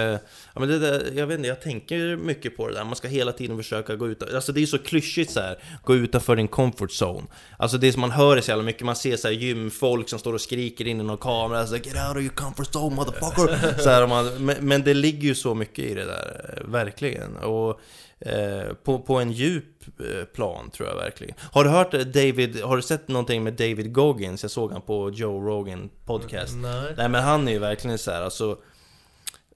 Ja 0.54 0.60
men 0.60 0.68
det 0.68 0.78
där, 0.78 1.12
jag 1.14 1.26
vet 1.26 1.36
inte, 1.36 1.48
jag 1.48 1.60
tänker 1.60 2.16
mycket 2.16 2.56
på 2.56 2.68
det 2.68 2.74
där 2.74 2.84
Man 2.84 2.96
ska 2.96 3.08
hela 3.08 3.32
tiden 3.32 3.56
försöka 3.56 3.96
gå 3.96 4.08
ut 4.08 4.34
Alltså 4.34 4.52
det 4.52 4.62
är 4.62 4.66
så 4.66 4.78
klyschigt 4.78 5.30
så 5.30 5.40
här. 5.40 5.58
Gå 5.84 5.94
utanför 5.94 6.36
din 6.36 6.48
comfort 6.48 6.90
zone 7.02 7.26
Alltså 7.56 7.78
det 7.78 7.92
som 7.92 8.00
man 8.00 8.10
hör 8.10 8.36
det 8.36 8.42
så 8.42 8.50
jävla 8.50 8.64
mycket 8.64 8.82
Man 8.82 8.96
ser 8.96 9.16
så 9.16 9.28
här 9.28 9.34
gymfolk 9.34 10.08
som 10.08 10.18
står 10.18 10.32
och 10.32 10.40
skriker 10.40 10.86
in 10.86 11.00
i 11.00 11.04
någon 11.04 11.18
kamera 11.18 11.66
så 11.66 11.74
här, 11.74 11.82
Get 11.82 12.08
out 12.08 12.16
of 12.16 12.22
your 12.22 12.34
comfort 12.34 12.74
zone 12.74 12.96
motherfucker 12.96 13.78
så 13.82 13.90
här, 13.90 14.06
man, 14.06 14.44
men, 14.44 14.56
men 14.60 14.82
det 14.82 14.94
ligger 14.94 15.28
ju 15.28 15.34
så 15.34 15.54
mycket 15.54 15.84
i 15.84 15.94
det 15.94 16.04
där 16.04 16.54
eh, 16.56 16.70
Verkligen 16.70 17.36
och 17.36 17.80
eh, 18.20 18.74
på, 18.84 18.98
på 18.98 19.14
en 19.14 19.32
djup 19.32 19.64
eh, 20.00 20.24
plan 20.24 20.70
tror 20.70 20.88
jag 20.88 20.96
verkligen 20.96 21.34
Har 21.52 21.64
du 21.64 21.70
hört 21.70 21.94
eh, 21.94 22.00
David, 22.00 22.62
har 22.62 22.76
du 22.76 22.82
sett 22.82 23.08
någonting 23.08 23.42
med 23.42 23.52
David 23.52 23.92
Goggins? 23.92 24.42
Jag 24.42 24.50
såg 24.50 24.72
han 24.72 24.82
på 24.82 25.10
Joe 25.10 25.40
Rogan 25.40 25.90
podcast 26.04 26.54
Nej. 26.56 26.94
Nej 26.96 27.08
men 27.08 27.22
han 27.22 27.48
är 27.48 27.52
ju 27.52 27.58
verkligen 27.58 27.98
så 27.98 28.10
här, 28.10 28.22
alltså 28.22 28.58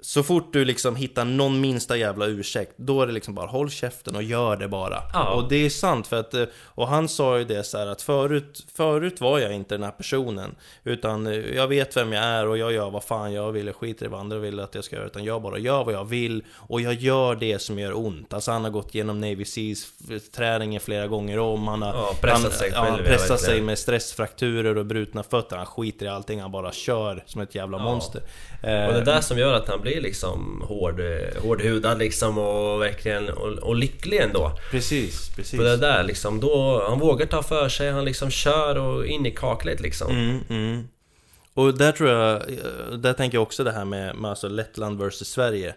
Så 0.07 0.23
fort 0.23 0.53
du 0.53 0.65
liksom 0.65 0.97
hittar 0.97 1.25
någon 1.25 1.61
minsta 1.61 1.97
jävla 1.97 2.27
ursäkt 2.27 2.73
Då 2.77 3.03
är 3.03 3.07
det 3.07 3.13
liksom 3.13 3.35
bara 3.35 3.47
håll 3.47 3.71
käften 3.71 4.17
och 4.17 4.23
gör 4.23 4.57
det 4.57 4.69
bara. 4.69 5.03
Ja. 5.13 5.31
Och 5.35 5.49
det 5.49 5.57
är 5.57 5.71
sant 5.71 6.07
för 6.07 6.21
att 6.21 6.35
eh, 6.35 6.45
Och 6.65 6.89
han 6.89 7.09
sa 7.09 7.39
ju 7.39 7.45
det 7.45 7.65
så 7.65 7.79
här 7.79 7.87
att 7.87 8.03
förut 8.03 8.67
Förut 8.75 9.21
var 9.21 9.39
jag 9.39 9.53
inte 9.55 9.75
den 9.75 9.83
här 9.83 9.91
personen. 9.91 10.55
Utan 10.85 11.27
eh, 11.27 11.33
jag 11.35 11.69
vet 11.69 11.97
vem 11.97 12.13
jag 12.13 12.25
är 12.25 12.47
och 12.47 12.59
jag 12.59 12.73
gör 12.73 12.91
vad 12.91 13.05
fan 13.05 13.33
jag 13.33 13.53
vill 13.53 13.67
Jag 13.67 13.77
skiter 13.77 14.07
i 14.07 14.09
vad 14.09 14.21
andra 14.21 14.39
vill 14.39 14.61
att 14.61 14.75
jag 14.75 14.85
ska 14.85 14.97
göra. 14.97 15.07
Utan 15.07 15.25
jag 15.25 15.43
bara 15.43 15.59
gör 15.59 15.85
vad 15.85 15.95
jag 15.95 16.05
vill 16.05 16.45
Och 16.57 16.81
jag 16.81 16.95
gör 16.95 17.35
det 17.35 17.59
som 17.59 17.79
gör 17.79 17.97
ont. 17.99 18.33
Alltså 18.35 18.51
han 18.51 18.65
har 18.65 18.71
gått 18.71 18.95
igenom 18.95 19.21
Navy 19.21 19.45
Seals 19.45 19.93
f- 20.11 20.23
träningen 20.35 20.81
flera 20.81 21.07
gånger 21.07 21.39
om. 21.39 21.69
Han 21.69 21.83
har 21.83 21.89
Ja, 21.95 22.15
pressat 22.21 22.43
han, 22.43 22.51
sig 22.53 22.73
själv, 22.73 22.97
ja, 22.99 23.05
pressat 23.05 23.41
sig 23.41 23.61
med 23.61 23.79
stressfrakturer 23.79 24.79
och 24.79 24.87
brutna 24.87 25.23
fötter. 25.23 25.57
Han 25.57 25.67
skiter 25.67 26.07
i 26.07 26.09
allting, 26.09 26.41
han 26.41 26.53
bara 26.53 26.73
kör 26.73 27.23
som 27.27 27.41
ett 27.41 27.55
jävla 27.55 27.79
monster 27.79 28.23
Och 28.65 28.95
det 28.95 29.01
är 29.01 29.05
det 29.05 29.23
som 29.23 29.39
gör 29.39 29.55
att 29.55 29.69
han 29.69 29.81
blir 29.81 29.93
bli 29.93 30.01
liksom 30.01 30.65
hård, 30.69 31.01
hårdhudad 31.43 31.99
liksom 31.99 32.39
och 32.39 32.83
verkligen 32.83 33.29
och, 33.29 33.53
och 33.53 33.77
lycklig 33.77 34.21
ändå. 34.21 34.53
Precis, 34.71 35.31
precis. 35.37 35.59
På 35.59 35.65
det 35.65 35.77
där 35.77 36.03
liksom, 36.03 36.41
då, 36.41 36.85
han 36.89 36.99
vågar 36.99 37.27
ta 37.27 37.43
för 37.43 37.69
sig, 37.69 37.91
han 37.91 38.05
liksom 38.05 38.31
kör 38.31 38.79
och 38.79 39.07
in 39.07 39.27
i 39.27 39.31
kaklet 39.31 39.81
liksom. 39.81 40.11
Mm, 40.11 40.41
mm. 40.49 40.89
Och 41.55 41.79
där 41.79 41.93
tror 41.93 42.11
jag, 42.11 42.35
eh, 42.35 42.99
där 42.99 43.13
tänker 43.13 43.37
jag 43.37 43.43
också 43.43 43.65
det 43.65 43.73
här 43.73 43.85
med, 43.85 44.17
med 44.17 44.31
alltså 44.31 44.49
Lettland 44.49 44.99
versus 44.99 45.29
Sverige. 45.29 45.75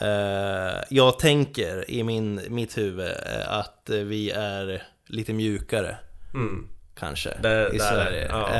Eh, 0.00 0.82
jag 0.90 1.18
tänker 1.18 1.90
i 1.90 2.02
min, 2.02 2.40
mitt 2.48 2.78
huvud 2.78 3.06
eh, 3.06 3.52
att 3.52 3.90
eh, 3.90 3.98
vi 3.98 4.30
är 4.30 4.82
lite 5.06 5.32
mjukare. 5.32 5.96
Mm. 6.34 6.68
Kanske, 6.98 7.30
Det- 7.42 7.70
i 7.72 7.78
Sverige. 7.78 8.28
ja. 8.30 8.54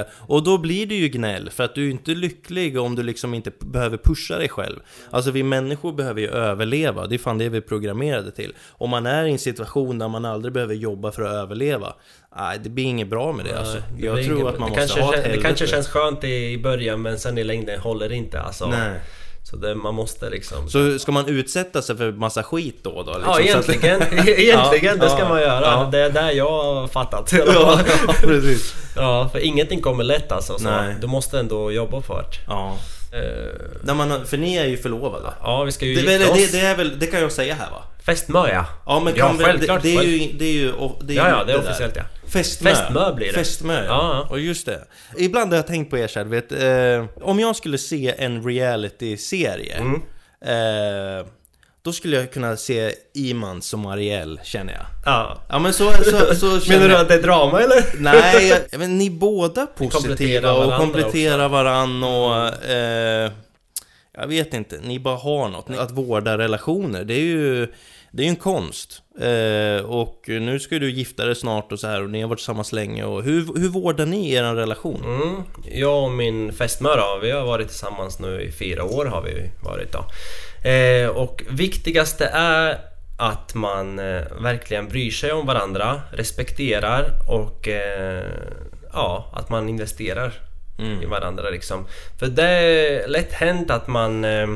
Eh, 0.00 0.06
och 0.16 0.42
då 0.44 0.58
blir 0.58 0.86
det 0.86 0.94
ju 0.94 1.08
gnäll, 1.08 1.50
för 1.50 1.64
att 1.64 1.74
du 1.74 1.86
är 1.86 1.90
inte 1.90 2.10
lycklig 2.10 2.78
om 2.78 2.94
du 2.94 3.02
liksom 3.02 3.34
inte 3.34 3.50
behöver 3.60 3.96
pusha 3.96 4.36
dig 4.38 4.48
själv. 4.48 4.76
Alltså 5.10 5.30
vi 5.30 5.42
människor 5.42 5.92
behöver 5.92 6.20
ju 6.20 6.28
överleva, 6.28 7.06
det 7.06 7.16
är 7.16 7.18
fan 7.18 7.38
det 7.38 7.48
vi 7.48 7.56
är 7.56 7.60
programmerade 7.62 8.30
till. 8.30 8.54
Om 8.72 8.90
man 8.90 9.06
är 9.06 9.24
i 9.24 9.30
en 9.32 9.38
situation 9.38 9.98
där 9.98 10.08
man 10.08 10.24
aldrig 10.24 10.54
behöver 10.54 10.74
jobba 10.74 11.12
för 11.12 11.22
att 11.22 11.32
överleva, 11.32 11.94
nej 12.36 12.58
det 12.62 12.68
blir 12.70 12.84
inget 12.84 13.08
bra 13.08 13.32
med 13.32 13.44
det 13.44 13.58
alltså. 13.58 13.78
Det 13.98 14.06
Jag 14.06 14.24
tror 14.24 14.38
inget- 14.40 14.52
att 14.54 14.58
man 14.60 14.70
måste 14.70 15.00
ha 15.00 15.14
ett 15.14 15.24
Det 15.34 15.40
kanske 15.42 15.66
känns 15.66 15.88
skönt 15.88 16.24
i 16.24 16.52
i 16.52 16.58
början 16.58 17.02
men 17.02 17.18
sen 17.18 17.38
i 17.38 17.44
längden 17.44 17.80
håller 17.80 18.08
det 18.08 18.14
inte 18.14 18.40
alltså. 18.40 18.66
Nej. 18.68 19.00
Så 19.50 19.56
det, 19.56 19.74
man 19.74 19.94
måste 19.94 20.30
liksom... 20.30 20.68
Så 20.68 20.98
ska 20.98 21.12
man 21.12 21.26
utsätta 21.28 21.82
sig 21.82 21.96
för 21.96 22.12
massa 22.12 22.42
skit 22.42 22.78
då? 22.82 22.90
då 23.02 23.12
liksom, 23.12 23.22
Ja 23.24 23.32
att- 23.32 23.40
egentligen, 23.40 24.02
egentligen 24.28 24.98
det 24.98 25.10
ska 25.10 25.18
ja, 25.18 25.28
man 25.28 25.40
göra. 25.40 25.60
ja. 25.64 25.88
Det 25.92 25.98
är 25.98 26.10
där 26.10 26.30
jag 26.30 26.50
har 26.50 26.88
fattat 26.88 27.32
Ja, 27.32 27.44
ja, 28.06 28.12
precis. 28.20 28.74
Ja, 28.96 29.28
för 29.32 29.38
ingenting 29.38 29.80
kommer 29.80 30.04
lätt 30.04 30.32
alltså. 30.32 30.58
Så 30.58 30.64
Nej. 30.64 30.96
du 31.00 31.06
måste 31.06 31.38
ändå 31.38 31.72
jobba 31.72 32.00
för 32.02 32.14
det. 32.22 32.36
Ja. 32.46 32.76
Eh, 33.12 33.54
När 33.82 33.94
man, 33.94 34.26
för 34.26 34.36
ni 34.36 34.56
är 34.56 34.64
ju 34.66 34.76
förlovade. 34.76 35.32
Ja, 35.42 35.64
vi 35.64 35.72
ska 35.72 35.86
ju 35.86 35.94
Det, 35.94 36.12
gifta 36.12 36.30
oss. 36.32 36.38
det, 36.52 36.58
det 36.60 36.66
är 36.66 36.76
väl, 36.76 36.98
det 36.98 37.06
kan 37.06 37.20
jag 37.20 37.32
säga 37.32 37.54
här 37.54 37.70
va? 37.70 37.82
Fästmö 38.06 38.48
ja. 38.48 39.00
Men 39.04 39.14
Ja, 39.16 39.34
självklart, 39.38 39.82
det, 39.82 39.88
det 39.92 39.96
är 39.98 40.02
ju, 40.02 40.32
det 40.38 40.44
är 40.44 40.52
ju, 40.52 40.72
det 41.00 41.12
är 41.12 41.16
Ja, 41.16 41.28
ja, 41.28 41.44
det 41.44 41.52
är 41.52 41.58
där. 41.58 41.64
officiellt 41.68 41.96
ja. 41.96 42.02
Fästmö. 42.32 42.70
Fästmö 42.70 43.12
blir 43.14 43.26
det. 43.26 43.32
Fästmö, 43.32 43.84
ja. 43.86 44.26
Och 44.30 44.40
just 44.40 44.66
det. 44.66 44.84
Ibland 45.16 45.50
har 45.52 45.56
jag 45.56 45.66
tänkt 45.66 45.90
på 45.90 45.98
er 45.98 46.24
du 46.24 46.30
vet, 46.30 46.52
eh, 46.52 47.24
om 47.28 47.40
jag 47.40 47.56
skulle 47.56 47.78
se 47.78 48.14
en 48.18 48.42
reality-serie 48.44 49.76
Mm. 49.76 49.94
eh, 50.42 51.26
Då 51.88 51.92
skulle 51.92 52.16
jag 52.16 52.32
kunna 52.32 52.56
se 52.56 52.92
Iman 53.14 53.62
som 53.62 53.86
Ariel, 53.86 54.40
känner 54.44 54.72
jag. 54.72 54.86
ja. 55.04 55.38
Ja 55.48 55.58
men 55.58 55.72
så, 55.72 55.92
så, 55.92 56.34
så 56.34 56.60
känner 56.66 56.78
Menar 56.78 56.88
du 56.88 56.96
att 56.96 57.08
det 57.08 57.14
är 57.14 57.22
drama 57.22 57.60
eller? 57.60 57.84
Nej, 57.98 58.48
jag- 58.70 58.78
men 58.78 58.98
ni 58.98 59.10
båda 59.10 59.66
positiva 59.66 59.90
kompletterar 60.00 60.52
och 60.52 60.56
varandra 60.58 60.76
kompletterar 60.78 61.48
varann 61.48 62.04
och... 62.04 62.64
Eh, 62.70 63.32
jag 64.18 64.26
vet 64.26 64.54
inte, 64.54 64.78
ni 64.82 64.98
bara 65.00 65.16
har 65.16 65.48
något. 65.48 65.70
Att 65.78 65.90
vårda 65.90 66.38
relationer, 66.38 67.04
det 67.04 67.14
är 67.14 67.20
ju... 67.24 67.68
Det 68.12 68.22
är 68.22 68.24
ju 68.24 68.30
en 68.30 68.36
konst. 68.36 69.02
Eh, 69.20 69.84
och 69.84 70.24
nu 70.26 70.60
ska 70.60 70.78
du 70.78 70.90
gifta 70.90 71.24
dig 71.24 71.36
snart 71.36 71.72
och 71.72 71.80
så 71.80 71.86
här 71.86 72.02
och 72.02 72.10
ni 72.10 72.20
har 72.20 72.28
varit 72.28 72.38
tillsammans 72.38 72.72
länge 72.72 73.04
och 73.04 73.22
hur, 73.22 73.58
hur 73.60 73.68
vårdar 73.68 74.06
ni 74.06 74.32
er 74.32 74.54
relation? 74.54 75.04
Mm. 75.04 75.42
Jag 75.64 76.04
och 76.04 76.10
min 76.10 76.52
fästmö 76.52 76.88
då, 76.96 77.18
vi 77.22 77.30
har 77.30 77.46
varit 77.46 77.68
tillsammans 77.68 78.18
nu 78.18 78.40
i 78.40 78.52
fyra 78.52 78.84
år 78.84 79.06
har 79.06 79.22
vi 79.22 79.50
varit 79.62 79.92
då. 79.92 80.04
Eh, 80.68 81.08
och 81.08 81.42
viktigaste 81.50 82.26
är 82.34 82.78
att 83.18 83.54
man 83.54 83.98
eh, 83.98 84.22
verkligen 84.40 84.88
bryr 84.88 85.10
sig 85.10 85.32
om 85.32 85.46
varandra, 85.46 86.00
respekterar 86.12 87.10
och 87.28 87.68
eh, 87.68 88.24
ja, 88.92 89.32
att 89.34 89.50
man 89.50 89.68
investerar 89.68 90.32
i 91.02 91.06
varandra 91.06 91.50
liksom. 91.50 91.86
För 92.18 92.26
det 92.26 92.48
är 92.48 93.08
lätt 93.08 93.32
hänt 93.32 93.70
att 93.70 93.86
man 93.86 94.24
eh, 94.24 94.46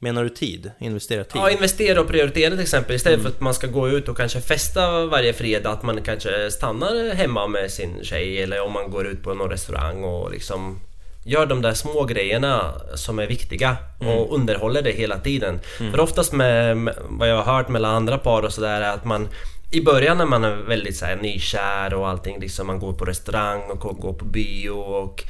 Menar 0.00 0.22
du 0.24 0.28
tid? 0.28 0.70
Investera 0.78 1.24
tid? 1.24 1.42
Ja, 1.42 1.50
investera 1.50 2.00
och 2.00 2.08
prioritera 2.08 2.50
till 2.50 2.60
exempel. 2.60 2.96
Istället 2.96 3.22
för 3.22 3.28
att 3.28 3.40
man 3.40 3.54
ska 3.54 3.66
gå 3.66 3.88
ut 3.88 4.08
och 4.08 4.16
kanske 4.16 4.40
festa 4.40 5.06
varje 5.06 5.32
fredag, 5.32 5.70
att 5.70 5.82
man 5.82 6.02
kanske 6.02 6.50
stannar 6.50 7.14
hemma 7.14 7.46
med 7.46 7.70
sin 7.70 8.04
tjej 8.04 8.42
eller 8.42 8.60
om 8.62 8.72
man 8.72 8.90
går 8.90 9.06
ut 9.06 9.22
på 9.22 9.34
någon 9.34 9.50
restaurang 9.50 10.04
och 10.04 10.30
liksom 10.30 10.80
gör 11.24 11.46
de 11.46 11.62
där 11.62 11.74
små 11.74 12.04
grejerna 12.04 12.74
som 12.94 13.18
är 13.18 13.26
viktiga 13.26 13.76
och 13.98 14.34
underhåller 14.34 14.82
det 14.82 14.90
hela 14.90 15.18
tiden. 15.18 15.60
För 15.76 16.00
oftast 16.00 16.32
med, 16.32 16.76
med 16.76 16.94
vad 17.08 17.28
jag 17.28 17.42
har 17.42 17.56
hört 17.56 17.68
mellan 17.68 17.94
andra 17.94 18.18
par 18.18 18.42
och 18.42 18.52
sådär 18.52 18.80
är 18.80 18.90
att 18.90 19.04
man 19.04 19.28
i 19.70 19.80
början 19.80 20.18
när 20.18 20.26
man 20.26 20.44
är 20.44 20.56
väldigt 20.56 20.96
så 20.96 21.04
här, 21.04 21.16
nykär 21.16 21.94
och 21.94 22.08
allting, 22.08 22.40
liksom 22.40 22.66
man 22.66 22.78
går 22.78 22.92
på 22.92 23.04
restaurang 23.04 23.62
och 23.70 23.96
går 23.96 24.12
på 24.12 24.24
bio 24.24 24.70
och 24.70 25.24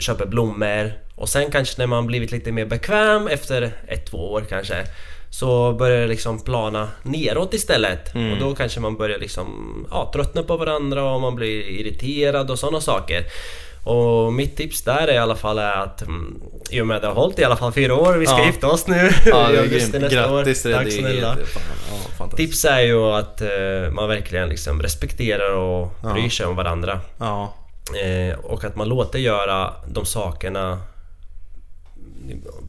köper 0.00 0.26
blommor 0.26 0.92
och 1.14 1.28
sen 1.28 1.50
kanske 1.50 1.74
när 1.78 1.86
man 1.86 2.06
blivit 2.06 2.32
lite 2.32 2.52
mer 2.52 2.64
bekväm 2.66 3.28
efter 3.28 3.72
ett, 3.86 4.06
två 4.10 4.32
år 4.32 4.44
kanske 4.48 4.74
så 5.30 5.72
börjar 5.72 6.00
det 6.00 6.06
liksom 6.06 6.40
plana 6.40 6.88
neråt 7.02 7.54
istället 7.54 8.14
och 8.14 8.38
då 8.40 8.54
kanske 8.54 8.80
man 8.80 8.96
börjar 8.96 9.18
liksom 9.18 9.46
ja, 9.90 10.10
tröttna 10.14 10.42
på 10.42 10.56
varandra 10.56 11.10
och 11.12 11.20
man 11.20 11.34
blir 11.34 11.62
irriterad 11.68 12.50
och 12.50 12.58
sådana 12.58 12.80
saker. 12.80 13.24
Och 13.84 14.32
mitt 14.32 14.56
tips 14.56 14.82
där 14.82 15.08
är 15.08 15.14
i 15.14 15.18
alla 15.18 15.34
fall 15.36 15.58
är 15.58 15.72
att 15.72 16.02
mm, 16.02 16.40
i 16.70 16.80
och 16.80 16.86
med 16.86 16.96
att 16.96 17.02
det 17.02 17.08
har 17.08 17.14
hållit 17.14 17.38
i 17.38 17.44
alla 17.44 17.56
fall 17.56 17.72
fyra 17.72 17.94
år, 17.94 18.14
vi 18.14 18.26
ska 18.26 18.38
Ja. 18.38 18.46
gifta 18.46 18.66
oss 18.68 18.86
nu 18.86 19.10
Ja, 19.26 19.52
i 19.54 19.58
augusti 19.58 19.98
nästa 19.98 20.32
år. 20.32 20.36
Grattis 20.38 20.62
det, 20.62 20.74
Tack 20.74 20.92
snälla. 20.92 21.36
ja. 22.18 22.28
Tips 22.36 22.64
är 22.64 22.80
ju 22.80 23.02
att 23.04 23.40
eh, 23.40 23.48
man 23.92 24.08
verkligen 24.08 24.48
liksom 24.48 24.82
respekterar 24.82 25.52
och 25.56 25.92
Ja. 26.02 26.12
bryr 26.12 26.28
sig 26.28 26.46
om 26.46 26.56
varandra. 26.56 27.00
Ja, 27.18 27.54
Eh, 27.94 28.38
och 28.38 28.64
att 28.64 28.76
man 28.76 28.88
låter 28.88 29.18
göra 29.18 29.72
de 29.86 30.04
sakerna 30.06 30.80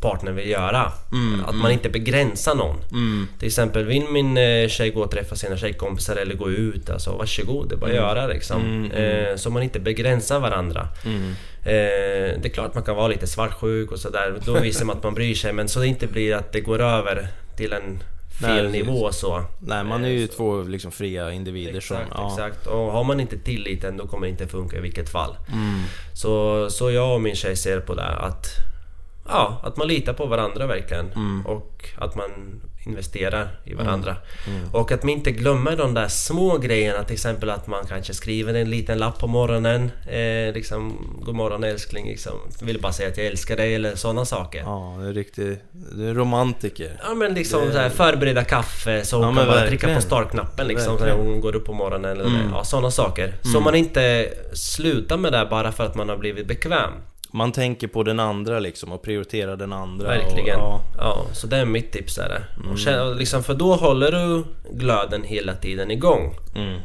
partnern 0.01 0.35
vill 0.35 0.49
göra. 0.49 0.91
Mm, 1.11 1.45
att 1.45 1.55
man 1.55 1.71
inte 1.71 1.89
begränsar 1.89 2.55
någon. 2.55 2.75
mm, 2.91 3.27
Till 3.39 3.47
exempel 3.47 3.85
vill 3.85 4.07
min 4.09 4.37
eh, 4.37 4.67
tjej 4.67 4.89
gå 4.91 5.01
och 5.01 5.11
träffa 5.11 5.35
sina 5.35 5.57
tjejkompisar 5.57 6.15
eller 6.15 6.35
gå 6.35 6.49
ut, 6.51 6.89
alltså 6.89 7.11
varsågod, 7.17 7.69
det 7.69 7.75
är 7.75 7.77
bara 7.77 7.89
att 7.89 7.95
göra 7.95 8.27
liksom. 8.27 8.61
Mm, 8.61 8.91
mm. 8.91 9.25
Eh, 9.25 9.35
så 9.35 9.49
man 9.49 9.63
inte 9.63 9.79
begränsar 9.79 10.39
varandra. 10.39 10.87
mm. 11.05 11.33
Eh, 11.63 12.39
det 12.41 12.45
är 12.45 12.49
klart 12.49 12.73
man 12.73 12.83
kan 12.83 12.95
vara 12.95 13.07
lite 13.07 13.27
svartsjuk 13.27 13.91
och 13.91 13.99
sådär, 13.99 14.35
då 14.45 14.59
visar 14.59 14.85
man 14.85 14.97
att 14.97 15.03
man 15.03 15.13
bryr 15.13 15.35
sig 15.35 15.53
men 15.53 15.67
så 15.69 15.79
det 15.79 15.87
inte 15.87 16.07
blir 16.07 16.35
att 16.35 16.51
det 16.51 16.61
går 16.61 16.81
över 16.81 17.27
till 17.57 17.73
en 17.73 18.03
fel 18.39 18.69
Nej, 18.69 18.83
nivå 18.83 19.11
så. 19.11 19.43
Nej, 19.59 19.83
man 19.83 20.05
är 20.05 20.09
ju 20.09 20.27
två 20.27 20.61
liksom 20.61 20.91
fria 20.91 21.31
individer 21.31 21.79
som... 21.79 21.97
Exakt, 21.97 22.11
ja. 22.15 22.31
exakt. 22.31 22.67
Och 22.67 22.91
har 22.91 23.03
man 23.03 23.19
inte 23.19 23.37
tilliten 23.37 23.97
då 23.97 24.07
kommer 24.07 24.27
det 24.27 24.31
inte 24.31 24.47
funka 24.47 24.77
i 24.77 24.81
vilket 24.81 25.09
fall. 25.09 25.35
Mm. 25.47 25.83
Så, 26.13 26.67
så 26.69 26.91
jag 26.91 27.13
och 27.13 27.21
min 27.21 27.35
tjej 27.35 27.55
ser 27.55 27.79
på 27.79 27.93
det 27.95 28.07
att 28.07 28.66
Ja, 29.29 29.61
att 29.63 29.77
man 29.77 29.87
litar 29.87 30.13
på 30.13 30.25
varandra 30.25 30.67
verkligen 30.67 31.11
Mm. 31.15 31.45
och 31.45 31.85
att 31.97 32.15
man 32.15 32.61
investerar 32.85 33.47
i 33.65 33.73
varandra. 33.73 34.15
Och 34.73 34.91
att 34.91 35.03
man 35.03 35.09
inte 35.09 35.31
glömmer 35.31 35.77
de 35.77 35.93
där 35.93 36.07
små 36.07 36.57
grejerna, 36.57 37.03
till 37.03 37.13
exempel 37.13 37.49
att 37.49 37.67
man 37.67 37.85
kanske 37.85 38.13
skriver 38.13 38.53
en 38.53 38.69
liten 38.69 38.97
lapp 38.97 39.19
på 39.19 39.27
morgonen. 39.27 39.91
Eh, 40.07 40.53
liksom, 40.53 40.97
God 41.25 41.35
morgon 41.35 41.63
älskling, 41.63 42.07
liksom. 42.07 42.31
Vill 42.61 42.81
bara 42.81 42.91
säga 42.93 43.09
att 43.09 43.17
jag 43.17 43.25
älskar 43.27 43.57
dig 43.57 43.75
eller 43.75 43.95
sådana 43.95 44.25
saker. 44.25 44.59
Ja. 44.59 44.95
Ja, 44.97 45.03
det 45.03 45.09
är 45.09 45.13
riktigt... 45.13 45.59
Du 45.71 46.09
är 46.09 46.13
romantiker. 46.13 46.99
men 47.15 47.33
liksom 47.33 47.65
Det- 47.65 47.71
så 47.73 47.77
här, 47.79 47.89
förbereda 47.89 48.43
kaffe 48.43 49.05
så 49.05 49.15
hon 49.15 49.23
Ja, 49.25 49.29
kan 49.29 49.35
bara 49.35 49.45
verkligen. 49.55 49.79
trycka 49.79 49.95
på 49.95 50.01
startknappen 50.01 50.67
liksom 50.67 50.95
när 50.99 51.11
hon 51.11 51.41
går 51.41 51.55
upp 51.55 51.65
på 51.65 51.73
morgonen 51.73 52.11
eller 52.11 52.25
Mm. 52.25 52.49
ja, 52.53 52.63
sådana 52.63 52.91
saker. 52.91 53.33
Så 53.53 53.59
man 53.59 53.75
inte 53.75 54.29
slutar 54.53 55.17
med 55.17 55.31
det 55.33 55.47
bara 55.49 55.71
för 55.71 55.85
att 55.85 55.95
man 55.95 56.09
har 56.09 56.17
blivit 56.17 56.47
bekväm. 56.47 56.91
Man 57.37 57.51
tänker 57.51 57.87
på 57.87 58.03
den 58.03 58.19
andra 58.19 58.59
liksom 58.59 58.91
och 58.91 59.01
prioriterar 59.01 59.55
den 59.55 59.73
andra. 59.73 60.07
Verkligen. 60.07 60.59
Och, 60.59 60.81
Ja, 60.97 61.25
så 61.33 61.47
det 61.47 61.57
är 61.57 61.65
mitt 61.65 61.91
tips 61.91 62.17
är 62.17 62.29
det. 62.29 63.01
Och 63.01 63.15
liksom, 63.15 63.43
för 63.43 63.53
då 63.53 63.75
håller 63.75 64.11
du 64.11 64.43
glöden 64.71 65.23
hela 65.23 65.55
tiden 65.55 65.91
igång. 65.91 66.35
ja. 66.53 66.61
Mm. 66.61 66.79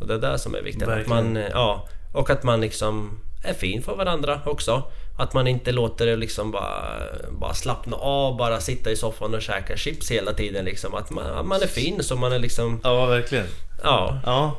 Och 0.00 0.08
det 0.08 0.14
är 0.14 0.18
det 0.18 0.38
som 0.38 0.54
är 0.54 0.62
viktigt. 0.62 0.88
Att 0.88 1.06
man, 1.06 1.36
eh, 1.36 1.48
ja, 1.52 1.88
och 2.12 2.30
att 2.30 2.42
man 2.42 2.60
liksom 2.60 3.18
är 3.44 3.54
fin 3.54 3.82
för 3.82 3.96
varandra 3.96 4.40
också. 4.46 4.82
Att 5.18 5.34
man 5.34 5.46
inte 5.46 5.72
låter 5.72 6.06
det 6.06 6.16
liksom 6.16 6.50
bara, 6.50 6.84
bara 7.30 7.54
slappna 7.54 7.96
av, 7.96 8.36
bara 8.36 8.60
sitta 8.60 8.90
i 8.90 8.96
soffan 8.96 9.34
och 9.34 9.42
käka 9.42 9.76
chips 9.76 10.10
hela 10.10 10.32
tiden 10.32 10.64
liksom. 10.64 10.94
Att 10.94 11.10
man, 11.10 11.46
man 11.48 11.62
är 11.62 11.66
fin 11.66 12.02
så 12.02 12.16
man 12.16 12.32
är 12.32 12.38
liksom... 12.38 12.80
ja, 12.84 13.06
verkligen. 13.06 13.46
Ja. 13.82 14.20
Ja. 14.26 14.56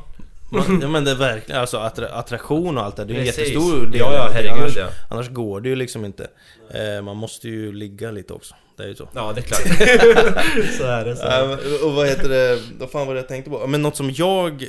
Man, 0.54 0.80
ja 0.82 0.88
men 0.88 1.04
det 1.06 1.12
är 1.12 1.16
verkligen, 1.16 1.62
alltså 1.62 1.78
attra, 1.78 2.08
attraktion 2.08 2.78
och 2.78 2.84
allt 2.84 2.96
det, 2.96 3.06
det 3.06 3.14
är 3.14 3.20
en 3.20 3.26
Precis. 3.26 3.38
jättestor 3.50 3.86
del 3.86 4.00
Ja, 4.00 4.14
ja, 4.14 4.30
herregud, 4.34 4.52
annars, 4.60 4.78
ja. 4.78 4.88
annars 5.10 5.30
går 5.30 5.62
det 5.62 5.70
ju 5.70 5.76
liksom 5.76 6.06
inte. 6.06 6.28
Eh, 6.70 7.02
man 7.02 7.18
måste 7.18 7.48
ju 7.50 7.72
ligga 7.74 8.12
lite 8.12 8.34
också. 8.34 8.56
Det 8.78 8.84
är 8.84 8.88
ju 8.88 8.96
så. 8.96 9.10
Ja, 9.14 9.34
det 9.36 9.42
är 9.42 9.44
klart. 9.44 9.62
så 10.78 10.84
är 10.84 11.06
det. 11.06 11.16
Så. 11.16 11.26
är 11.26 11.48
det. 11.48 11.86
Och 11.86 11.94
vad 11.94 12.08
heter 12.08 12.30
det, 12.30 12.60
vad 12.80 12.92
fan 12.92 13.08
var 13.08 13.14
det 13.14 13.20
jag 13.20 13.28
tänkte 13.28 13.50
på? 13.52 13.68
Men 13.68 13.82
något 13.82 13.96
som 13.96 14.12
jag... 14.12 14.64
eh, 14.64 14.68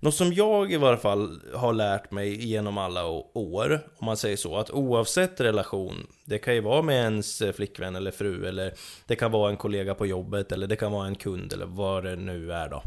Något 0.00 0.14
som 0.14 0.32
jag 0.32 0.72
i 0.72 0.76
varje 0.76 0.98
fall 0.98 1.40
har 1.54 1.72
lärt 1.72 2.10
mig 2.10 2.44
genom 2.46 2.78
alla 2.78 3.04
år, 3.34 3.80
om 3.98 4.04
man 4.06 4.16
säger 4.16 4.36
så, 4.36 4.56
att 4.56 4.70
oavsett 4.70 5.40
relation, 5.40 6.06
det 6.24 6.38
kan 6.38 6.54
ju 6.54 6.60
vara 6.60 6.82
med 6.82 6.96
ens 6.96 7.42
eh, 7.42 7.52
flickvän 7.52 7.96
eller 7.96 8.10
fru, 8.10 8.46
eller 8.48 8.72
det 9.06 9.16
kan 9.16 9.30
vara 9.32 9.50
en 9.50 9.56
kollega 9.56 9.94
på 9.94 10.06
jobbet, 10.06 10.52
eller 10.52 10.66
det 10.66 10.76
kan 10.76 10.92
vara 10.92 11.06
en 11.06 11.14
kund, 11.14 11.52
eller 11.52 11.66
vad 11.66 12.04
det 12.04 12.16
nu 12.16 12.52
är 12.52 12.68
då. 12.68 12.82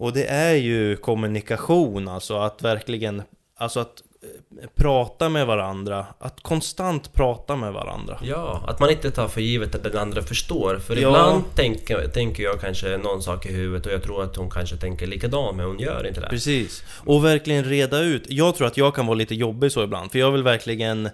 Och 0.00 0.12
det 0.12 0.24
är 0.26 0.54
ju 0.54 0.96
kommunikation, 0.96 2.08
alltså 2.08 2.36
att 2.38 2.62
verkligen, 2.62 3.22
alltså 3.58 3.80
att 3.80 4.02
eh, 4.22 4.68
prata 4.74 5.28
med 5.28 5.46
varandra. 5.46 6.06
Att 6.18 6.40
konstant 6.42 7.12
prata 7.12 7.56
med 7.56 7.72
varandra. 7.72 8.18
Ja, 8.22 8.64
att 8.68 8.80
man 8.80 8.90
inte 8.90 9.10
tar 9.10 9.28
för 9.28 9.40
givet 9.40 9.74
att 9.74 9.82
den 9.82 9.96
andra 9.98 10.22
förstår. 10.22 10.78
För 10.78 10.96
Ja. 10.96 11.08
ibland 11.08 11.44
tänker, 11.54 12.08
tänker 12.08 12.42
jag 12.42 12.60
kanske 12.60 12.96
någon 12.96 13.22
sak 13.22 13.46
i 13.46 13.52
huvudet 13.52 13.86
och 13.86 13.92
jag 13.92 14.02
tror 14.02 14.22
att 14.22 14.36
hon 14.36 14.50
kanske 14.50 14.76
tänker 14.76 15.06
likadant 15.06 15.56
men 15.56 15.66
hon 15.66 15.78
gör 15.78 16.06
inte 16.06 16.20
det. 16.20 16.28
Precis. 16.28 16.82
Och 17.06 17.24
verkligen 17.24 17.64
reda 17.64 18.00
ut. 18.00 18.24
Jag 18.28 18.54
tror 18.54 18.66
att 18.66 18.76
jag 18.76 18.94
kan 18.94 19.06
vara 19.06 19.14
lite 19.16 19.34
jobbig 19.34 19.72
så 19.72 19.84
ibland. 19.84 20.12
För 20.12 20.18
jag 20.18 20.30
vill 20.30 20.42
verkligen... 20.42 21.08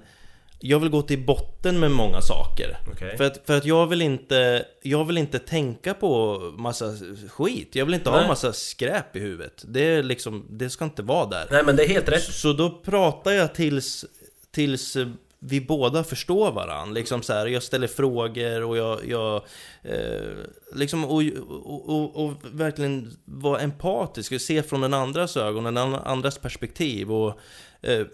Jag 0.59 0.79
vill 0.79 0.89
gå 0.89 1.03
till 1.03 1.25
botten 1.25 1.81
med 1.81 1.91
många 1.91 2.21
saker. 2.21 2.79
Okej. 2.93 3.17
För, 3.17 3.25
att, 3.25 3.47
för 3.47 3.57
att 3.57 3.65
jag 3.65 3.87
vill 3.87 4.03
inte... 4.03 4.67
Jag 4.83 5.05
vill 5.05 5.19
inte 5.19 5.39
tänka 5.39 5.95
på 5.95 6.39
massa 6.59 6.95
skit. 7.29 7.75
Jag 7.75 7.85
vill 7.85 7.95
inte 7.95 8.11
ha 8.11 8.19
Nej. 8.19 8.29
massa 8.29 8.53
skräp 8.53 9.17
i 9.17 9.21
huvudet. 9.21 9.65
Det 9.69 9.81
är 9.81 10.03
liksom... 10.03 10.47
Det 10.51 10.71
ska 10.71 10.85
inte 10.85 11.03
vara 11.03 11.27
där. 11.27 11.47
Nej 11.51 11.63
men 11.65 11.77
det 11.77 11.85
är 11.85 11.89
helt 11.89 12.09
rätt. 12.09 12.23
Så 12.23 12.53
då 12.53 12.71
pratar 12.71 13.33
jag 13.33 13.55
tills, 13.55 14.05
tills 14.51 14.97
vi 15.39 15.61
båda 15.61 16.05
förstår 16.05 16.53
varandra. 16.53 16.95
Liksom 16.95 17.23
så 17.23 17.33
här, 17.33 17.47
jag 17.47 17.63
ställer 17.63 17.87
frågor 17.87 18.63
och 18.63 18.77
jag... 18.77 19.01
jag 19.09 19.43
eh, 19.83 20.33
liksom, 20.75 21.05
och, 21.05 21.23
och, 21.49 21.89
och, 21.89 22.25
och 22.25 22.33
verkligen 22.53 23.13
vara 23.25 23.61
empatisk 23.61 24.33
och 24.33 24.41
se 24.41 24.63
från 24.63 24.81
den 24.81 24.95
andras 24.95 25.37
ögon, 25.37 25.65
den 25.65 25.77
andras 25.95 26.39
perspektiv. 26.39 27.13
Och, 27.13 27.41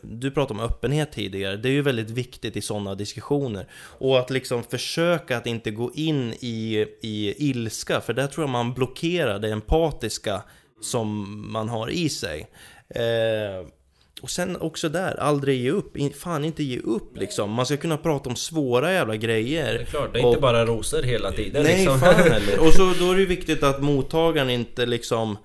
du 0.02 0.30
pratade 0.30 0.60
om 0.60 0.66
öppenhet 0.66 1.12
tidigare. 1.12 1.56
Det 1.56 1.68
är 1.68 1.72
ju 1.72 1.82
väldigt 1.82 2.10
viktigt 2.10 2.56
i 2.56 2.60
sådana 2.60 2.94
diskussioner. 2.94 3.66
Och 3.98 4.18
att 4.18 4.30
liksom 4.30 4.62
försöka 4.62 5.36
att 5.36 5.46
inte 5.46 5.70
gå 5.70 5.90
in 5.94 6.32
i, 6.40 6.86
i 7.00 7.34
ilska, 7.50 8.00
för 8.00 8.12
där 8.12 8.26
tror 8.26 8.42
jag 8.42 8.50
man 8.50 8.74
blockerar 8.74 9.38
det 9.38 9.48
empatiska 9.52 10.42
som 10.80 11.26
man 11.52 11.68
har 11.68 11.90
i 11.90 12.08
sig. 12.08 12.46
Eh, 12.94 13.66
och 14.22 14.30
sen 14.30 14.56
också 14.56 14.88
där, 14.88 15.20
aldrig 15.20 15.60
ge 15.60 15.70
upp. 15.70 15.96
In- 15.96 16.12
Fan 16.12 16.44
inte 16.44 16.62
ge 16.62 16.78
upp 16.78 17.16
liksom. 17.16 17.50
Man 17.50 17.66
ska 17.66 17.76
kunna 17.76 17.96
prata 17.96 18.28
om 18.30 18.36
svåra 18.36 18.92
jävla 18.92 19.16
grejer. 19.16 19.72
Det 19.74 19.80
är 19.80 19.84
klart, 19.84 20.12
det 20.12 20.18
är 20.18 20.24
Och- 20.24 20.28
inte 20.30 20.40
bara 20.40 20.66
rosor 20.66 21.02
hela 21.02 21.32
tiden 21.32 21.62
Nej, 21.62 21.76
liksom. 21.76 22.00
fan 22.00 22.14
heller. 22.32 22.60
Och 22.66 22.72
så 22.72 22.92
då 22.98 23.10
är 23.10 23.14
det 23.14 23.20
ju 23.20 23.26
viktigt 23.26 23.62
att 23.62 23.82
mottagaren 23.82 24.50
inte 24.50 24.86
liksom... 24.86 25.36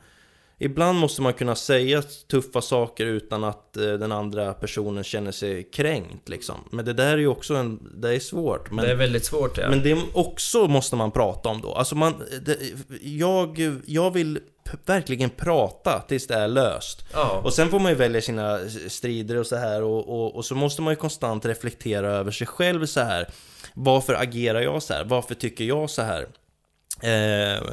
Ibland 0.60 1.00
måste 1.00 1.22
man 1.22 1.34
kunna 1.34 1.56
säga 1.56 2.04
tuffa 2.32 2.62
saker 2.62 3.06
utan 3.06 3.44
att 3.44 3.78
eh, 3.78 3.84
den 3.84 4.12
andra 4.12 4.54
personen 4.54 5.04
känner 5.04 5.32
sig 5.32 5.64
kränkt 5.64 6.30
liksom. 6.30 6.56
Men 6.72 6.86
det 6.86 6.94
där 6.94 7.14
är 7.14 7.18
ju 7.18 7.28
också 7.28 7.56
en... 7.56 7.92
Det 8.02 8.16
är 8.16 8.20
svårt. 8.20 8.72
Men... 8.72 8.86
Det 8.86 8.92
är 8.92 8.96
väldigt 8.96 9.26
svårt 9.26 9.58
ja. 9.58 9.70
Men 9.70 9.84
det 9.84 9.98
också 10.14 10.68
måste 10.68 10.96
man 10.96 11.12
prata 11.12 11.50
om 11.50 11.62
då. 11.62 11.74
Alltså 11.74 11.96
man, 11.96 12.24
det, 12.46 12.58
jag, 13.02 13.80
jag 13.86 14.12
vill 14.12 14.40
verkligen 14.86 15.30
prata 15.30 16.00
tills 16.08 16.28
det 16.28 16.36
är 16.36 16.48
löst. 16.48 17.06
Ja. 17.14 17.42
Och 17.44 17.54
sen 17.54 17.70
får 17.70 17.80
man 17.80 17.92
ju 17.92 17.98
välja 17.98 18.22
sina 18.22 18.60
strider 18.88 19.38
och 19.38 19.48
så 19.48 19.56
här 19.56 19.84
och, 19.84 20.10
och, 20.10 20.36
och 20.36 20.46
så 20.46 20.56
måste 20.56 20.82
man 20.82 20.92
ju 20.92 20.96
konstant 20.96 21.46
reflektera 21.46 22.12
över 22.12 22.32
sig 22.32 22.48
själv 22.48 22.86
så 22.86 23.00
här. 23.00 23.28
Varför 23.74 24.14
agerar 24.14 24.62
jag 24.62 24.84
så 24.84 24.94
här? 24.94 25.04
Varför 25.04 25.36
tycker 25.36 25.64
jag 25.64 25.90
så 25.90 26.02
här? 26.02 26.28
Eh, 27.02 27.64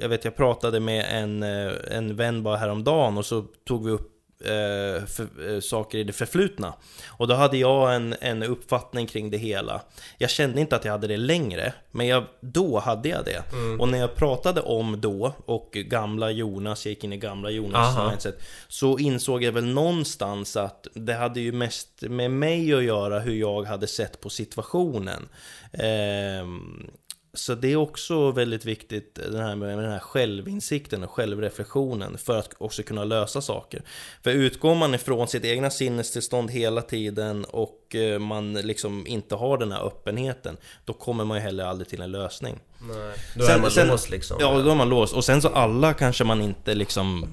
jag 0.00 0.08
vet, 0.08 0.24
jag 0.24 0.36
pratade 0.36 0.80
med 0.80 1.06
en, 1.10 1.42
eh, 1.42 1.72
en 1.90 2.16
vän 2.16 2.42
bara 2.42 2.56
häromdagen 2.56 3.18
och 3.18 3.26
så 3.26 3.44
tog 3.64 3.84
vi 3.84 3.90
upp 3.90 4.12
eh, 4.40 5.06
för, 5.06 5.54
eh, 5.54 5.60
saker 5.60 5.98
i 5.98 6.04
det 6.04 6.12
förflutna. 6.12 6.74
Och 7.08 7.28
då 7.28 7.34
hade 7.34 7.56
jag 7.56 7.94
en, 7.94 8.14
en 8.20 8.42
uppfattning 8.42 9.06
kring 9.06 9.30
det 9.30 9.36
hela. 9.36 9.80
Jag 10.18 10.30
kände 10.30 10.60
inte 10.60 10.76
att 10.76 10.84
jag 10.84 10.92
hade 10.92 11.06
det 11.06 11.16
längre, 11.16 11.72
men 11.90 12.06
jag, 12.06 12.24
då 12.40 12.78
hade 12.78 13.08
jag 13.08 13.24
det. 13.24 13.42
Och 13.78 13.88
när 13.88 13.98
jag 13.98 14.14
pratade 14.14 14.60
om 14.60 15.00
då 15.00 15.34
och 15.46 15.70
gamla 15.72 16.30
Jonas, 16.30 16.86
jag 16.86 16.90
gick 16.90 17.04
in 17.04 17.12
i 17.12 17.16
gamla 17.16 17.50
Jonas 17.50 17.98
mindset, 18.10 18.38
så 18.68 18.98
insåg 18.98 19.42
jag 19.42 19.52
väl 19.52 19.64
någonstans 19.64 20.56
att 20.56 20.86
det 20.94 21.14
hade 21.14 21.40
ju 21.40 21.52
mest 21.52 22.02
med 22.02 22.30
mig 22.30 22.74
att 22.74 22.84
göra 22.84 23.18
hur 23.18 23.34
jag 23.34 23.64
hade 23.64 23.86
sett 23.86 24.20
på 24.20 24.30
situationen. 24.30 25.28
Ehm, 25.72 26.90
så 27.36 27.54
det 27.54 27.72
är 27.72 27.76
också 27.76 28.30
väldigt 28.30 28.64
viktigt 28.64 29.14
det 29.32 29.42
här 29.42 29.56
med 29.56 29.78
den 29.78 29.90
här 29.92 29.98
självinsikten 29.98 31.04
och 31.04 31.10
självreflektionen 31.10 32.18
för 32.18 32.38
att 32.38 32.54
också 32.58 32.82
kunna 32.82 33.04
lösa 33.04 33.40
saker. 33.40 33.82
För 34.22 34.30
utgår 34.30 34.74
man 34.74 34.94
ifrån 34.94 35.28
sitt 35.28 35.44
egna 35.44 35.70
sinnestillstånd 35.70 36.50
hela 36.50 36.82
tiden 36.82 37.44
och 37.44 37.94
eh, 37.94 38.18
man 38.18 38.54
liksom 38.54 39.06
inte 39.06 39.34
har 39.34 39.58
den 39.58 39.72
här 39.72 39.86
öppenheten, 39.86 40.56
då 40.84 40.92
kommer 40.92 41.24
man 41.24 41.36
ju 41.36 41.42
heller 41.42 41.64
aldrig 41.64 41.88
till 41.88 42.02
en 42.02 42.12
lösning. 42.12 42.58
Nej. 42.80 43.18
Då 43.36 43.44
är 43.44 43.58
man 43.58 43.88
låst 43.88 44.10
liksom. 44.10 44.36
Ja, 44.40 44.58
då 44.58 44.70
är 44.70 44.74
man 44.74 44.88
låst. 44.88 45.14
Och 45.14 45.24
sen 45.24 45.42
så 45.42 45.48
alla 45.48 45.94
kanske 45.94 46.24
man 46.24 46.40
inte 46.40 46.74
liksom 46.74 47.26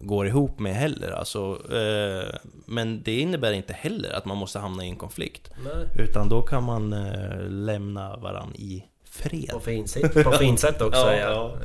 går 0.00 0.26
ihop 0.26 0.58
med 0.58 0.74
heller. 0.74 1.10
Alltså, 1.10 1.58
eh, 1.76 2.34
men 2.66 3.02
det 3.02 3.20
innebär 3.20 3.52
inte 3.52 3.72
heller 3.72 4.12
att 4.12 4.24
man 4.24 4.36
måste 4.36 4.58
hamna 4.58 4.84
i 4.84 4.88
en 4.88 4.96
konflikt. 4.96 5.50
Nej. 5.64 6.04
Utan 6.04 6.28
då 6.28 6.42
kan 6.42 6.64
man 6.64 6.92
eh, 6.92 7.48
lämna 7.48 8.16
varann 8.16 8.54
i 8.54 8.84
fred. 9.16 9.50
På 9.52 9.60
fint 9.60 9.90
sätt, 9.90 10.24
på 10.24 10.32
fint 10.32 10.60
sätt 10.60 10.82
också 10.82 11.00
Ja, 11.12 11.14
ja. 11.14 11.56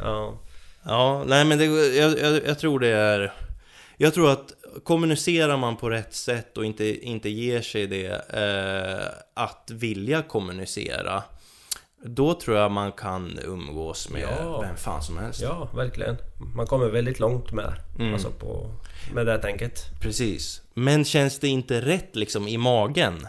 ja. 0.00 0.38
Ja. 0.84 1.24
Nej 1.26 1.44
men 1.44 1.58
det, 1.58 1.64
jag, 1.96 2.18
jag, 2.18 2.46
jag 2.46 2.58
tror 2.58 2.80
det 2.80 2.88
är... 2.88 3.32
Jag 3.96 4.14
tror 4.14 4.30
att 4.30 4.52
kommunicerar 4.84 5.56
man 5.56 5.76
på 5.76 5.90
rätt 5.90 6.14
sätt 6.14 6.58
och 6.58 6.64
inte, 6.64 7.06
inte 7.06 7.28
ger 7.28 7.60
sig 7.62 7.86
det 7.86 8.06
eh, 8.30 9.08
att 9.34 9.70
vilja 9.70 10.22
kommunicera 10.22 11.22
då 12.04 12.34
tror 12.34 12.56
jag 12.56 12.70
man 12.70 12.92
kan 12.92 13.38
umgås 13.44 14.08
med 14.08 14.22
Ja. 14.40 14.60
vem 14.60 14.76
fan 14.76 15.02
som 15.02 15.18
helst. 15.18 15.40
Ja, 15.42 15.68
verkligen. 15.76 16.16
Man 16.54 16.66
kommer 16.66 16.86
väldigt 16.88 17.20
långt 17.20 17.52
med, 17.52 17.72
Mm. 17.98 18.12
alltså 18.14 18.30
på, 18.30 18.70
med 19.14 19.26
det 19.26 19.32
här 19.32 19.38
tänket. 19.38 19.80
Precis. 20.00 20.62
Men 20.74 21.04
känns 21.04 21.38
det 21.38 21.48
inte 21.48 21.80
rätt 21.80 22.16
liksom 22.16 22.48
i 22.48 22.58
magen 22.58 23.28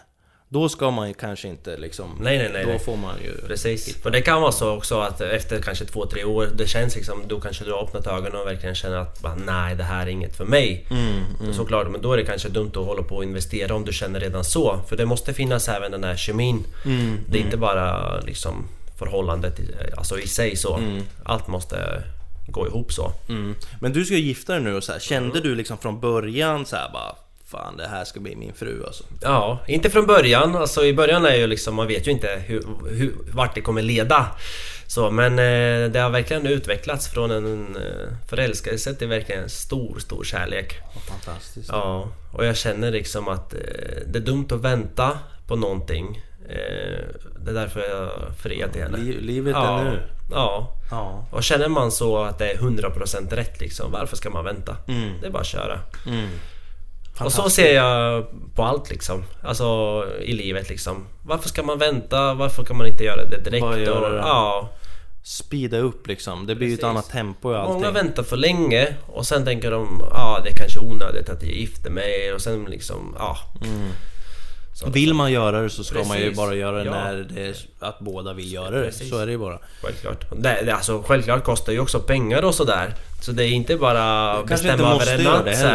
Då 0.54 0.70
ska 0.70 0.91
man 0.91 1.08
ju 1.08 1.14
kanske 1.14 1.47
inte 1.47 1.78
liksom 1.78 2.10
Nej, 2.22 2.38
nej, 2.38 2.49
nej, 2.54 2.64
Då 2.64 2.70
nej. 2.70 2.80
får 2.80 2.97
man 2.97 3.16
ju 3.24 3.47
Precis. 3.47 4.01
För 4.04 4.12
det 4.12 4.22
kan 4.22 4.41
vara 4.41 4.51
så 4.51 4.78
också 4.78 4.99
att 4.99 5.22
efter 5.22 5.62
kanske 5.62 5.86
två, 5.86 6.06
tre 6.06 6.24
år, 6.24 6.49
det 6.56 6.68
känns 6.68 6.95
liksom, 6.95 7.24
då 7.28 7.39
kanske 7.41 7.64
du 7.66 7.72
har 7.72 7.84
öppnat 7.84 8.08
ögonen 8.08 8.36
och 8.41 8.47
verkligen 8.47 8.76
känner 8.76 8.97
att 8.97 9.22
bara, 9.22 9.36
nej, 9.36 9.76
det 9.76 9.84
här 9.84 10.01
är 10.06 10.10
inget 10.10 10.36
för 10.38 10.45
mig. 10.45 10.86
mm, 10.89 11.54
Såklart, 11.54 11.88
men 11.91 12.01
då 12.01 12.14
är 12.14 12.18
det 12.18 12.26
kanske 12.26 12.49
dumt 12.49 12.70
att 12.76 12.86
hålla 12.86 13.04
på 13.04 13.16
och 13.16 13.24
investera 13.24 13.76
om 13.76 13.86
du 13.86 13.93
känner 13.93 14.20
redan 14.20 14.43
så. 14.43 14.80
För 14.89 14.95
det 14.97 15.06
måste 15.06 15.34
finnas 15.34 15.70
även 15.70 15.91
den 15.91 16.04
här 16.04 16.16
kemin. 16.16 16.64
mm, 16.86 17.20
Det 17.30 17.38
är 17.38 17.41
inte 17.41 17.58
bara 17.58 18.20
liksom 18.20 18.66
förhållandet 18.99 19.60
alltså 19.97 20.20
i 20.20 20.28
sig 20.28 20.56
så. 20.56 20.80
Allt 21.24 21.47
måste 21.47 22.04
gå 22.47 22.68
ihop 22.68 22.93
så. 22.93 23.12
mm. 23.30 23.56
Men 23.82 23.93
du 23.93 24.06
ska 24.06 24.16
gifta 24.16 24.54
dig 24.54 24.62
nu 24.62 24.76
och 24.76 24.84
så 24.84 24.91
här. 24.91 24.99
Kände 24.99 25.39
du 25.41 25.56
liksom 25.56 25.78
från 25.78 25.99
början 25.99 26.66
så 26.66 26.76
här 26.76 26.89
bara 26.93 27.16
Fan 27.54 27.78
det 27.78 27.88
här 27.88 28.04
ska 28.06 28.20
bli 28.20 28.36
min 28.36 28.54
fru 28.54 28.84
alltså 28.86 29.04
Ja, 29.22 29.60
inte 29.68 29.89
från 29.89 30.06
början. 30.08 30.56
Alltså 30.56 30.86
i 30.86 30.93
början 30.93 31.26
är 31.26 31.36
ju 31.36 31.47
liksom, 31.47 31.76
man 31.76 31.88
vet 31.88 32.08
ju 32.08 32.12
inte 32.12 32.43
hur, 32.47 32.64
hur, 32.89 33.14
vart 33.34 33.56
det 33.56 33.62
kommer 33.62 33.82
leda. 33.82 34.26
Så, 34.88 35.12
men 35.12 35.32
eh, 35.39 35.91
det 35.91 35.99
har 35.99 36.10
verkligen 36.10 36.45
utvecklats 36.47 37.08
från 37.08 37.32
en 37.32 37.76
eh, 37.76 38.28
förälskelse 38.30 38.93
till 38.95 39.08
verkligen 39.08 39.43
en 39.43 39.49
stor, 39.49 39.99
stor 39.99 40.24
kärlek. 40.24 40.80
Fantastiskt 41.10 41.70
Ja, 41.72 42.08
och 42.34 42.45
jag 42.45 42.58
känner 42.58 42.91
liksom 42.91 43.28
att 43.28 43.54
eh, 43.54 43.60
det 44.08 44.20
är 44.20 44.24
dumt 44.24 44.47
att 44.51 44.62
vänta 44.62 45.20
på 45.47 45.56
någonting. 45.56 46.22
Eh, 46.49 46.56
det 47.45 47.49
är 47.49 47.54
därför 47.54 47.80
jag 47.89 48.12
friar 48.38 48.68
till 48.68 48.82
henne. 48.82 48.97
Li- 48.97 49.22
Livet 49.22 49.54
ja, 49.56 49.80
är 49.80 49.84
nu 49.84 49.99
Ja, 50.32 50.78
Ja 50.91 51.26
och 51.32 51.43
känner 51.43 51.68
man 51.68 51.91
så 51.91 52.24
att 52.24 52.39
det 52.39 52.51
är 52.51 52.58
100% 52.58 53.36
rätt 53.36 53.60
liksom, 53.62 53.91
varför 53.91 54.16
ska 54.16 54.30
man 54.30 54.45
vänta? 54.45 54.78
mm. 54.88 55.14
Det 55.22 55.28
är 55.28 55.32
bara 55.32 55.39
att 55.41 55.47
köra. 55.47 55.80
Mm. 56.08 56.30
Och 57.20 57.32
så 57.32 57.49
ser 57.49 57.76
jag 57.76 58.26
på 58.55 58.64
allt 58.64 58.89
liksom. 58.89 59.24
Alltså 59.43 60.05
i 60.22 60.34
livet 60.34 60.70
liksom. 60.70 61.07
Varför 61.24 61.49
ska 61.49 61.64
man 61.64 61.80
vänta? 61.80 62.34
Varför 62.34 62.64
kan 62.64 62.78
man 62.78 62.88
inte 62.88 63.03
göra 63.03 63.26
det 63.26 63.43
direkt? 63.43 63.61
Bara 63.61 63.80
göra 63.80 64.09
det. 64.09 64.18
Ja. 64.18 64.70
Speeda 65.24 65.78
upp 65.78 66.07
liksom 66.07 66.47
Det 66.47 66.55
blir 66.55 66.68
ju 66.68 66.74
ett 66.74 66.84
annat 66.84 67.09
tempo 67.09 67.53
i 67.53 67.55
allting 67.55 67.74
Många 67.74 67.91
väntar 67.91 68.24
för 68.24 68.38
länge 68.38 68.95
och 69.07 69.26
sen 69.26 69.45
tänker 69.45 69.72
de 69.72 70.01
ja 70.01 70.16
ah, 70.16 70.39
det 70.43 70.49
är 70.49 70.55
kanske 70.55 70.80
onödigt 70.80 71.30
att 71.30 71.43
jag 71.43 71.51
gifter 71.51 71.89
mig 71.89 72.34
och 72.34 72.41
sen 72.41 72.66
liksom 72.66 73.16
ja. 73.20 73.38
mm. 73.61 73.91
Vill 74.94 75.14
man 75.14 75.32
göra 75.32 75.62
det 75.62 75.70
så 75.70 75.84
ska 75.84 76.04
man 76.04 76.18
ju 76.18 76.24
Precis. 76.24 76.38
bara 76.38 76.56
göra 76.56 76.78
det 76.78 76.86
Ja. 76.86 76.92
när 76.92 77.16
det 77.34 77.42
är, 77.48 77.56
att 77.80 78.00
båda 78.00 78.34
vill 78.34 78.54
göra 78.54 78.70
det. 78.72 78.86
Precis. 78.86 79.10
Så 79.10 79.18
är 79.18 79.26
det 79.26 79.32
ju 79.32 79.38
bara. 79.38 79.60
Självklart. 79.82 80.26
Det, 80.32 80.62
det, 80.66 80.74
alltså, 80.76 81.04
självklart 81.08 81.44
kostar 81.44 81.74
ju 81.74 81.80
också 81.80 82.00
pengar 82.00 82.44
och 82.46 82.56
sådär. 82.56 82.94
Så 83.22 83.32
det 83.32 83.44
är 83.46 83.50
inte 83.50 83.76
bara 83.78 84.34
Kanske 84.48 84.68
bestämma 84.68 84.94
över 84.96 85.14
en 85.18 85.24
natt 85.24 85.58
så, 85.58 85.68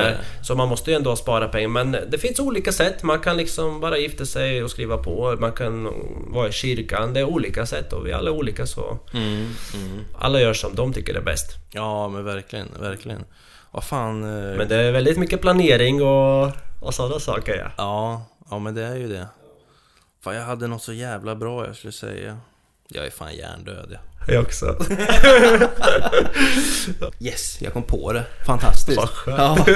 så 0.47 0.55
man 0.55 0.69
måste 0.69 0.91
ju 0.91 0.97
ändå 0.97 1.17
spara 1.17 1.49
pengar. 1.49 1.69
Men 1.69 1.97
det 2.09 2.19
finns 2.19 2.41
olika 2.41 2.73
sätt. 2.73 3.03
Man 3.03 3.19
kan 3.21 3.37
liksom 3.37 3.81
bara 3.81 3.99
gifta 3.99 4.25
sig 4.27 4.65
och 4.65 4.71
skriva 4.71 4.97
på. 4.97 5.37
Man 5.41 5.53
kan 5.53 5.89
vara 6.33 6.49
i 6.49 6.53
kyrkan. 6.53 7.15
Det 7.15 7.21
är 7.21 7.25
olika 7.25 7.67
sätt 7.67 7.93
och 7.93 8.07
vi 8.07 8.13
alla 8.13 8.31
är 8.31 8.35
olika 8.35 8.67
så 8.67 8.99
Mm, 9.15 9.27
mm. 9.75 10.05
alla 10.19 10.41
gör 10.41 10.55
som 10.55 10.75
de 10.75 10.93
tycker 10.93 11.15
är 11.15 11.21
bäst. 11.21 11.57
Ja 11.73 12.09
men 12.09 12.25
verkligen, 12.25 12.69
verkligen. 12.81 13.25
Vad 13.71 13.85
fan... 13.85 14.23
eh, 14.23 14.57
Men 14.57 14.69
det 14.69 14.77
är 14.77 14.93
väldigt 14.93 15.19
mycket 15.19 15.41
planering 15.41 16.03
och, 16.03 16.51
och 16.81 16.95
sådana 16.95 17.21
saker 17.21 17.55
ja. 17.57 17.71
Ja, 17.77 18.27
ja 18.51 18.59
men 18.59 18.75
det 18.75 18.83
är 18.85 18.97
ju 18.97 19.09
det. 19.09 19.27
Fan 20.25 20.35
jag 20.35 20.43
hade 20.43 20.67
något 20.67 20.83
så 20.83 20.93
jävla 20.93 21.35
bra 21.35 21.67
jag 21.67 21.77
skulle 21.77 21.93
säga. 21.93 22.39
Jag 22.89 23.07
är 23.07 23.11
fan 23.11 23.35
hjärndöd 23.37 23.89
ja. 23.93 23.99
Jag 24.35 24.43
också. 24.43 24.77
Yes, 27.21 27.63
jag 27.63 27.73
kom 27.73 27.83
på 27.83 28.13
det. 28.13 28.25
Fantastiskt. 28.47 28.99
Ja. 29.27 29.57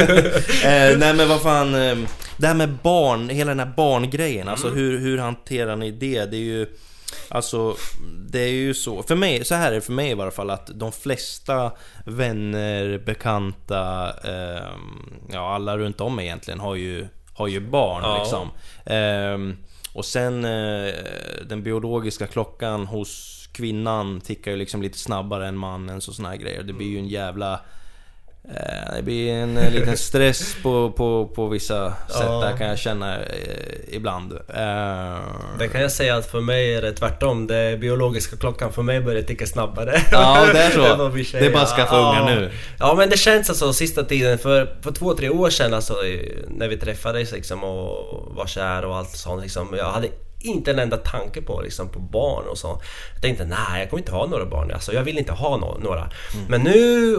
eh, 0.64 0.99
nej 0.99 1.14
men 1.14 1.29
vad 1.29 1.43
fan. 1.43 1.75
Eh, 1.75 1.97
det 2.37 2.47
här 2.47 2.55
med 2.55 2.73
barn, 2.83 3.29
hela 3.29 3.49
den 3.51 3.59
här 3.59 3.73
barngrejen. 3.77 4.49
Alltså 4.49 4.66
Mm. 4.66 4.79
hur, 4.79 4.99
hur 4.99 5.18
hanterar 5.18 5.77
ni 5.77 5.91
det? 5.91 6.25
Det 6.25 6.37
är 6.37 6.41
ju... 6.41 6.66
Alltså, 7.29 7.77
det 8.31 8.41
är 8.41 8.49
ju 8.53 8.75
så. 8.75 9.03
För 9.03 9.14
mig, 9.14 9.45
så 9.45 9.55
här 9.55 9.70
är 9.70 9.75
det 9.75 9.81
för 9.81 9.93
mig 9.93 10.11
i 10.11 10.14
varje 10.14 10.31
fall 10.31 10.51
att 10.51 10.70
de 10.75 10.93
flesta 10.93 11.73
vänner, 12.07 12.99
bekanta, 13.07 14.11
ehm, 14.25 15.20
ja 15.33 15.55
alla 15.55 15.79
runt 15.79 16.01
om 16.01 16.20
egentligen 16.20 16.61
har 16.61 16.75
ju, 16.75 17.09
har 17.35 17.49
ju 17.49 17.61
barn 17.61 18.03
Ja. 18.05 18.18
liksom. 18.18 18.51
Ehm, 18.87 19.57
och 19.95 20.05
sen 20.05 20.45
eh, 20.45 20.93
den 21.47 21.62
biologiska 21.62 22.26
klockan 22.26 22.87
hos 22.87 23.28
kvinnan 23.53 24.20
tickar 24.20 24.51
ju 24.51 24.57
liksom 24.57 24.83
lite 24.83 24.99
snabbare 24.99 25.49
än 25.49 25.57
mannens 25.57 26.09
och 26.09 26.14
såna 26.14 26.28
här 26.28 26.37
grejer. 26.37 26.62
Det 26.62 26.72
blir 26.72 26.87
ju 26.89 26.99
en 26.99 27.09
jävla... 27.09 27.61
Eh, 28.49 28.97
det 28.97 29.03
blir 29.03 29.32
en 29.32 29.57
eh, 29.57 29.72
liten 29.72 29.97
stress 30.09 30.57
på, 30.62 30.90
på, 30.90 31.26
på 31.34 31.49
vissa 31.49 31.88
sätt 31.90 32.26
Ja. 32.28 32.40
där 32.40 32.57
kan 32.57 32.66
jag 32.68 32.78
känna 32.78 33.16
eh, 33.20 33.24
ibland. 33.88 34.38
Det 35.59 35.68
kan 35.72 35.80
jag 35.80 35.93
säga 35.93 36.16
att 36.16 36.26
för 36.26 36.40
mig 36.40 36.74
är 36.74 36.82
det 36.82 36.93
tvärtom. 36.93 37.47
Det 37.47 37.80
biologiska 37.80 38.36
klockan 38.36 38.72
för 38.72 38.82
mig 38.82 39.01
börjar 39.01 39.22
ticka 39.22 39.47
snabbare. 39.47 40.01
Ja, 40.12 40.47
det 40.53 40.59
är 40.59 40.70
så. 41.30 41.38
Det 41.38 41.47
är 41.47 41.53
bara 41.53 41.62
att 41.62 41.68
skaffa 41.76 41.95
Ja. 41.97 42.24
nu. 42.26 42.51
Ja 42.78 42.95
men 42.95 43.11
det 43.11 43.16
känns 43.16 43.49
alltså 43.51 43.72
sista 43.72 44.05
tiden, 44.05 44.38
för, 44.38 44.76
för 44.82 44.93
två, 44.93 45.14
tre 45.14 45.28
år 45.30 45.51
sedan 45.51 45.74
alltså 45.74 45.95
när 46.49 46.68
vi 46.68 46.76
träffades 46.76 47.32
liksom 47.32 47.64
och 47.64 48.34
var 48.36 48.47
kär 48.47 48.84
och 48.84 48.97
allt 48.97 49.11
sånt 49.11 49.43
liksom. 49.43 49.74
Jag 49.76 49.84
hade 49.90 50.09
inte 50.40 50.70
en 50.70 50.78
enda 50.78 50.97
tanke 50.97 51.43
på, 51.43 51.61
liksom, 51.61 51.88
på 51.88 51.99
barn 51.99 52.45
och 52.49 52.59
så. 52.59 52.80
Jag 53.14 53.22
tänkte 53.22 53.45
nej, 53.45 53.80
jag 53.80 53.90
kommer 53.90 54.01
inte 54.01 54.12
ha 54.12 54.26
några 54.26 54.47
barn. 54.47 54.70
Alltså, 54.72 54.93
jag 54.93 55.03
vill 55.03 55.18
inte 55.18 55.32
ha 55.32 55.57
no 55.57 55.78
några. 55.82 56.01
Mm. 56.01 56.47
Men 56.49 56.62
nu 56.62 57.16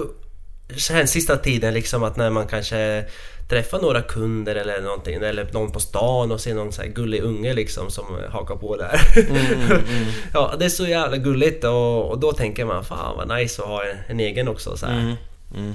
känns 0.79 1.11
sista 1.11 1.37
tiden 1.37 1.73
liksom 1.73 2.03
att 2.03 2.17
när 2.17 2.29
man 2.29 2.47
kanske 2.47 3.05
träffar 3.49 3.81
några 3.81 4.01
kunder 4.01 4.55
eller 4.55 4.81
någonting 4.81 5.15
eller 5.15 5.47
någon 5.51 5.71
på 5.71 5.79
stan 5.79 6.31
och 6.31 6.41
ser 6.41 6.53
någon 6.53 6.71
så 6.71 6.81
här 6.81 6.89
gullig 6.89 7.21
unge 7.21 7.53
liksom 7.53 7.91
som 7.91 8.05
hakar 8.29 8.55
på 8.55 8.77
där. 8.77 8.99
Mm, 9.29 9.79
ja, 10.33 10.53
det 10.59 10.65
är 10.65 10.69
så 10.69 10.87
jävla 10.87 11.17
gulligt 11.17 11.63
och, 11.63 12.09
och 12.09 12.19
då 12.19 12.31
tänker 12.31 12.65
man 12.65 12.83
fan 12.83 13.17
vad 13.17 13.37
nice 13.37 13.61
att 13.61 13.67
ha 13.67 13.83
en, 13.85 13.97
en 14.07 14.19
egen 14.19 14.47
också 14.47 14.77
så 14.77 14.85
här. 14.85 15.15
Mm. 15.57 15.73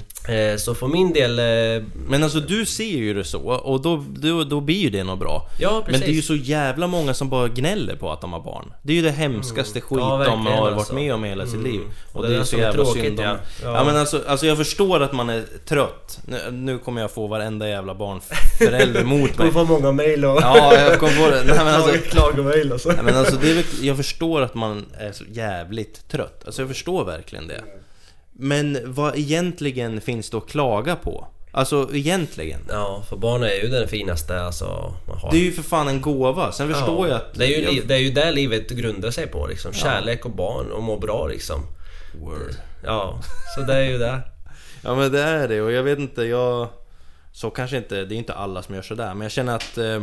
Eh, 0.53 0.57
Så 0.57 0.75
för 0.75 0.87
min 0.87 1.13
del... 1.13 1.39
eh, 1.39 1.83
Men 2.07 2.23
alltså 2.23 2.39
du 2.39 2.65
ser 2.65 2.83
ju 2.97 3.13
det 3.13 3.23
så 3.23 3.39
och 3.49 3.81
då, 3.81 4.05
då, 4.09 4.43
då 4.43 4.59
blir 4.61 4.75
ju 4.77 4.89
det 4.89 5.03
nog 5.03 5.19
bra. 5.19 5.47
Ja, 5.59 5.71
Men 5.73 5.83
precis. 5.85 6.01
det 6.05 6.11
är 6.11 6.15
ju 6.15 6.21
så 6.21 6.35
jävla 6.35 6.87
många 6.87 7.13
som 7.13 7.29
bara 7.29 7.47
gnäller 7.47 7.95
på 7.95 8.11
att 8.11 8.21
de 8.21 8.33
har 8.33 8.39
barn. 8.39 8.73
Det 8.83 8.91
är 8.93 8.95
ju 8.95 9.01
det 9.01 9.11
hemskaste 9.11 9.81
skit 9.81 9.91
Mm. 9.99 10.09
Ja, 10.09 10.23
de 10.25 10.45
har 10.45 10.61
varit 10.61 10.73
alltså. 10.77 10.93
med 10.95 11.13
om 11.13 11.23
hela 11.23 11.45
sitt 11.45 11.53
Mm. 11.55 11.71
liv. 11.71 11.81
Och 12.11 12.15
Och 12.15 12.23
det 12.23 12.29
det, 12.29 12.35
är 12.35 12.39
är 12.39 12.43
så 12.43 12.55
jävla 12.57 12.83
tråkigt, 12.83 13.03
synd 13.03 13.19
om... 13.19 13.25
ja. 13.25 13.35
Ja. 13.63 13.73
Ja. 13.73 13.83
men 13.83 13.97
alltså, 13.97 14.21
alltså 14.27 14.45
jag 14.45 14.57
förstår 14.57 14.99
att 14.99 15.13
man 15.13 15.29
är 15.29 15.43
trött. 15.65 16.19
Nu, 16.27 16.37
nu 16.51 16.77
kommer 16.79 17.01
jag 17.01 17.11
få 17.11 17.27
varenda 17.27 17.69
jävla 17.69 17.95
barnförälder 17.95 19.03
mot 19.13 19.37
Du 19.37 19.43
mig. 19.43 19.51
får 19.51 19.65
många 19.65 19.91
mail 19.91 20.25
och... 20.25 20.39
Ja, 20.41 20.73
jag 20.75 20.99
kom 20.99 21.09
på 21.09 21.29
det. 21.31 21.43
Nej, 21.45 21.55
men 21.57 21.67
alltså, 21.67 21.91
Klagomail 22.09 22.71
och 22.71 22.81
så. 22.81 22.89
Nej, 22.91 23.03
men 23.03 23.15
alltså, 23.15 23.35
det 23.41 23.51
är 23.51 23.65
jag 23.81 23.97
förstår 23.97 24.41
att 24.41 24.55
man 24.55 24.85
är 24.99 25.11
så 25.11 25.23
jävligt 25.31 26.07
trött. 26.09 26.43
Alltså 26.45 26.61
jag 26.61 26.69
förstår 26.69 27.05
verkligen 27.05 27.47
det. 27.47 27.61
Men 28.41 28.93
vad 28.93 29.17
egentligen 29.17 30.01
finns 30.01 30.29
det 30.29 30.37
att 30.37 30.47
klaga 30.47 30.95
på? 30.95 31.27
Alltså 31.51 31.89
egentligen. 31.93 32.59
Ja, 32.69 33.03
för 33.09 33.17
barn 33.17 33.43
är 33.43 33.63
ju 33.63 33.67
den 33.67 33.87
finaste 33.87 34.41
alltså 34.41 34.93
man 35.07 35.17
har. 35.17 35.31
Det 35.31 35.37
är 35.37 35.41
ju 35.41 35.51
för 35.51 35.63
fan 35.63 35.87
en 35.87 36.01
gåva. 36.01 36.51
Sen 36.51 36.73
förstår 36.73 37.07
jag 37.07 37.15
att... 37.15 37.33
det, 37.33 37.45
är 37.45 37.59
ju, 37.59 37.77
jag, 37.77 37.87
det 37.87 37.95
är 37.95 37.99
ju 37.99 38.11
där 38.11 38.31
livet 38.31 38.69
grundar 38.69 39.11
sig 39.11 39.27
på 39.27 39.47
liksom. 39.47 39.73
Kärlek 39.73 40.25
och 40.25 40.31
barn 40.31 40.71
och 40.71 40.83
må 40.83 40.97
bra 40.97 41.27
liksom. 41.27 41.61
Word. 42.21 42.55
Ja, 42.83 43.19
så 43.55 43.61
det 43.61 43.73
är 43.73 43.89
ju 43.89 43.97
det. 43.97 44.21
Ja 44.81 44.95
men 44.95 45.11
det 45.11 45.21
är 45.21 45.47
det 45.47 45.61
och 45.61 45.71
jag 45.71 45.83
vet 45.83 45.99
inte, 45.99 46.23
jag... 46.23 46.67
Så 47.31 47.49
kanske 47.49 47.77
inte, 47.77 48.05
det 48.05 48.15
är 48.15 48.17
inte 48.17 48.33
alla 48.33 48.63
som 48.63 48.75
gör 48.75 48.81
sådär 48.81 49.13
men 49.13 49.21
jag 49.21 49.31
känner 49.31 49.55
att 49.55 49.77
eh, 49.77 50.01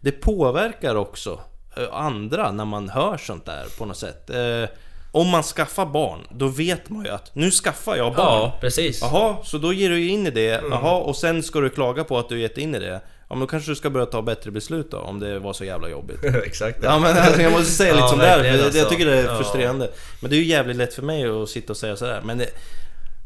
Det 0.00 0.12
påverkar 0.12 0.94
också 0.94 1.40
eh, 1.76 1.94
andra 1.94 2.52
när 2.52 2.64
man 2.64 2.88
hör 2.88 3.16
sånt 3.16 3.46
där 3.46 3.64
på 3.78 3.84
något 3.84 3.96
sätt 3.96 4.30
eh, 4.30 4.64
Om 5.16 5.28
man 5.28 5.42
skaffar 5.42 5.86
barn, 5.86 6.18
då 6.30 6.48
vet 6.48 6.90
man 6.90 7.04
ju 7.04 7.10
att 7.10 7.34
nu 7.34 7.50
skaffar 7.50 7.96
jag 7.96 8.14
barn 8.14 8.26
Ja, 8.42 8.58
precis. 8.60 9.00
Jaha, 9.02 9.36
så 9.44 9.58
då 9.58 9.72
ger 9.72 9.90
du 9.90 10.00
ju 10.00 10.08
in 10.10 10.26
i 10.26 10.30
det, 10.30 10.50
Mm. 10.58 10.70
jaha 10.72 10.96
och 10.96 11.16
sen 11.16 11.42
ska 11.42 11.60
du 11.60 11.70
klaga 11.70 12.04
på 12.04 12.18
att 12.18 12.28
du 12.28 12.40
gett 12.40 12.58
in 12.58 12.74
i 12.74 12.78
det 12.78 13.00
Ja 13.28 13.34
men 13.34 13.40
då 13.40 13.46
kanske 13.46 13.70
du 13.70 13.74
ska 13.76 13.90
börja 13.90 14.06
ta 14.06 14.22
bättre 14.22 14.50
beslut 14.50 14.90
då, 14.90 14.98
om 14.98 15.20
det 15.20 15.38
var 15.38 15.52
så 15.52 15.64
jävla 15.64 15.88
jobbigt 15.88 16.24
Exakt. 16.46 16.78
Ja 16.82 16.98
men 16.98 17.16
alltså, 17.16 17.42
jag 17.42 17.52
måste 17.52 17.72
säga 17.72 17.94
Ja, 17.94 17.96
lite 17.96 18.08
som 18.08 18.18
det 18.18 18.26
är, 18.26 18.36
för 18.36 18.42
verkligen, 18.42 18.56
jag, 18.58 18.66
alltså. 18.66 18.88
tycker 18.90 19.06
det 19.06 19.16
är 19.18 19.24
Ja. 19.24 19.36
frustrerande 19.38 19.90
Men 20.20 20.30
det 20.30 20.36
är 20.36 20.38
ju 20.38 20.44
jävligt 20.44 20.76
lätt 20.76 20.94
för 20.94 21.02
mig 21.02 21.42
att 21.42 21.48
sitta 21.48 21.72
och 21.72 21.76
säga 21.76 21.96
sådär 21.96 22.20
Men 22.24 22.38
det, 22.38 22.46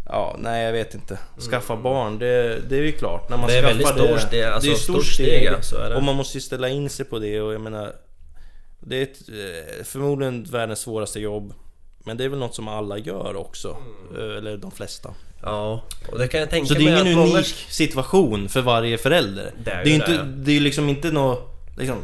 Ja, 0.07 0.36
nej 0.38 0.64
jag 0.64 0.72
vet 0.72 0.95
inte 0.95 1.18
Skaffa 1.51 1.76
barn, 1.76 2.18
det, 2.18 2.59
det 2.68 2.76
är 2.76 2.82
ju 2.82 2.93
klart 2.93 3.30
när 3.30 3.36
man 3.36 3.51
Mm. 3.51 3.62
Det 3.62 3.68
är 3.70 3.74
väldigt 3.74 3.88
stort 3.88 4.20
steg, 4.20 4.43
alltså, 4.45 4.66
det 4.68 4.72
är 4.72 4.76
ett 4.76 4.82
stort 4.82 5.05
steg, 5.07 5.26
steg, 5.26 5.45
ja, 5.45 5.62
så 5.62 5.76
är 5.76 5.91
det. 5.91 5.97
Och 5.97 6.03
man 6.03 6.16
måste 6.16 6.36
ju 6.36 6.41
ställa 6.41 6.68
in 6.68 6.91
sig 6.91 7.05
på 7.07 7.18
det 7.18 7.41
och 7.41 7.55
jag 7.55 7.61
menar 7.61 7.93
Det 8.80 8.97
är 8.99 9.03
ett, 9.03 9.18
eh, 9.28 9.84
förmodligen 9.84 10.45
världens 10.45 10.78
svåraste 10.80 11.20
jobb 11.20 11.53
Men 12.05 12.16
det 12.16 12.24
är 12.24 12.28
väl 12.28 12.38
något 12.38 12.55
som 12.55 12.68
alla 12.68 12.98
gör 12.98 13.36
också 13.36 13.76
Mm. 14.14 14.30
eh, 14.30 14.36
Eller 14.36 14.57
de 14.57 14.70
flesta 14.70 15.11
Ja, 15.42 15.82
och 16.12 16.18
det 16.18 16.28
kan 16.28 16.40
jag 16.40 16.51
tänka 16.51 16.68
Så 16.68 16.74
det 16.74 16.80
är 16.80 16.84
mig 16.84 16.92
ingen 17.03 17.18
unik 17.18 17.32
många... 17.32 17.42
situation 17.68 18.48
för 18.48 18.61
varje 18.61 18.98
förälder 18.98 19.53
Det 19.64 19.70
är 19.70 19.76
Det 19.84 19.90
är 19.90 19.92
ju 19.92 19.94
inte, 19.94 20.12
det. 20.12 20.24
det 20.36 20.57
är 20.57 20.61
liksom 20.61 20.88
inte 20.88 21.11
något 21.11 21.48
liksom 21.78 21.96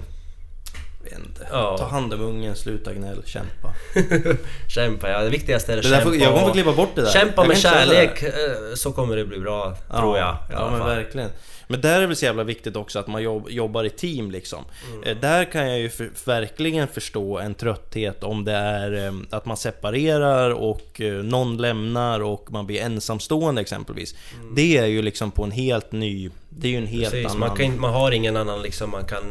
inte. 1.17 1.47
Ja. 1.53 1.77
Ta 1.79 1.85
hand 1.87 2.15
om 2.15 2.21
ungen, 2.21 2.57
sluta 2.57 2.95
gnäll, 2.95 3.23
kämpa. 3.27 3.75
Kämpa, 4.69 5.09
ja. 5.11 5.21
Det 5.23 5.31
viktigaste 5.31 5.73
är 5.73 5.79
att 5.79 5.85
kämpa. 5.85 6.01
får, 6.01 6.17
jag 6.17 6.33
kommer 6.35 6.47
få 6.47 6.53
klippa 6.53 6.73
bort 6.73 6.91
det 6.95 7.03
där. 7.03 7.11
Kämpa 7.11 7.43
Jag 7.43 7.49
med 7.49 7.59
kärlek 7.59 8.23
eh, 8.23 8.31
så 8.75 8.93
kommer 8.93 9.17
det 9.17 9.25
bli 9.25 9.39
bra, 9.39 9.77
tror 9.97 10.19
jag. 10.19 10.37
Ja, 10.53 10.71
men 10.71 10.81
verkligen. 10.87 11.31
Men 11.69 11.81
där 11.81 11.97
är 11.97 12.01
det 12.01 12.07
väl 12.07 12.17
så 12.17 12.25
jävla 12.25 12.45
viktigt 12.45 12.77
också 12.77 12.99
att 12.99 13.07
man 13.07 13.23
jobb, 13.23 13.51
jobbar 13.51 13.85
i 13.85 13.91
team 13.91 14.31
liksom. 14.31 14.65
Mm. 14.93 15.03
Eh, 15.09 15.17
Där 15.21 15.45
kan 15.45 15.69
jag 15.71 15.79
ju 15.79 15.89
för, 15.89 16.11
verkligen 16.25 16.89
förstå 16.89 17.39
en 17.39 17.55
trötthet 17.55 18.25
om 18.25 18.45
det 18.45 18.53
är 18.53 19.07
eh, 19.07 19.13
att 19.31 19.47
man 19.47 19.57
separerar 19.57 20.51
och 20.51 21.01
eh, 21.01 21.13
någon 21.13 21.57
lämnar 21.57 22.21
och 22.21 22.53
man 22.53 22.67
blir 22.67 22.81
ensamstående 22.81 23.61
exempelvis. 23.61 24.15
Det 24.57 24.79
är 24.79 24.87
ju 24.87 25.03
liksom 25.03 25.31
på 25.31 25.45
en 25.45 25.51
helt 25.51 25.93
ny... 25.93 26.31
Det 26.49 26.69
är 26.69 26.73
ju 26.73 26.79
en 26.79 26.87
helt 26.87 27.13
Mm. 27.15 27.23
Precis, 27.25 27.37
annan... 27.37 27.49
man, 27.49 27.57
kan, 27.57 27.81
man 27.81 27.93
har 27.93 28.13
ingen 28.13 28.37
annan 28.37 28.63
liksom 28.63 28.91
man 28.91 29.05
kan 29.05 29.25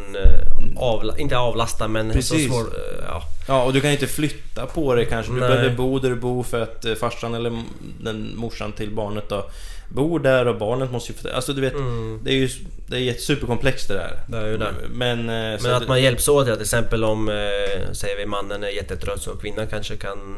avla, 0.77 1.17
inte 1.17 1.37
avlasta 1.37 1.87
men 1.87 2.11
Precis. 2.11 2.43
så 2.47 2.49
svår, 2.49 2.65
ja. 3.07 3.21
Ja, 3.47 3.63
och 3.63 3.73
du 3.73 3.81
kan 3.81 3.91
inte 3.91 4.07
flytta 4.07 4.65
på 4.65 4.95
det 4.95 5.05
kanske. 5.05 5.31
Du 5.33 5.39
Nej. 5.39 5.49
behöver 5.49 5.75
bo 5.75 5.99
där 5.99 6.09
du 6.09 6.15
bor 6.15 6.43
för 6.43 6.61
att 6.61 6.85
farsan 6.99 7.33
eller 7.35 7.63
den 8.01 8.31
morsan 8.35 8.71
till 8.71 8.91
barnet 8.91 9.29
då 9.29 9.45
bor 9.89 10.19
där 10.19 10.45
och 10.47 10.57
barnet 10.57 10.91
måste 10.91 11.11
ju... 11.23 11.29
Alltså 11.31 11.53
du 11.53 11.61
vet, 11.61 11.73
Mm. 11.73 12.19
det 12.23 12.31
är 12.31 12.35
ju 12.35 12.49
det 12.87 12.97
är 12.99 13.13
superkomplext 13.13 13.87
det 13.87 13.93
där. 13.93 14.19
Det 14.27 14.37
är 14.37 14.47
ju 14.47 14.57
det. 14.57 14.73
Men... 14.89 15.19
eh, 15.19 15.59
Men 15.63 15.73
att 15.73 15.87
man 15.87 16.01
hjälps 16.01 16.27
åt, 16.27 16.45
till 16.45 16.61
exempel 16.61 17.03
om, 17.03 17.29
eh, 17.29 17.91
säger 17.93 18.17
vi 18.17 18.25
mannen 18.25 18.63
är 18.63 18.67
jättetrött 18.69 19.21
så 19.21 19.35
kvinnan 19.35 19.67
kanske 19.67 19.95
kan 19.95 20.37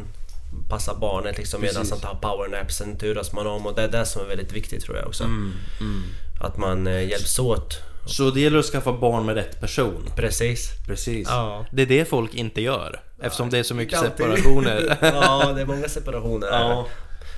passa 0.69 0.95
barnet 0.95 1.37
liksom 1.37 1.61
medan 1.61 1.85
han 1.89 1.99
tar 1.99 2.15
powernapsen 2.21 2.97
turas 2.97 3.33
man 3.33 3.47
om 3.47 3.65
och 3.65 3.75
det 3.75 3.81
är 3.83 3.87
det 3.87 4.05
som 4.05 4.21
är 4.21 4.25
väldigt 4.27 4.53
viktigt 4.53 4.83
tror 4.83 4.97
jag 4.97 5.07
också. 5.07 5.23
Mm, 5.23 5.53
mm. 5.79 6.03
Att 6.41 6.57
man 6.57 6.87
eh, 6.87 7.09
hjälps 7.09 7.39
åt. 7.39 7.77
Så 8.05 8.29
det 8.29 8.39
gäller 8.41 8.59
att 8.59 8.65
skaffa 8.65 8.93
barn 8.93 9.25
med 9.25 9.35
rätt 9.35 9.59
person. 9.59 10.09
Precis. 10.15 10.69
Precis. 10.87 11.27
Ja. 11.29 11.65
Det 11.71 11.81
är 11.81 11.85
det 11.85 12.05
folk 12.09 12.33
inte 12.33 12.61
gör. 12.61 13.01
Eftersom 13.21 13.49
det 13.49 13.57
är 13.57 13.63
så 13.63 13.75
mycket 13.75 13.99
separationer. 13.99 14.97
ja, 15.01 15.51
det 15.55 15.61
är 15.61 15.65
många 15.65 15.87
separationer. 15.89 16.47
ja. 16.47 16.87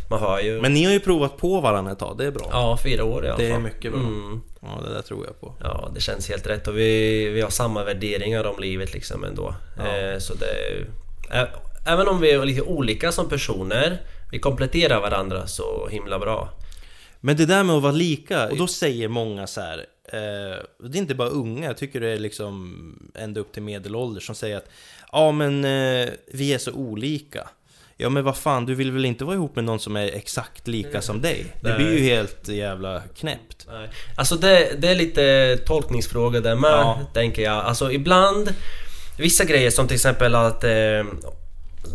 Man 0.10 0.20
hör 0.20 0.40
ju... 0.40 0.62
Men 0.62 0.74
ni 0.74 0.84
har 0.84 0.92
ju 0.92 1.00
provat 1.00 1.38
på 1.38 1.62
varandra 1.62 1.92
ett 1.92 2.00
tag, 2.00 2.18
det 2.18 2.26
är 2.26 2.32
bra. 2.32 2.48
Ja, 2.52 2.78
fyra 2.84 3.04
år 3.04 3.26
i 3.26 3.28
alla 3.28 3.38
fall. 3.38 3.46
Det 3.46 3.52
är 3.52 3.60
mycket 3.60 3.92
bra. 3.92 4.02
Mm. 4.02 4.42
Ja, 4.62 4.82
det 4.88 4.94
där 4.94 5.02
tror 5.02 5.26
jag 5.26 5.42
på. 5.42 5.56
Ja, 5.60 5.92
det 5.96 6.02
känns 6.02 6.30
helt 6.30 6.48
rätt 6.48 6.68
och 6.68 6.78
vi, 6.78 7.30
vi 7.30 7.42
har 7.42 7.50
samma 7.50 7.84
värderingar 7.84 8.44
om 8.44 8.60
livet 8.60 8.94
liksom 8.94 9.24
ändå. 9.24 9.56
Ja. 9.78 9.98
Eh, 9.98 10.20
så 10.20 10.34
det... 10.34 10.48
Ä, 11.32 11.48
även 11.88 12.08
om 12.08 12.22
vi 12.22 12.32
är 12.32 12.46
lite 12.46 12.62
olika 12.62 13.12
som 13.12 13.30
personer, 13.30 14.02
vi 14.32 14.40
kompletterar 14.40 15.02
varandra 15.02 15.48
så 15.48 15.88
himla 15.92 16.20
bra. 16.20 16.50
Men 17.22 17.38
det 17.38 17.46
där 17.46 17.64
med 17.64 17.76
att 17.76 17.84
vara 17.84 17.92
lika, 17.92 18.50
och 18.50 18.58
då 18.58 18.68
säger 18.68 19.08
många 19.08 19.48
så 19.48 19.62
här. 19.62 19.86
Eh, 20.06 20.88
det 20.90 20.98
är 20.98 21.02
inte 21.02 21.16
bara 21.16 21.30
unga, 21.30 21.68
jag 21.68 21.78
tycker 21.78 22.00
det 22.00 22.10
är 22.10 22.20
liksom 22.20 23.12
ända 23.16 23.40
upp 23.40 23.52
till 23.52 23.64
medelålder 23.64 24.22
som 24.22 24.36
säger 24.36 24.58
att 24.58 24.70
Ja 25.12 25.32
men 25.32 25.66
eh, 25.66 26.10
vi 26.34 26.54
är 26.54 26.58
så 26.58 26.72
olika. 26.72 27.50
Ja 28.02 28.10
men 28.10 28.24
vad 28.24 28.38
fan, 28.38 28.66
du 28.66 28.76
vill 28.76 28.92
väl 28.92 29.06
inte 29.06 29.26
vara 29.26 29.36
ihop 29.36 29.56
med 29.56 29.64
någon 29.64 29.80
som 29.80 29.96
är 29.96 30.06
exakt 30.16 30.68
lika 30.68 31.02
som 31.02 31.22
dig? 31.22 31.46
Det 31.62 31.74
blir 31.76 31.92
ju 31.98 32.00
helt 32.04 32.48
jävla 32.48 33.02
knäppt. 33.20 33.68
Nej. 33.72 33.90
Alltså 34.18 34.36
det, 34.36 34.82
det 34.82 34.88
är 34.88 34.96
lite 34.96 35.58
tolkningsfråga 35.66 36.40
där 36.42 36.56
med, 36.56 36.70
Ja. 36.72 37.00
tänker 37.14 37.42
jag. 37.42 37.54
Alltså 37.66 37.92
ibland, 37.92 38.54
vissa 39.18 39.44
grejer 39.46 39.72
som 39.72 39.88
till 39.88 39.96
exempel 39.96 40.36
att... 40.36 40.64
Eh, 40.64 41.04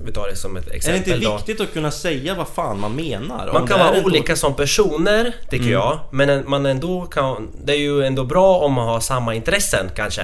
vi 0.05 0.12
tar 0.12 0.28
det 0.28 0.36
som 0.36 0.57
ett 0.57 0.66
Är 0.66 0.70
det 0.70 0.76
exempel 0.76 1.12
inte 1.14 1.26
då. 1.28 1.36
viktigt 1.36 1.61
att 1.61 1.72
kunna 1.72 1.90
säga 1.90 2.34
vad 2.34 2.49
fan 2.49 2.80
man 2.80 2.92
menar? 2.97 3.51
Man 3.53 3.66
kan 3.66 3.78
vara 3.78 4.03
olika 4.05 4.36
som 4.36 4.55
personer, 4.57 5.34
tycker 5.51 5.70
jag. 5.70 5.99
Men 6.11 6.30
en- 6.30 6.45
man 6.51 6.66
ändå 6.66 7.03
kan... 7.07 7.49
Det 7.64 7.72
är 7.72 7.78
ju 7.78 8.05
ändå 8.05 8.24
bra 8.24 8.59
om 8.59 8.72
man 8.72 8.88
har 8.88 9.01
samma 9.01 9.34
intressen 9.34 9.90
kanske. 9.97 10.22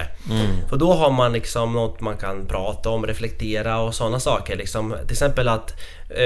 För 0.68 0.76
då 0.76 0.92
har 0.92 1.10
man 1.10 1.32
liksom 1.32 1.72
något 1.72 2.00
man 2.00 2.16
kan 2.16 2.46
prata 2.46 2.90
om, 2.90 3.06
reflektera 3.06 3.80
och 3.80 3.94
sådana 3.94 4.20
saker. 4.20 4.56
Liksom, 4.56 4.94
till 5.02 5.12
exempel 5.12 5.48
att... 5.48 5.74
Eh, 6.10 6.24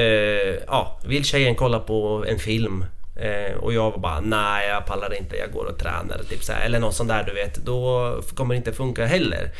ja, 0.66 1.00
vill 1.06 1.24
tjejen 1.24 1.54
kolla 1.54 1.78
på 1.78 2.24
en 2.28 2.38
film? 2.38 2.84
Eh, 3.16 3.56
och 3.58 3.72
jag 3.72 3.90
var 3.90 3.98
bara 3.98 4.20
nej 4.20 4.68
jag 4.68 4.86
pallar 4.86 5.14
inte, 5.18 5.36
jag 5.36 5.52
går 5.52 5.64
och 5.64 5.78
tränar. 5.78 6.20
Typ 6.30 6.44
så 6.44 6.52
här, 6.52 6.64
eller 6.66 6.78
något 6.78 6.94
sånt 6.94 7.08
där 7.08 7.24
du 7.24 7.34
vet. 7.34 7.54
Då 7.54 8.14
kommer 8.34 8.54
det 8.54 8.58
inte 8.58 8.72
funka 8.72 9.06
heller. 9.06 9.50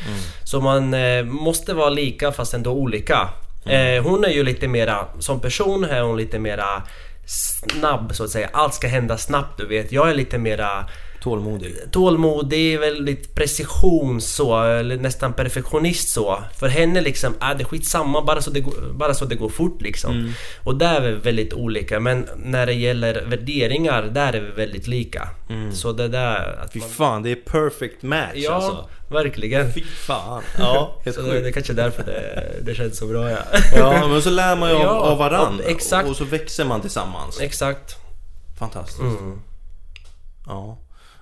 Så 0.43 0.61
man 0.61 0.93
eh, 0.93 1.23
måste 1.23 1.73
vara 1.73 1.89
lika 1.89 2.31
fast 2.31 2.53
ändå 2.53 2.71
olika. 2.71 3.29
Eh, 3.65 4.03
hon 4.03 4.23
är 4.23 4.29
ju 4.29 4.43
lite 4.43 4.67
mera, 4.67 5.05
som 5.19 5.39
person 5.39 5.83
är 5.83 6.01
hon 6.01 6.17
lite 6.17 6.39
mera 6.39 6.83
snabb 7.25 8.15
så 8.15 8.23
att 8.23 8.29
säga. 8.29 8.49
Allt 8.53 8.73
ska 8.73 8.87
hända 8.87 9.17
snabbt 9.17 9.57
du 9.57 9.67
vet. 9.67 9.91
Jag 9.91 10.09
är 10.09 10.13
lite 10.13 10.37
mera 10.37 10.89
Tålmodig. 11.25 11.75
tålmodig, 11.91 12.79
väldigt 12.79 13.35
precision 13.35 14.21
så, 14.21 14.63
eller 14.63 14.97
nästan 14.97 15.33
perfektionist 15.33 16.09
så. 16.09 16.43
För 16.59 16.67
henne 16.67 17.01
liksom, 17.01 17.33
är 17.39 17.55
det 17.55 17.63
skitsamma 17.65 18.21
bara 18.21 18.41
så 18.41 18.51
det 18.51 18.59
går, 18.59 18.93
bara 18.93 19.13
så 19.13 19.25
det 19.25 19.35
går 19.35 19.49
fort 19.49 19.81
liksom. 19.81 20.33
Och 20.63 20.75
där 20.75 21.01
är 21.01 21.11
vi 21.11 21.15
väldigt 21.15 21.53
olika. 21.53 21.99
Men 21.99 22.27
när 22.37 22.65
det 22.65 22.73
gäller 22.73 23.25
värderingar, 23.25 24.03
där 24.03 24.33
är 24.33 24.41
vi 24.41 24.51
väldigt 24.51 24.87
lika. 24.87 25.29
Så 25.73 25.91
det 25.91 26.07
där... 26.07 26.59
Att 26.63 26.73
Fy 26.73 26.79
man, 26.79 26.89
fan, 26.89 27.23
det 27.23 27.31
är 27.31 27.35
perfect 27.35 28.01
match 28.03 28.31
ja, 28.35 28.51
alltså. 28.53 28.89
verkligen. 29.09 29.73
Fy 29.73 29.83
fan. 29.83 30.43
Ja, 30.59 31.01
Så 31.15 31.21
det, 31.21 31.39
det 31.41 31.47
är 31.47 31.51
kanske 31.51 31.73
är 31.73 31.75
därför 31.75 32.03
det, 32.03 32.55
det 32.61 32.75
känns 32.75 32.97
så 32.97 33.07
bra 33.07 33.29
ja. 33.31 33.37
Ja, 33.75 34.07
men 34.07 34.21
så 34.21 34.29
lär 34.29 34.55
man 34.55 34.69
ju 34.69 34.75
av, 34.75 34.81
Ja, 34.81 34.89
av 34.89 35.17
varandra. 35.17 35.63
ja, 35.63 35.69
exakt. 35.71 36.09
Och 36.09 36.15
så 36.15 36.25
växer 36.25 36.65
man 36.65 36.81
tillsammans. 36.81 37.41
Exakt. 37.41 37.95
Fantastiskt. 38.59 38.99
Mm. 38.99 39.41
Ja. 40.47 40.77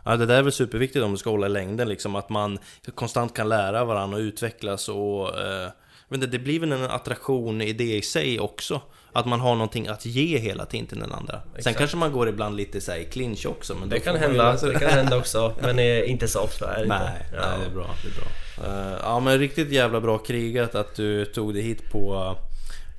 Ja, 0.06 0.18
det 0.18 0.26
där 0.26 0.38
är 0.38 0.41
väl 0.41 0.51
superviktigt 0.51 1.06
om 1.06 1.12
du 1.12 1.18
ska 1.18 1.30
hålla 1.30 1.45
i 1.45 1.49
längden 1.49 1.89
liksom. 1.89 2.16
Att 2.16 2.30
man 2.30 2.60
konstant 2.95 3.34
kan 3.34 3.49
lära 3.49 3.86
varandra 3.86 4.18
och 4.18 4.22
utvecklas 4.22 4.89
och... 4.89 5.39
Eh, 5.41 5.70
inte, 6.14 6.28
det 6.28 6.39
blir 6.39 6.60
väl 6.60 6.72
en 6.72 6.84
attraktion 6.84 7.62
i 7.62 7.74
det 7.74 7.95
i 7.97 8.01
sig 8.01 8.39
också. 8.39 8.82
Att 9.14 9.26
man 9.26 9.39
har 9.39 9.56
någonting 9.56 9.88
att 9.88 10.06
ge 10.06 10.38
hela 10.38 10.66
tiden 10.66 10.88
till 10.88 10.99
den 10.99 11.12
andra. 11.12 11.34
Sen 11.34 11.51
Exakt. 11.58 11.78
kanske 11.78 11.97
man 11.97 12.12
går 12.12 12.30
ibland 12.30 12.56
lite 12.56 12.82
så 12.82 12.95
i 12.95 13.06
clinch 13.06 13.45
också. 13.45 13.76
Men 13.76 13.89
Det 13.89 13.99
kan 13.99 14.16
hända, 14.16 14.58
det 14.62 14.80
kan 14.80 14.89
hända 14.89 15.18
också. 15.18 15.56
Men 15.62 15.80
inte 15.80 16.28
så 16.28 16.39
ofta 16.39 16.76
är 16.76 16.82
det 16.82 16.88
Nej, 16.88 16.99
inte. 17.26 17.47
nej, 17.47 17.60
det 17.60 17.66
är 17.66 17.70
bra. 17.76 17.89
Det 18.04 18.08
är 18.08 18.14
bra. 18.14 18.28
Eh, 18.68 18.97
ja 19.04 19.20
men 19.20 19.39
riktigt 19.39 19.72
jävla 19.72 20.01
bra 20.01 20.18
krigat 20.18 20.76
att 20.76 20.95
du 20.95 21.26
tog 21.26 21.54
dig 21.54 21.64
hit 21.64 21.91
på, 21.91 22.36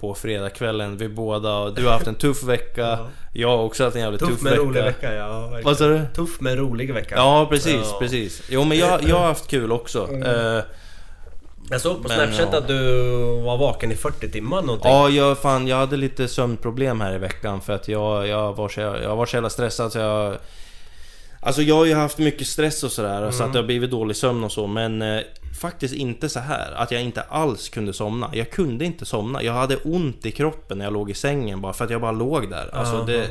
på 0.09 0.14
fredagskvällen. 0.14 0.96
Vi 0.96 1.09
båda, 1.09 1.70
du 1.70 1.84
har 1.84 1.92
haft 1.92 2.07
en 2.07 2.14
tuff 2.14 2.42
vecka. 2.42 2.98
Jag 3.36 3.48
har 3.48 3.59
också 3.64 3.84
haft 3.84 3.96
en 3.96 4.02
jävligt 4.02 4.20
tuff, 4.20 4.30
Tuff 4.30 4.42
men 4.42 4.52
vecka. 4.52 4.62
rolig 4.64 4.82
vecka, 4.84 5.14
ja 5.14 5.40
verkligen. 5.40 5.64
Vad 5.64 5.76
sa 5.78 5.86
du? 5.86 6.00
Tuff 6.14 6.40
men 6.40 6.57
rolig 6.57 6.94
vecka. 6.94 7.14
Ja 7.16 7.46
precis, 7.50 7.72
Ja. 7.74 7.80
Mm. 7.88 7.98
precis. 7.98 8.42
Jo 8.50 8.64
men 8.64 8.78
jag, 8.78 9.02
jag 9.02 9.16
har 9.16 9.26
haft 9.26 9.46
kul 9.46 9.72
också. 9.72 10.09
Eh, 10.12 10.62
Jag 11.70 11.80
såg 11.80 12.02
på 12.02 12.09
Men, 12.09 12.16
Snapchat 12.16 12.48
ja. 12.52 12.59
att 12.59 12.68
du 12.68 12.82
var 13.44 13.57
vaken 13.59 13.92
i 13.92 13.96
40 13.96 14.30
timmar 14.30 14.62
någonting. 14.62 14.90
ja, 14.90 15.09
jag, 15.09 15.38
fan, 15.38 15.68
jag 15.68 15.76
hade 15.76 15.96
lite 15.96 16.28
sömnproblem 16.28 17.00
här 17.00 17.14
i 17.14 17.18
veckan 17.18 17.61
för 17.61 17.72
att 17.72 17.88
jag, 17.88 18.28
jag, 18.28 18.57
var, 18.57 18.68
så, 18.68 18.80
jag 18.80 19.16
var 19.16 19.26
så 19.26 19.36
jävla 19.36 19.50
stressad 19.50 19.92
så 19.92 19.98
jag... 19.98 20.34
Alltså 21.45 21.62
jag 21.62 21.74
har 21.74 21.84
ju 21.84 21.95
haft 21.95 22.18
mycket 22.18 22.47
stress 22.47 22.84
och 22.84 22.92
sådär 22.92 23.30
så 23.30 23.45
att 23.45 23.53
det 23.53 23.59
har 23.59 23.66
blivit 23.66 23.90
dålig 23.90 24.16
sömn 24.16 24.45
och 24.45 24.53
så 24.53 24.66
men 24.66 25.03
eh, 25.03 25.20
Faktiskt 25.61 25.95
inte 25.95 26.28
så 26.28 26.40
här 26.40 26.72
att 26.76 26.90
jag 26.90 27.03
inte 27.03 27.22
alls 27.22 27.68
kunde 27.68 27.92
somna. 27.92 28.30
Jag 28.32 28.51
kunde 28.51 28.84
inte 28.84 29.05
somna. 29.05 29.42
Jag 29.42 29.53
hade 29.53 29.76
ont 29.76 30.26
i 30.26 30.30
kroppen 30.30 30.78
när 30.78 30.84
jag 30.84 30.92
låg 30.92 31.11
i 31.11 31.14
sängen 31.14 31.61
bara 31.61 31.72
för 31.72 31.84
att 31.84 31.90
jag 31.90 32.01
bara 32.01 32.12
låg 32.12 32.51
där. 32.51 32.70
Alltså 32.72 33.05
det... 33.05 33.28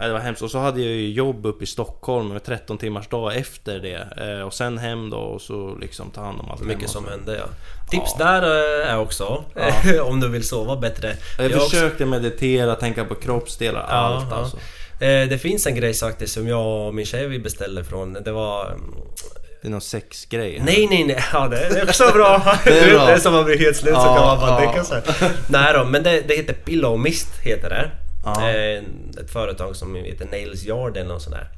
Det 0.00 0.12
var 0.12 0.20
hemskt. 0.20 0.42
Och 0.42 0.50
så 0.50 0.58
hade 0.58 0.80
jag 0.80 0.90
ju 0.90 1.10
jobb 1.10 1.46
uppe 1.46 1.64
i 1.64 1.66
Stockholm 1.66 2.28
med 2.28 2.44
13 2.44 2.78
timmars 2.78 3.08
dag 3.08 3.36
efter 3.36 3.78
det. 3.78 4.08
Eh, 4.16 4.46
och 4.46 4.54
sen 4.54 4.78
hem 4.78 5.10
då 5.10 5.16
och 5.16 5.40
så 5.40 5.74
liksom 5.80 6.10
ta 6.10 6.20
hand 6.20 6.40
om 6.40 6.50
allt 6.50 6.60
Mycket 6.60 6.90
som 6.90 7.06
hände 7.06 7.36
ja. 7.36 7.44
Tips 7.90 8.14
där 8.18 8.42
eh, 8.42 8.92
är 8.92 8.98
också, 8.98 9.44
om 10.02 10.20
du 10.20 10.28
vill 10.28 10.48
sova 10.48 10.76
bättre. 10.76 11.16
Jag 11.38 11.50
Jag 11.50 11.56
också- 11.56 11.70
försökte 11.70 12.06
meditera, 12.06 12.74
tänka 12.74 13.04
på 13.04 13.14
kroppsdelar, 13.14 13.80
allt 13.80 14.26
ja. 14.30 14.36
alltså. 14.36 14.56
Eh, 15.02 15.28
Det 15.28 15.38
finns 15.38 15.66
en 15.66 15.74
grej 15.74 15.94
faktiskt 15.94 16.34
som 16.34 16.48
jag 16.48 16.86
och 16.86 16.94
min 16.94 17.06
tjej 17.06 17.26
vi 17.28 17.38
beställde 17.38 17.84
från. 17.84 18.12
Det 18.12 18.32
var... 18.32 18.74
Det 19.62 19.68
är 19.68 19.70
någon 19.70 19.80
sexgrej. 19.80 20.62
Nej 20.64 20.86
nej 20.90 21.04
nej, 21.04 21.24
ja 21.32 21.48
det 21.48 21.56
är 21.58 21.82
också 21.84 22.10
bra! 22.12 22.56
Det 22.64 22.78
är 22.78 22.90
bra. 22.94 23.06
det 23.06 23.12
är 23.12 23.18
som 23.18 23.32
man 23.32 23.44
blir 23.44 23.58
helt 23.58 23.76
slut 23.76 23.94
så 23.94 24.00
Ja, 24.00 24.14
kan 24.16 24.26
man 24.26 24.38
bara 24.40 24.50
ja. 24.50 24.58
tänka 24.72 24.84
så 24.84 24.94
här. 24.94 25.32
Nej 25.48 25.72
då, 25.74 25.84
men 25.84 26.02
det, 26.02 26.20
det 26.28 26.34
heter 26.36 26.52
Pillow 26.54 26.98
Mist 26.98 27.28
heter 27.42 27.68
det. 27.70 27.90
Ja. 28.24 28.48
Eh, 28.50 28.82
Ett 29.24 29.30
företag 29.32 29.76
som 29.76 29.94
heter 29.94 30.26
Nails 30.30 30.64
Yard 30.64 30.96
eller 30.96 31.08
något 31.08 31.22
sånt 31.22 31.36
där. 31.36 31.48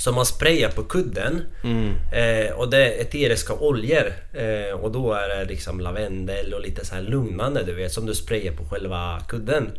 Så 0.00 0.12
man 0.12 0.26
sprayar 0.26 0.70
på 0.70 0.82
kudden 0.82 1.42
Mm. 1.64 1.94
eh, 2.12 2.52
och 2.52 2.70
det 2.70 2.76
är 2.94 3.00
eteriska 3.00 3.52
oljor 3.54 4.12
eh, 4.32 4.74
och 4.80 4.90
då 4.92 5.12
är 5.12 5.28
det 5.28 5.44
liksom 5.44 5.80
lavendel 5.80 6.54
och 6.54 6.60
lite 6.60 6.86
så 6.86 6.94
här 6.94 7.02
lugnande 7.02 7.62
du 7.64 7.74
vet 7.74 7.92
som 7.92 8.06
du 8.06 8.14
sprayar 8.14 8.52
på 8.52 8.64
själva 8.64 9.20
kudden. 9.28 9.70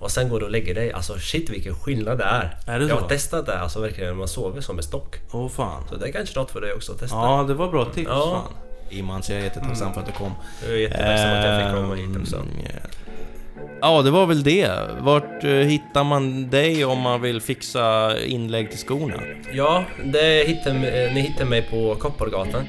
Och 0.00 0.10
sen 0.10 0.28
går 0.28 0.40
du 0.40 0.46
och 0.46 0.52
lägger 0.52 0.74
dig. 0.74 0.92
Alltså 0.92 1.14
shit 1.18 1.50
vilken 1.50 1.74
skillnad 1.74 2.18
det 2.18 2.24
är. 2.24 2.40
Mm. 2.66 2.74
Är 2.74 2.78
det 2.78 2.86
jag 2.86 2.98
så? 2.98 3.02
har 3.02 3.08
testat 3.08 3.46
det 3.46 3.58
alltså 3.58 3.80
verkligen. 3.80 4.16
Man 4.16 4.28
sover 4.28 4.60
som 4.60 4.76
en 4.78 4.82
stock. 4.82 5.16
Åh 5.32 5.48
fan. 5.48 5.82
Så 5.88 5.96
det 5.96 6.08
är 6.08 6.12
kanske 6.12 6.38
något 6.38 6.50
för 6.50 6.60
dig 6.60 6.72
också 6.72 6.92
att 6.92 6.98
testa. 6.98 7.16
Ja, 7.16 7.44
det 7.48 7.54
var 7.54 7.68
bra 7.68 7.84
tips. 7.84 8.08
Ja. 8.10 8.44
Fan. 8.46 8.56
Imans, 8.98 9.30
jag 9.30 9.38
är 9.38 9.42
jättetacksam 9.44 9.92
för 9.94 10.00
att 10.00 10.06
du 10.06 10.12
kom. 10.12 10.32
Jag 10.64 10.72
är 10.72 10.76
jättetacksam 10.78 11.30
att 11.38 11.44
jag 11.44 11.62
fick 11.62 11.74
komma 11.74 11.94
hit 11.94 12.16
också. 12.22 12.36
Ehm, 12.36 12.46
Ja, 13.80 14.02
det 14.02 14.10
var 14.10 14.26
väl 14.26 14.42
det. 14.42 14.70
Vart 14.98 15.44
eh, 15.44 15.50
hittar 15.50 16.04
man 16.04 16.50
dig 16.50 16.84
om 16.84 16.98
man 16.98 17.20
vill 17.20 17.40
fixa 17.40 18.18
inlägg 18.24 18.70
till 18.70 18.78
skorna? 18.78 19.22
Ja, 19.52 19.84
det 20.04 20.48
hittar, 20.48 20.70
eh, 20.70 21.14
ni 21.14 21.20
hittar 21.20 21.44
mig 21.44 21.62
på 21.62 21.94
Koppargatan. 21.94 22.66